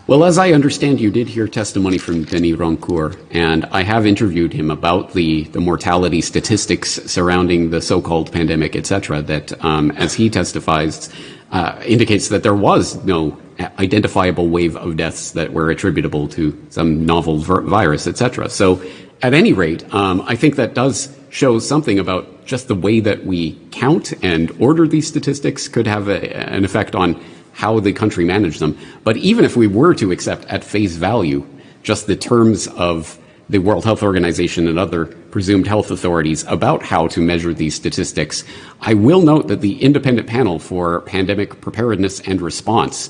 Well, 0.07 0.23
as 0.23 0.37
I 0.37 0.51
understand, 0.51 1.01
you 1.01 1.09
did 1.09 1.27
hear 1.27 1.47
testimony 1.47 1.97
from 1.97 2.25
Denis 2.25 2.57
Rancourt, 2.57 3.17
and 3.31 3.65
I 3.71 3.81
have 3.81 4.05
interviewed 4.05 4.53
him 4.53 4.69
about 4.69 5.13
the, 5.13 5.45
the 5.45 5.59
mortality 5.59 6.21
statistics 6.21 7.01
surrounding 7.11 7.71
the 7.71 7.81
so-called 7.81 8.31
pandemic, 8.31 8.75
et 8.75 8.85
cetera, 8.85 9.23
that, 9.23 9.65
um, 9.65 9.89
as 9.91 10.13
he 10.13 10.29
testifies, 10.29 11.09
uh, 11.51 11.81
indicates 11.83 12.27
that 12.29 12.43
there 12.43 12.53
was 12.53 13.03
no 13.03 13.35
identifiable 13.79 14.49
wave 14.49 14.75
of 14.77 14.95
deaths 14.95 15.31
that 15.31 15.53
were 15.53 15.71
attributable 15.71 16.27
to 16.27 16.53
some 16.69 17.03
novel 17.03 17.39
virus, 17.39 18.05
et 18.05 18.17
cetera. 18.17 18.47
So, 18.47 18.79
at 19.23 19.33
any 19.33 19.53
rate, 19.53 19.91
um, 19.91 20.21
I 20.27 20.35
think 20.35 20.55
that 20.57 20.75
does 20.75 21.07
show 21.35 21.59
something 21.59 21.99
about 21.99 22.45
just 22.45 22.69
the 22.69 22.75
way 22.75 23.01
that 23.01 23.25
we 23.25 23.59
count 23.71 24.13
and 24.23 24.49
order 24.57 24.87
these 24.87 25.05
statistics 25.05 25.67
could 25.67 25.85
have 25.85 26.07
an 26.07 26.63
effect 26.63 26.95
on 26.95 27.21
how 27.51 27.77
the 27.81 27.91
country 27.91 28.23
managed 28.23 28.61
them. 28.61 28.77
But 29.03 29.17
even 29.17 29.43
if 29.43 29.57
we 29.57 29.67
were 29.67 29.93
to 29.95 30.13
accept 30.13 30.45
at 30.45 30.63
face 30.63 30.95
value 30.95 31.45
just 31.83 32.07
the 32.07 32.15
terms 32.15 32.67
of 32.67 33.19
the 33.49 33.57
World 33.57 33.83
Health 33.83 34.01
Organization 34.01 34.65
and 34.69 34.79
other 34.79 35.07
presumed 35.07 35.67
health 35.67 35.91
authorities 35.91 36.45
about 36.45 36.83
how 36.83 37.07
to 37.07 37.19
measure 37.19 37.53
these 37.53 37.75
statistics, 37.75 38.45
I 38.79 38.93
will 38.93 39.21
note 39.21 39.49
that 39.49 39.59
the 39.59 39.83
independent 39.83 40.29
panel 40.29 40.57
for 40.57 41.01
pandemic 41.01 41.59
preparedness 41.59 42.21
and 42.21 42.39
response 42.39 43.09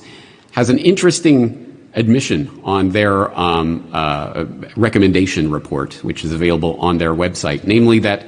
has 0.54 0.72
an 0.72 0.80
interesting 0.80 1.65
admission 1.96 2.62
on 2.64 2.90
their 2.90 3.38
um, 3.38 3.90
uh, 3.94 4.46
recommendation 4.76 5.50
report, 5.50 6.04
which 6.04 6.24
is 6.24 6.32
available 6.34 6.80
on 6.80 6.98
their 6.98 7.14
website, 7.14 7.64
namely 7.64 8.00
that 8.00 8.28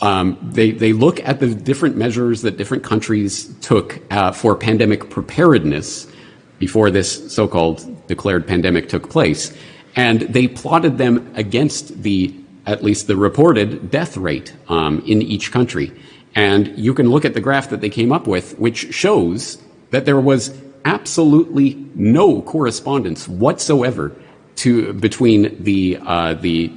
um, 0.00 0.38
they, 0.42 0.70
they 0.70 0.92
look 0.94 1.20
at 1.20 1.40
the 1.40 1.54
different 1.54 1.96
measures 1.96 2.42
that 2.42 2.56
different 2.56 2.82
countries 2.82 3.54
took 3.60 4.00
uh, 4.10 4.32
for 4.32 4.56
pandemic 4.56 5.10
preparedness 5.10 6.10
before 6.58 6.90
this 6.90 7.32
so-called 7.32 8.06
declared 8.06 8.46
pandemic 8.46 8.88
took 8.88 9.10
place, 9.10 9.56
and 9.96 10.22
they 10.22 10.48
plotted 10.48 10.98
them 10.98 11.32
against 11.36 12.02
the 12.02 12.34
at 12.66 12.84
least 12.84 13.06
the 13.06 13.16
reported 13.16 13.90
death 13.90 14.16
rate 14.16 14.54
um, 14.68 15.02
in 15.06 15.22
each 15.22 15.50
country. 15.50 15.92
And 16.34 16.78
you 16.78 16.94
can 16.94 17.10
look 17.10 17.24
at 17.24 17.34
the 17.34 17.40
graph 17.40 17.70
that 17.70 17.80
they 17.80 17.88
came 17.88 18.12
up 18.12 18.26
with, 18.26 18.58
which 18.58 18.94
shows 18.94 19.58
that 19.90 20.04
there 20.04 20.20
was 20.20 20.50
absolutely 20.84 21.74
no 21.94 22.42
correspondence 22.42 23.28
whatsoever 23.28 24.12
to 24.56 24.92
between 24.94 25.62
the 25.62 25.98
uh, 26.06 26.34
the 26.34 26.72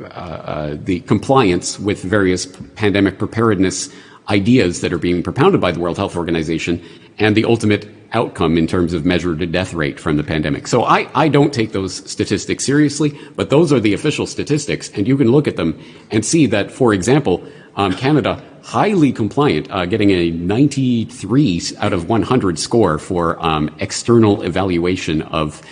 uh, 0.00 0.04
uh, 0.04 0.76
the 0.80 1.00
compliance 1.00 1.78
with 1.78 2.02
various 2.02 2.46
pandemic 2.76 3.18
preparedness 3.18 3.90
ideas 4.28 4.80
that 4.80 4.92
are 4.92 4.98
being 4.98 5.22
propounded 5.22 5.60
by 5.60 5.72
the 5.72 5.80
World 5.80 5.96
Health 5.96 6.16
Organization 6.16 6.82
and 7.18 7.36
the 7.36 7.44
ultimate 7.44 7.88
outcome 8.12 8.56
in 8.56 8.66
terms 8.66 8.92
of 8.92 9.04
measured 9.04 9.50
death 9.52 9.74
rate 9.74 9.98
from 9.98 10.16
the 10.16 10.22
pandemic. 10.22 10.66
So 10.66 10.84
I, 10.84 11.08
I 11.14 11.28
don't 11.28 11.52
take 11.52 11.72
those 11.72 11.94
statistics 12.10 12.64
seriously, 12.64 13.18
but 13.36 13.50
those 13.50 13.72
are 13.72 13.80
the 13.80 13.94
official 13.94 14.26
statistics, 14.26 14.90
and 14.94 15.06
you 15.06 15.16
can 15.16 15.30
look 15.30 15.48
at 15.48 15.56
them 15.56 15.78
and 16.10 16.24
see 16.24 16.46
that, 16.46 16.70
for 16.70 16.94
example, 16.94 17.42
um, 17.76 17.92
Canada 17.92 18.42
highly 18.68 19.10
compliant, 19.10 19.66
uh, 19.70 19.86
getting 19.86 20.10
a 20.10 20.30
93 20.30 21.62
out 21.78 21.94
of 21.94 22.06
100 22.06 22.58
score 22.58 22.98
for 22.98 23.42
um, 23.42 23.74
external 23.78 24.42
evaluation 24.42 25.22
of 25.22 25.62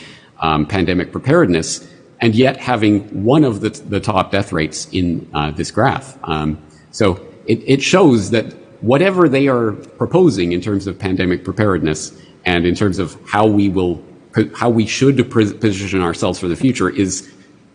um, 0.40 0.64
pandemic 0.64 1.12
preparedness 1.12 1.86
and 2.23 2.35
yet 2.35 2.56
having 2.56 3.01
one 3.23 3.44
of 3.44 3.60
the, 3.60 3.68
the 3.68 4.01
top 4.01 4.31
death 4.31 4.51
rates 4.51 4.89
in 4.93 5.28
uh, 5.35 5.51
this 5.51 5.70
graph. 5.70 6.18
Um, 6.24 6.56
so 6.90 7.20
it, 7.47 7.62
it, 7.66 7.82
shows 7.82 8.31
that 8.31 8.47
whatever 8.81 9.28
they 9.28 9.47
are 9.47 9.73
proposing 9.73 10.52
in 10.52 10.62
terms 10.62 10.86
of 10.86 10.98
pandemic 10.98 11.44
preparedness 11.44 12.18
and 12.47 12.64
in 12.64 12.74
terms 12.74 12.98
of 12.98 13.14
how 13.27 13.47
we 13.47 13.68
will 13.68 14.02
how 14.55 14.70
we 14.70 14.86
should 14.86 15.31
position 15.31 16.01
ourselves 16.01 16.39
for 16.39 16.48
the 16.48 16.56
future 16.56 16.89
is 16.89 17.31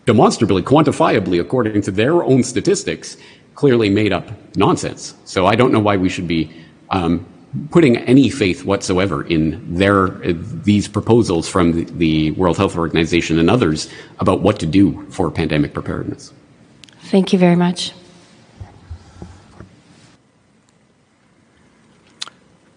demonstrably, 0.06 0.62
quantifiably, 0.62 1.40
according 1.40 1.80
to 1.82 1.90
their 1.90 2.22
own 2.24 2.42
statistics, 2.42 3.16
clearly 3.54 3.90
made 3.90 4.12
up 4.12 4.30
nonsense. 4.56 5.14
So 5.24 5.46
I 5.46 5.54
don't 5.54 5.72
know 5.72 5.80
why 5.80 5.96
we 5.96 6.08
should 6.08 6.28
be 6.28 6.50
um, 6.90 7.26
putting 7.70 7.96
any 7.98 8.30
faith 8.30 8.64
whatsoever 8.64 9.24
in 9.24 9.76
their 9.76 10.08
these 10.08 10.88
proposals 10.88 11.48
from 11.48 11.72
the, 11.72 11.84
the, 11.84 12.30
World 12.32 12.56
Health 12.56 12.76
Organization 12.76 13.38
and 13.38 13.50
others 13.50 13.88
about 14.18 14.40
what 14.40 14.58
to 14.60 14.66
do 14.66 15.04
for 15.10 15.30
pandemic 15.30 15.74
preparedness. 15.74 16.32
Thank 17.02 17.32
you 17.32 17.38
very 17.38 17.56
much. 17.56 17.92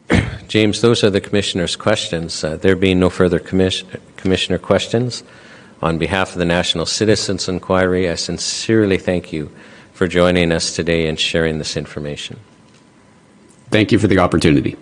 James, 0.47 0.81
those 0.81 1.03
are 1.03 1.09
the 1.09 1.21
commissioner's 1.21 1.75
questions. 1.75 2.43
Uh, 2.43 2.57
there 2.57 2.75
being 2.75 2.99
no 2.99 3.09
further 3.09 3.39
commission, 3.39 3.87
commissioner 4.17 4.57
questions, 4.57 5.23
on 5.81 5.97
behalf 5.97 6.33
of 6.33 6.39
the 6.39 6.45
National 6.45 6.85
Citizens 6.85 7.47
Inquiry, 7.47 8.09
I 8.09 8.15
sincerely 8.15 8.97
thank 8.97 9.31
you 9.31 9.51
for 9.95 10.07
joining 10.07 10.51
us 10.51 10.75
today 10.75 11.07
and 11.07 11.17
sharing 11.17 11.57
this 11.57 11.77
information. 11.77 12.37
Thank 13.71 13.93
you 13.93 13.97
for 13.97 14.07
the 14.07 14.19
opportunity. 14.19 14.75